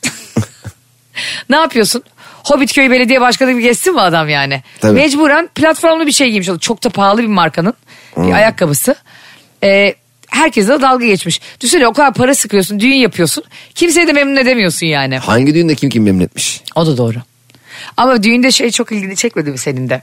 ne 1.50 1.56
yapıyorsun? 1.56 2.02
Hobbitköy 2.44 2.90
Belediye 2.90 3.20
Başkanı 3.20 3.50
gibi 3.50 3.62
geçsin 3.62 3.94
mi 3.94 4.00
adam 4.00 4.28
yani? 4.28 4.62
Tabii. 4.80 4.92
Mecburen 4.92 5.48
platformlu 5.54 6.06
bir 6.06 6.12
şey 6.12 6.30
giymiş 6.30 6.48
oldu. 6.48 6.58
Çok 6.58 6.84
da 6.84 6.90
pahalı 6.90 7.22
bir 7.22 7.26
markanın 7.26 7.74
bir 8.16 8.32
ayakkabısı. 8.32 8.94
Ee, 9.64 9.94
herkese 10.26 10.68
de 10.68 10.80
dalga 10.80 11.06
geçmiş. 11.06 11.40
Düşünsene 11.60 11.86
o 11.86 11.92
kadar 11.92 12.14
para 12.14 12.34
sıkıyorsun, 12.34 12.80
düğün 12.80 12.94
yapıyorsun. 12.94 13.44
Kimseyi 13.74 14.06
de 14.06 14.12
memnun 14.12 14.36
edemiyorsun 14.36 14.86
yani. 14.86 15.18
Hangi 15.18 15.54
düğünde 15.54 15.74
kim 15.74 15.90
kim 15.90 16.04
memnun 16.04 16.20
etmiş? 16.20 16.62
O 16.74 16.86
da 16.86 16.96
doğru. 16.96 17.18
Ama 17.96 18.22
düğünde 18.22 18.52
şey 18.52 18.70
çok 18.70 18.92
ilgini 18.92 19.16
çekmedi 19.16 19.50
mi 19.50 19.58
senin 19.58 19.88
de? 19.88 20.02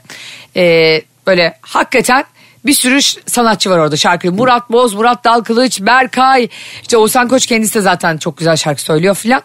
Ee, 0.56 1.02
böyle 1.26 1.58
hakikaten 1.60 2.24
bir 2.66 2.72
sürü 2.72 3.02
sanatçı 3.26 3.70
var 3.70 3.78
orada 3.78 3.96
şarkı. 3.96 4.32
Murat 4.32 4.70
Boz, 4.70 4.94
Murat 4.94 5.24
Dalkılıç, 5.24 5.80
Berkay. 5.80 6.48
İşte 6.82 6.96
Oğuzhan 6.96 7.28
Koç 7.28 7.46
kendisi 7.46 7.74
de 7.74 7.80
zaten 7.80 8.16
çok 8.18 8.38
güzel 8.38 8.56
şarkı 8.56 8.82
söylüyor 8.82 9.14
filan. 9.14 9.42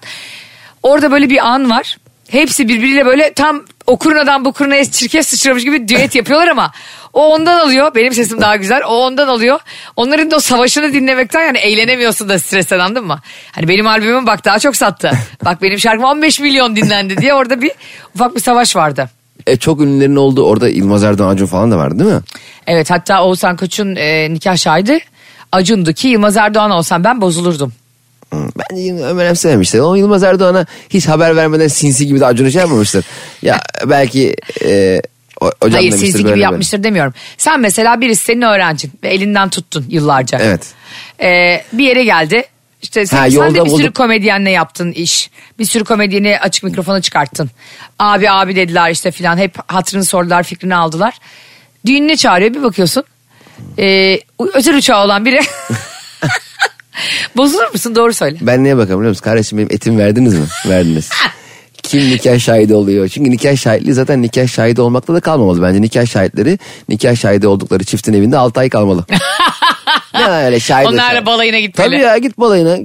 Orada 0.84 1.12
böyle 1.12 1.30
bir 1.30 1.48
an 1.48 1.70
var. 1.70 1.98
Hepsi 2.32 2.68
birbiriyle 2.68 3.06
böyle 3.06 3.34
tam 3.34 3.64
o 3.88 3.98
kurunadan 3.98 4.46
bu 4.46 4.54
kurunaya 4.54 4.86
çirkef 4.86 5.26
sıçramış 5.26 5.64
gibi 5.64 5.88
düet 5.88 6.16
yapıyorlar 6.16 6.48
ama 6.48 6.72
o 7.14 7.34
ondan 7.34 7.60
alıyor. 7.60 7.96
Benim 7.96 8.14
sesim 8.14 8.42
daha 8.42 8.56
güzel. 8.56 8.82
O 8.88 9.06
ondan 9.06 9.28
alıyor. 9.28 9.60
Onların 9.96 10.32
da 10.32 10.36
o 10.36 10.40
savaşını 10.40 10.94
dinlemekten 10.94 11.42
yani 11.42 11.58
eğlenemiyorsun 11.58 12.30
da 12.30 12.40
stresten 12.40 12.80
anladın 12.80 13.06
mı? 13.06 13.20
Hani 13.52 13.68
benim 13.68 13.88
albümüm 13.88 14.28
bak 14.28 14.46
daha 14.46 14.60
çok 14.60 14.76
sattı. 14.76 15.12
bak 15.46 15.62
benim 15.62 15.80
şarkım 15.80 16.04
15 16.04 16.40
milyon 16.40 16.76
dinlendi 16.76 17.18
diye 17.18 17.34
orada 17.34 17.62
bir 17.62 17.72
ufak 18.16 18.36
bir 18.36 18.42
savaş 18.42 18.76
vardı. 18.76 19.10
E, 19.48 19.58
çok 19.58 19.82
ünlülerin 19.82 20.16
olduğu 20.16 20.44
orada 20.44 20.70
Yılmaz 20.70 21.04
Erdoğan 21.04 21.30
Acun 21.30 21.46
falan 21.46 21.72
da 21.72 21.78
vardı 21.78 22.00
değil 22.00 22.12
mi? 22.12 22.22
Evet 22.68 22.92
hatta 22.92 23.24
Oğuzhan 23.24 23.58
Koç'un 23.58 23.96
e, 23.96 24.34
nikah 24.34 24.58
şahidi 24.58 25.00
Acun'du 25.52 25.94
ki 25.94 26.08
Yılmaz 26.08 26.38
Erdoğan 26.38 26.72
olsam 26.72 27.04
ben 27.04 27.22
bozulurdum. 27.22 27.74
Bence 28.34 28.94
önemsememişler. 28.94 29.80
O 29.80 29.96
Yılmaz 29.96 30.24
Erdoğan'a 30.24 30.66
hiç 30.90 31.08
haber 31.08 31.36
vermeden 31.36 31.68
sinsi 31.68 32.08
gibi 32.08 32.20
de 32.20 32.26
Acun'u 32.26 32.52
şey 32.52 32.60
yapmamıştır. 32.60 33.06
ya 33.42 33.60
belki 33.86 34.36
e, 34.66 35.02
o- 35.42 35.52
hocam 35.62 35.80
Hayır 35.80 35.92
sinsi 35.92 36.18
gibi 36.18 36.30
böyle. 36.30 36.42
yapmıştır 36.42 36.84
demiyorum. 36.84 37.14
Sen 37.38 37.60
mesela 37.60 38.02
birisi 38.02 38.24
senin 38.26 38.42
öğrencin 38.42 38.92
ve 39.04 39.10
elinden 39.10 39.50
tuttun 39.50 39.86
yıllarca. 39.90 40.40
Evet. 40.42 40.62
Ee, 41.22 41.64
bir 41.74 41.84
yere 41.88 42.04
geldi. 42.04 42.44
İşte 42.82 43.06
sen, 43.06 43.18
Ha, 43.18 43.30
sen 43.32 43.56
de 43.56 43.66
bir 43.66 43.70
sürü 43.70 43.84
bulduk. 43.84 43.96
komedyenle 43.96 44.50
yaptın 44.52 44.92
iş. 44.92 45.30
Bir 45.60 45.66
sürü 45.66 45.84
komedyeni 45.84 46.40
açık 46.40 46.64
mikrofona 46.64 47.02
çıkarttın. 47.02 47.50
Abi 48.00 48.30
abi 48.32 48.56
dediler 48.56 48.92
işte 48.92 49.12
filan. 49.12 49.38
Hep 49.38 49.56
hatırını 49.72 50.06
sordular 50.06 50.44
fikrini 50.44 50.76
aldılar. 50.76 51.14
Düğününe 51.86 52.18
çağırıyor 52.18 52.54
bir 52.54 52.64
bakıyorsun. 52.64 53.04
Ee, 53.80 54.20
özel 54.54 54.78
uçağı 54.78 55.04
olan 55.06 55.26
biri. 55.26 55.40
Bozulur 57.38 57.72
musun 57.74 57.96
doğru 57.96 58.14
söyle. 58.14 58.38
Ben 58.42 58.64
neye 58.64 58.78
bakarım 58.78 59.00
biliyor 59.00 59.10
musun? 59.10 59.24
Kardeşim 59.24 59.58
benim 59.58 59.70
etimi 59.72 59.98
verdiniz 59.98 60.34
mi? 60.34 60.46
Verdiniz. 60.70 61.10
Kim 61.84 62.10
nikah 62.10 62.40
şahidi 62.40 62.74
oluyor? 62.74 63.08
Çünkü 63.08 63.32
nikah 63.32 63.56
şahitliği 63.58 63.94
zaten 63.94 64.22
nikah 64.22 64.48
şahidi 64.48 64.82
olmakta 64.82 65.14
da 65.14 65.20
kalmamalı. 65.20 65.62
Bence 65.62 65.82
nikah 65.82 66.06
şahitleri 66.06 66.60
nikah 66.90 67.16
şahidi 67.16 67.48
oldukları 67.48 67.84
çiftin 67.84 68.14
evinde 68.14 68.38
6 68.38 68.60
ay 68.60 68.70
kalmalı. 68.70 69.06
ne 70.14 70.26
öyle 70.26 70.60
şahit 70.60 70.88
Onlarla 70.88 71.26
balayına 71.26 71.60
gitmeli. 71.60 71.88
Tabii 71.88 72.00
ya 72.00 72.18
git 72.18 72.38
balayına 72.38 72.76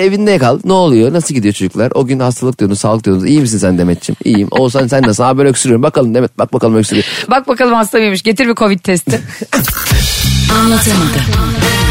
evinde 0.00 0.38
kal. 0.38 0.58
Ne 0.64 0.72
oluyor? 0.72 1.12
Nasıl 1.12 1.34
gidiyor 1.34 1.54
çocuklar? 1.54 1.92
O 1.94 2.06
gün 2.06 2.20
hastalık 2.20 2.58
diyordun, 2.58 2.74
sağlık 2.74 3.04
diyordun. 3.04 3.26
İyi 3.26 3.40
misin 3.40 3.58
sen 3.58 3.78
Demet'ciğim? 3.78 4.16
İyiyim. 4.24 4.48
Oğuzhan 4.50 4.86
sen 4.86 5.02
nasılsın? 5.02 5.24
Ha 5.24 5.38
böyle 5.38 5.48
öksürüyorum. 5.48 5.82
Bakalım 5.82 6.14
Demet 6.14 6.38
bak 6.38 6.52
bakalım 6.52 6.76
öksürüyor. 6.76 7.06
Bak 7.30 7.48
bakalım 7.48 7.74
hasta 7.74 7.98
mıymış. 7.98 8.22
Getir 8.22 8.48
bir 8.48 8.54
covid 8.54 8.78
testi. 8.78 9.20
Anlatamadım. 10.54 11.89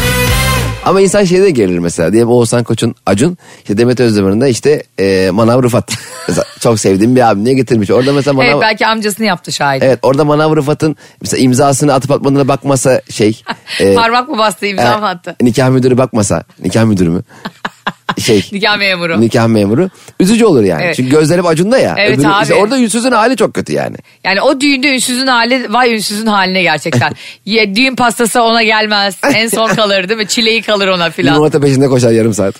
Ama 0.90 1.00
insan 1.00 1.24
şeyde 1.24 1.42
de 1.42 1.50
gerilir 1.50 1.78
mesela. 1.78 2.12
Diyelim 2.12 2.30
Oğuzhan 2.30 2.64
Koç'un 2.64 2.94
Acun. 3.06 3.38
işte 3.58 3.78
Demet 3.78 4.00
Özdemir'in 4.00 4.40
de 4.40 4.50
işte 4.50 4.82
e, 4.98 5.30
Manav 5.30 5.62
Rıfat. 5.62 5.92
Mesela 6.28 6.44
çok 6.60 6.80
sevdiğim 6.80 7.16
bir 7.16 7.30
abim 7.30 7.44
niye 7.44 7.54
getirmiş. 7.54 7.90
Orada 7.90 8.12
mesela 8.12 8.34
Manav... 8.34 8.48
evet 8.48 8.60
belki 8.62 8.86
amcasını 8.86 9.26
yaptı 9.26 9.52
şahit. 9.52 9.82
Evet 9.82 9.98
orada 10.02 10.24
Manav 10.24 10.56
Rıfat'ın 10.56 10.96
mesela 11.20 11.42
imzasını 11.42 11.94
atıp 11.94 12.10
atmadığına 12.10 12.48
bakmasa 12.48 13.02
şey. 13.10 13.42
e, 13.80 13.94
Parmak 13.94 14.28
mı 14.28 14.38
bastı 14.38 14.66
imza 14.66 14.98
mı 14.98 15.06
e, 15.06 15.08
attı? 15.08 15.36
Nikah 15.42 15.68
müdürü 15.68 15.98
bakmasa. 15.98 16.44
Nikah 16.62 16.84
müdürü 16.84 17.08
mü? 17.08 17.22
şey. 18.24 18.48
Nikah 18.52 18.76
memuru. 18.78 19.20
Nikah 19.20 19.46
memuru. 19.46 19.90
Üzücü 20.20 20.44
olur 20.44 20.64
yani. 20.64 20.82
Evet. 20.84 20.96
Çünkü 20.96 21.10
gözleri 21.10 21.42
Acun'da 21.42 21.78
ya. 21.78 21.94
Evet 21.98 22.18
Öbürü- 22.18 22.28
abi. 22.28 22.42
işte 22.42 22.54
orada 22.54 22.76
yüzsüzün 22.76 23.12
hali 23.12 23.36
çok 23.36 23.54
kötü 23.54 23.72
yani. 23.72 23.96
Yani 24.24 24.40
o 24.40 24.60
düğünde 24.60 24.88
ünsüzün 24.94 25.26
hali 25.26 25.72
vay 25.72 25.94
ünsüzün 25.94 26.26
haline 26.26 26.62
gerçekten. 26.62 27.12
Ye, 27.44 27.74
düğün 27.76 27.96
pastası 27.96 28.42
ona 28.42 28.62
gelmez. 28.62 29.18
En 29.34 29.48
son 29.48 29.68
kalır 29.68 30.08
değil 30.08 30.20
mi? 30.20 30.26
Çileği 30.28 30.62
kalır 30.62 30.88
ona 30.88 31.10
filan. 31.10 31.34
Limonata 31.34 31.60
peşinde 31.60 31.86
koşar 31.88 32.10
yarım 32.10 32.34
saat. 32.34 32.54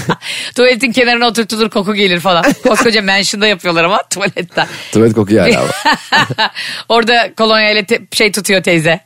Tuvaletin 0.56 0.92
kenarına 0.92 1.26
oturtulur 1.26 1.70
koku 1.70 1.94
gelir 1.94 2.20
falan. 2.20 2.44
Koskoca 2.68 3.02
mansion'da 3.02 3.46
yapıyorlar 3.46 3.84
ama 3.84 4.02
tuvaletten. 4.10 4.66
Tuvalet 4.92 5.14
kokuyor 5.14 5.48
hala. 5.50 5.66
Orada 6.88 7.34
kolonya 7.36 7.70
ile 7.70 7.86
şey 8.12 8.32
tutuyor 8.32 8.62
teyze. 8.62 9.00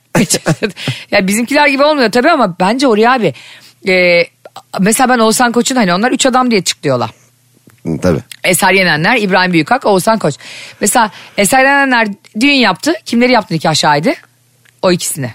ya 1.11 1.27
bizimkiler 1.27 1.67
gibi 1.69 1.83
olmuyor 1.85 2.13
tabii 2.13 2.31
ama 2.31 2.57
bence 2.61 2.87
oraya 2.87 3.13
abi. 3.13 3.35
e, 3.89 4.23
mesela 4.81 5.09
ben 5.09 5.19
Oğuzhan 5.19 5.53
Koç'un 5.53 5.77
hani 5.77 5.95
onlar 5.95 6.11
üç 6.13 6.27
adam 6.27 6.51
diye 6.51 6.65
çıkıyorlar. 6.65 7.11
Tabii. 8.03 8.19
Eser 8.45 8.73
Yenenler, 8.73 9.17
İbrahim 9.17 9.53
Büyükak, 9.53 9.87
Oğuzhan 9.87 10.19
Koç. 10.19 10.35
Mesela 10.81 11.11
Eser 11.39 11.59
Yenenler 11.65 12.09
düğün 12.41 12.53
yaptı. 12.53 12.93
Kimleri 13.05 13.33
yaptı 13.33 13.55
nikah 13.55 13.75
şahidi? 13.75 14.15
O 14.83 14.93
ikisini. 14.93 15.31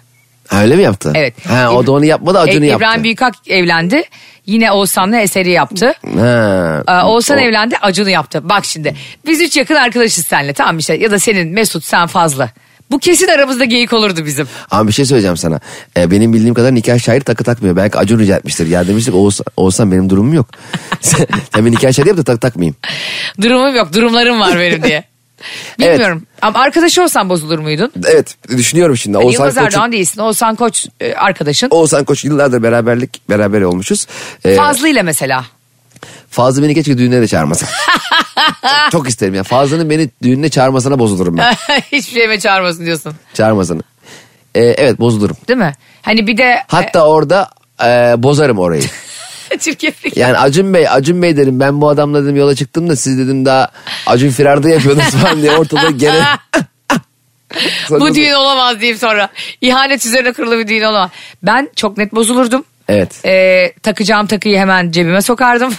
Öyle 0.51 0.75
mi 0.75 0.83
yaptı? 0.83 1.11
Evet. 1.15 1.45
Ha, 1.49 1.69
o 1.71 1.85
da 1.87 1.91
onu 1.91 2.05
yapmadı 2.05 2.39
Acun'u 2.39 2.65
E, 2.65 2.67
yaptı. 2.67 2.85
İbrahim 2.85 3.03
Büyükak 3.03 3.33
evlendi. 3.47 4.03
Yine 4.45 4.71
Oğuzhan'la 4.71 5.19
Eser'i 5.19 5.49
yaptı. 5.51 5.93
Ha. 6.17 6.83
Ee, 6.87 7.03
Oğuzhan 7.05 7.37
O- 7.37 7.41
evlendi 7.41 7.77
Acun'u 7.81 8.09
yaptı. 8.09 8.49
Bak 8.49 8.65
şimdi 8.65 8.95
biz 9.25 9.41
üç 9.41 9.57
yakın 9.57 9.75
arkadaşız 9.75 10.25
seninle 10.27 10.53
tamam 10.53 10.77
işte 10.77 10.93
ya 10.95 11.11
da 11.11 11.19
senin 11.19 11.47
Mesut 11.47 11.83
sen 11.83 12.07
fazla. 12.07 12.49
Bu 12.93 12.99
kesin 12.99 13.27
aramızda 13.27 13.65
geyik 13.65 13.93
olurdu 13.93 14.25
bizim. 14.25 14.47
Ama 14.71 14.87
bir 14.87 14.93
şey 14.93 15.05
söyleyeceğim 15.05 15.37
sana. 15.37 15.59
Ee, 15.97 16.11
benim 16.11 16.33
bildiğim 16.33 16.53
kadar 16.53 16.75
nikah 16.75 16.99
şahidi 16.99 17.23
takı 17.23 17.43
takmıyor. 17.43 17.75
Belki 17.75 17.97
Acun 17.97 18.19
rica 18.19 18.37
etmiştir. 18.37 18.67
Ya 18.67 18.87
demiştik 18.87 19.13
Oğuzhan 19.57 19.91
benim 19.91 20.09
durumum 20.09 20.33
yok. 20.33 20.47
sen, 21.01 21.27
sen 21.53 21.65
bir 21.65 21.71
nikah 21.71 21.93
şahidi 21.93 22.09
yap 22.09 22.17
da 22.17 22.23
tak 22.23 22.41
takmayayım. 22.41 22.75
Durumum 23.41 23.75
yok 23.75 23.93
durumlarım 23.93 24.39
var 24.39 24.59
benim 24.59 24.83
diye. 24.83 25.03
Bilmiyorum. 25.79 26.23
Ama 26.41 26.59
arkadaşı 26.59 27.03
olsan 27.03 27.29
bozulur 27.29 27.59
muydun? 27.59 27.91
Evet 28.05 28.35
düşünüyorum 28.49 28.97
şimdi. 28.97 29.17
Yani 29.17 29.25
Oğuzhan 29.25 29.47
Yılmaz 29.47 29.57
Erdoğan 29.57 29.91
değilsin. 29.91 30.21
Oğuzhan 30.21 30.55
Koç 30.55 30.87
e, 31.01 31.13
arkadaşın. 31.13 31.67
Oğuzhan 31.71 32.03
Koç 32.03 32.25
yıllardır 32.25 32.63
beraberlik 32.63 33.29
beraber 33.29 33.61
olmuşuz. 33.61 34.07
Ee, 34.45 34.55
Fazlı 34.55 34.89
ile 34.89 35.01
mesela. 35.01 35.45
Fazlı 36.33 36.63
beni 36.63 36.73
keşke 36.73 36.97
düğüne 36.97 37.21
de 37.21 37.27
çağırmasa. 37.27 37.65
çok, 38.91 39.09
isterim 39.09 39.33
ya. 39.33 39.43
Fazlı'nın 39.43 39.89
beni 39.89 40.09
düğününe 40.23 40.49
çağırmasına 40.49 40.99
bozulurum 40.99 41.37
ben. 41.37 41.53
Hiçbir 41.91 42.13
şeyime 42.13 42.39
çağırmasın 42.39 42.85
diyorsun. 42.85 43.15
Çağırmasını. 43.33 43.81
Ee, 44.55 44.61
evet 44.61 44.99
bozulurum. 44.99 45.37
Değil 45.47 45.59
mi? 45.59 45.73
Hani 46.01 46.27
bir 46.27 46.37
de 46.37 46.63
Hatta 46.67 47.07
orada 47.07 47.49
e, 47.83 47.85
bozarım 48.17 48.59
orayı. 48.59 48.83
e, 49.51 49.57
çirkeflik. 49.57 50.17
Yani 50.17 50.37
Acun 50.37 50.73
Bey, 50.73 50.89
Acun 50.89 51.21
Bey 51.21 51.37
dedim 51.37 51.59
ben 51.59 51.81
bu 51.81 51.89
adamla 51.89 52.23
dedim 52.23 52.35
yola 52.35 52.55
çıktım 52.55 52.89
da 52.89 52.95
siz 52.95 53.17
dedim 53.17 53.45
daha 53.45 53.71
Acun 54.07 54.29
Firar'da 54.29 54.69
yapıyordunuz 54.69 55.09
falan 55.09 55.41
diye 55.41 55.51
ortada 55.51 55.89
gene. 55.89 56.23
Bu 57.89 58.15
düğün 58.15 58.33
olamaz 58.33 58.79
diyeyim 58.79 58.97
sonra. 58.97 59.29
İhanet 59.61 60.05
üzerine 60.05 60.33
kurulu 60.33 60.59
bir 60.59 60.67
düğün 60.67 60.83
olamaz. 60.83 61.09
Ben 61.43 61.69
çok 61.75 61.97
net 61.97 62.15
bozulurdum. 62.15 62.65
Evet 62.87 63.25
Ee, 63.25 63.73
takacağım 63.83 64.27
takıyı 64.27 64.59
hemen 64.59 64.91
cebime 64.91 65.21
sokardım. 65.21 65.73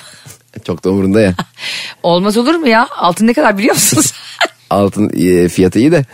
Çok 0.67 0.85
da 0.85 0.91
umurunda 0.91 1.21
ya. 1.21 1.35
Olmaz 2.03 2.37
olur 2.37 2.55
mu 2.55 2.69
ya? 2.69 2.89
Altın 2.97 3.27
ne 3.27 3.35
kadar 3.35 3.59
biliyor 3.59 3.75
musunuz? 3.75 4.13
Altın 4.71 5.11
e, 5.17 5.49
fiyatı 5.49 5.79
iyi 5.79 5.93
de 5.93 6.05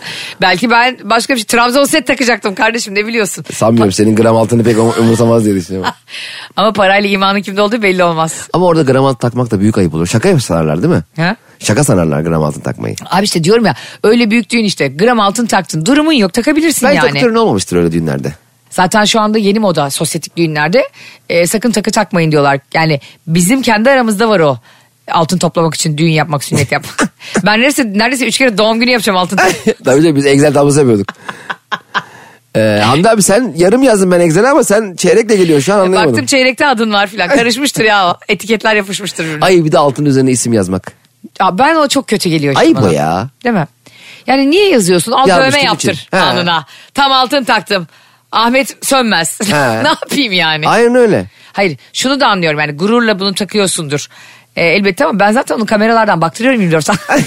Belki 0.41 0.71
ben 0.71 0.99
başka 1.05 1.35
bir 1.35 1.39
şey. 1.39 1.47
Trabzon 1.47 1.85
set 1.85 2.07
takacaktım 2.07 2.55
kardeşim 2.55 2.95
ne 2.95 3.07
biliyorsun? 3.07 3.45
sanmıyorum 3.55 3.93
senin 3.93 4.17
gram 4.17 4.37
altını 4.37 4.65
pek 4.65 4.77
um- 4.77 5.01
umursamaz 5.01 5.45
diye 5.45 5.55
düşünüyorum. 5.55 5.91
Ama 6.57 6.73
parayla 6.73 7.11
imanın 7.11 7.43
kimde 7.43 7.63
olduğu 7.63 7.83
belli 7.83 8.05
olmaz. 8.05 8.49
Ama 8.53 8.67
orada 8.67 8.83
gram 8.93 9.05
altın 9.05 9.19
takmak 9.19 9.51
da 9.51 9.61
büyük 9.61 9.79
ayıp 9.79 9.95
olur. 9.95 10.07
Şaka 10.07 10.41
sanarlar 10.41 10.83
değil 10.83 10.95
mi? 10.95 11.03
Ha? 11.17 11.37
Şaka 11.59 11.85
sanarlar 11.85 12.21
gram 12.21 12.43
altın 12.43 12.61
takmayı. 12.61 12.95
Abi 13.11 13.25
işte 13.25 13.45
diyorum 13.45 13.67
ya 13.67 13.75
öyle 14.03 14.31
büyük 14.31 14.51
düğün 14.51 14.65
işte 14.65 14.89
gram 14.89 15.21
altın 15.21 15.47
taktın 15.47 15.87
durumun 15.87 16.13
yok 16.13 16.33
takabilirsin 16.33 16.89
Bence 16.89 16.97
yani. 16.97 17.09
takı 17.09 17.21
töreni 17.21 17.39
olmamıştır 17.39 17.77
öyle 17.77 17.93
düğünlerde. 17.93 18.33
Zaten 18.71 19.05
şu 19.05 19.21
anda 19.21 19.39
yeni 19.39 19.59
moda 19.59 19.91
sosyetik 19.91 20.37
düğünlerde 20.37 20.89
e, 21.29 21.47
sakın 21.47 21.71
takı 21.71 21.91
takmayın 21.91 22.33
diyorlar. 22.33 22.61
Yani 22.75 23.01
bizim 23.27 23.63
kendi 23.63 23.91
aramızda 23.91 24.29
var 24.29 24.41
o. 24.41 24.59
Altın 25.11 25.39
toplamak 25.39 25.75
için 25.75 25.99
düğün 25.99 26.11
yapmak, 26.11 26.45
sünnet 26.45 26.73
yapmak. 26.73 27.13
ben 27.45 27.53
neredeyse, 27.59 27.85
neredeyse 27.95 28.27
üç 28.27 28.39
kere 28.39 28.59
doğum 28.59 28.81
günü 28.81 28.91
yapacağım 28.91 29.19
altın. 29.19 29.37
Tabii 29.85 30.03
canım 30.03 30.17
biz 30.17 30.27
Excel 30.27 30.53
tablosu 30.53 30.79
yapıyorduk. 30.79 31.09
Ee, 32.57 32.81
Hamdi 32.85 33.09
abi 33.11 33.23
sen 33.23 33.53
yarım 33.57 33.83
yazdın 33.83 34.11
ben 34.11 34.21
Excel'e 34.21 34.49
ama 34.49 34.65
sen 34.65 34.97
çeyrekle 34.97 35.37
geliyorsun 35.37 35.65
şu 35.65 35.75
an 35.75 35.79
anlayamadım. 35.79 36.13
Baktım 36.13 36.27
çeyrekte 36.27 36.67
adın 36.67 36.93
var 36.93 37.07
filan. 37.07 37.29
Karışmıştır 37.37 37.85
ya 37.85 38.11
o. 38.11 38.17
Etiketler 38.29 38.75
yapışmıştır 38.75 39.25
birbirine. 39.25 39.45
Ay 39.45 39.65
bir 39.65 39.73
de 39.73 39.79
altın 39.79 40.05
üzerine 40.05 40.31
isim 40.31 40.53
yazmak. 40.53 40.93
Ya 41.41 41.59
ben 41.59 41.75
o 41.75 41.89
çok 41.89 42.09
kötü 42.09 42.29
geliyor. 42.29 42.55
Ayıp 42.57 42.77
bana. 42.77 42.87
o 42.87 42.91
ya. 42.91 43.29
Değil 43.45 43.55
mi? 43.55 43.67
Yani 44.27 44.51
niye 44.51 44.69
yazıyorsun? 44.69 45.13
Al 45.13 45.29
dövme 45.29 45.63
yaptır 45.63 45.93
için. 45.93 46.03
He. 46.11 46.21
alnına. 46.21 46.67
Tam 46.95 47.13
altın 47.13 47.45
taktım. 47.45 47.87
Ahmet 48.33 48.77
sönmez. 48.83 49.41
He. 49.41 49.55
ne 49.85 49.89
yapayım 49.89 50.33
yani? 50.33 50.69
Aynen 50.69 50.95
öyle. 50.95 51.27
Hayır 51.53 51.77
şunu 51.93 52.21
da 52.21 52.27
anlıyorum 52.27 52.61
yani 52.61 52.73
gururla 52.73 53.19
bunu 53.21 53.35
takıyorsundur. 53.35 54.07
E, 54.57 54.67
elbette 54.67 55.05
ama 55.05 55.21
ben 55.21 55.33
zaten 55.33 55.55
onu 55.55 55.67
kameralardan 55.67 56.21
baktırıyorum 56.21 56.61
24 56.61 56.85
saat. 56.85 56.99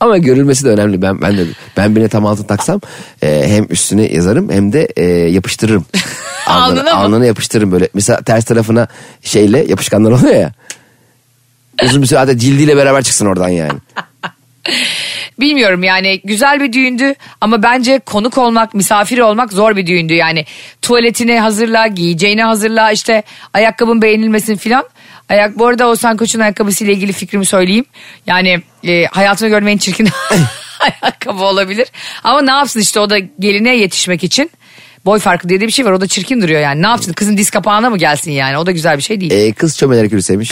Ama 0.00 0.18
görülmesi 0.18 0.64
de 0.64 0.68
önemli. 0.68 1.02
Ben 1.02 1.20
ben 1.20 1.38
de 1.38 1.44
ben 1.76 1.96
birine 1.96 2.08
tam 2.08 2.26
altın 2.26 2.44
taksam 2.44 2.80
e, 3.22 3.44
hem 3.48 3.66
üstüne 3.70 4.02
yazarım 4.02 4.50
hem 4.50 4.72
de 4.72 4.88
e, 4.96 5.04
yapıştırırım. 5.06 5.86
Alnına 6.46 6.82
mı? 6.82 6.94
Alnına 6.94 7.26
yapıştırırım 7.26 7.72
böyle. 7.72 7.88
Mesela 7.94 8.22
ters 8.22 8.44
tarafına 8.44 8.88
şeyle 9.22 9.64
yapışkanlar 9.68 10.10
oluyor 10.10 10.34
ya. 10.34 10.52
Uzun 11.84 12.02
bir 12.02 12.06
süre 12.06 12.18
hatta 12.18 12.38
cildiyle 12.38 12.76
beraber 12.76 13.02
çıksın 13.02 13.26
oradan 13.26 13.48
yani. 13.48 13.78
Bilmiyorum 15.40 15.82
yani 15.82 16.20
güzel 16.24 16.60
bir 16.60 16.72
düğündü 16.72 17.14
ama 17.40 17.62
bence 17.62 17.98
konuk 17.98 18.38
olmak, 18.38 18.74
misafir 18.74 19.18
olmak 19.18 19.52
zor 19.52 19.76
bir 19.76 19.86
düğündü. 19.86 20.14
Yani 20.14 20.44
tuvaletini 20.82 21.40
hazırla, 21.40 21.86
giyeceğini 21.86 22.42
hazırla, 22.44 22.90
işte 22.90 23.22
ayakkabın 23.54 24.02
beğenilmesin 24.02 24.56
filan. 24.56 24.84
Ayak, 25.28 25.58
bu 25.58 25.66
arada 25.66 25.88
Oğuzhan 25.88 26.16
Koç'un 26.16 26.40
ayakkabısıyla 26.40 26.92
ilgili 26.92 27.12
fikrimi 27.12 27.46
söyleyeyim. 27.46 27.84
Yani 28.26 28.62
e, 28.84 29.04
hayatını 29.04 29.48
görmeyin 29.48 29.78
çirkin 29.78 30.08
ayakkabı 30.80 31.44
olabilir. 31.44 31.88
Ama 32.24 32.42
ne 32.42 32.50
yapsın 32.50 32.80
işte 32.80 33.00
o 33.00 33.10
da 33.10 33.18
geline 33.18 33.76
yetişmek 33.76 34.24
için. 34.24 34.50
Boy 35.04 35.18
farkı 35.18 35.48
diye 35.48 35.60
de 35.60 35.66
bir 35.66 35.72
şey 35.72 35.84
var 35.84 35.92
o 35.92 36.00
da 36.00 36.06
çirkin 36.06 36.42
duruyor 36.42 36.60
yani. 36.60 36.82
Ne 36.82 36.86
yapsın 36.86 37.12
kızın 37.12 37.36
diz 37.36 37.50
kapağına 37.50 37.90
mı 37.90 37.98
gelsin 37.98 38.30
yani 38.30 38.58
o 38.58 38.66
da 38.66 38.70
güzel 38.70 38.96
bir 38.96 39.02
şey 39.02 39.20
değil. 39.20 39.32
E, 39.32 39.52
kız 39.52 39.78
çömelerek 39.78 40.12
yürüsemiş. 40.12 40.50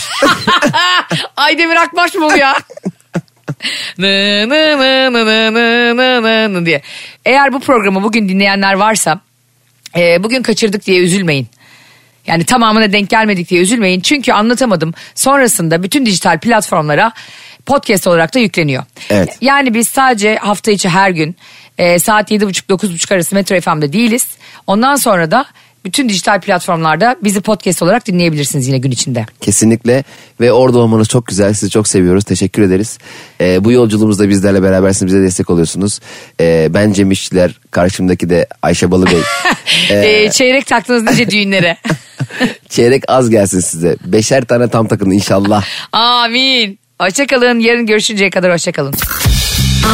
Aydemir 1.36 1.76
Akbaş 1.76 2.14
mı 2.14 2.28
bu 2.32 2.38
ya? 2.38 2.56
Nı 3.98 4.48
nı 4.48 4.78
nı 4.78 5.12
nı 5.12 5.24
nı 5.26 5.54
nı 5.54 5.96
nı 5.96 6.22
nı 6.22 6.54
nı 6.54 6.66
diye. 6.66 6.82
Eğer 7.24 7.52
bu 7.52 7.60
programı 7.60 8.02
bugün 8.02 8.28
dinleyenler 8.28 8.74
varsa 8.74 9.20
e, 9.96 10.24
bugün 10.24 10.42
kaçırdık 10.42 10.86
diye 10.86 11.00
üzülmeyin. 11.00 11.48
Yani 12.26 12.44
tamamına 12.44 12.92
denk 12.92 13.10
gelmedik 13.10 13.50
diye 13.50 13.60
üzülmeyin. 13.60 14.00
Çünkü 14.00 14.32
anlatamadım. 14.32 14.94
Sonrasında 15.14 15.82
bütün 15.82 16.06
dijital 16.06 16.38
platformlara 16.38 17.12
podcast 17.66 18.06
olarak 18.06 18.34
da 18.34 18.38
yükleniyor. 18.38 18.84
Evet. 19.10 19.38
Yani 19.40 19.74
biz 19.74 19.88
sadece 19.88 20.36
hafta 20.36 20.70
içi 20.70 20.88
her 20.88 21.10
gün 21.10 21.36
e, 21.78 21.98
saat 21.98 22.30
7.30-9.30 22.30 23.14
arası 23.14 23.34
Metro 23.34 23.60
FM'de 23.60 23.92
değiliz. 23.92 24.28
Ondan 24.66 24.96
sonra 24.96 25.30
da 25.30 25.44
bütün 25.84 26.08
dijital 26.08 26.40
platformlarda 26.40 27.16
bizi 27.24 27.40
podcast 27.40 27.82
olarak 27.82 28.06
dinleyebilirsiniz 28.06 28.66
yine 28.66 28.78
gün 28.78 28.90
içinde. 28.90 29.26
Kesinlikle 29.40 30.04
ve 30.40 30.52
orada 30.52 30.78
olmanız 30.78 31.08
çok 31.08 31.26
güzel. 31.26 31.54
Sizi 31.54 31.70
çok 31.70 31.88
seviyoruz. 31.88 32.24
Teşekkür 32.24 32.62
ederiz. 32.62 32.98
Ee, 33.40 33.64
bu 33.64 33.72
yolculuğumuzda 33.72 34.28
bizlerle 34.28 34.62
berabersiniz. 34.62 35.14
Bize 35.14 35.22
destek 35.22 35.50
oluyorsunuz. 35.50 36.00
Ee, 36.40 36.68
ben 36.70 36.92
Cem 36.92 37.10
İşçiler. 37.10 37.60
Karşımdaki 37.70 38.30
de 38.30 38.46
Ayşe 38.62 38.90
Balıbey. 38.90 39.20
E, 39.90 40.30
çeyrek 40.30 40.66
taktınız 40.66 41.02
nice 41.02 41.30
düğünlere. 41.30 41.76
Çeyrek 42.68 43.02
az 43.08 43.30
gelsin 43.30 43.60
size. 43.60 43.96
Beşer 44.04 44.44
tane 44.44 44.68
tam 44.68 44.88
takın 44.88 45.10
inşallah. 45.10 45.64
Amin. 45.92 46.78
Hoşçakalın. 47.00 47.58
Yarın 47.58 47.86
görüşünceye 47.86 48.30
kadar 48.30 48.52
hoşçakalın. 48.52 48.94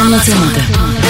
Anlatamadım. 0.01 1.00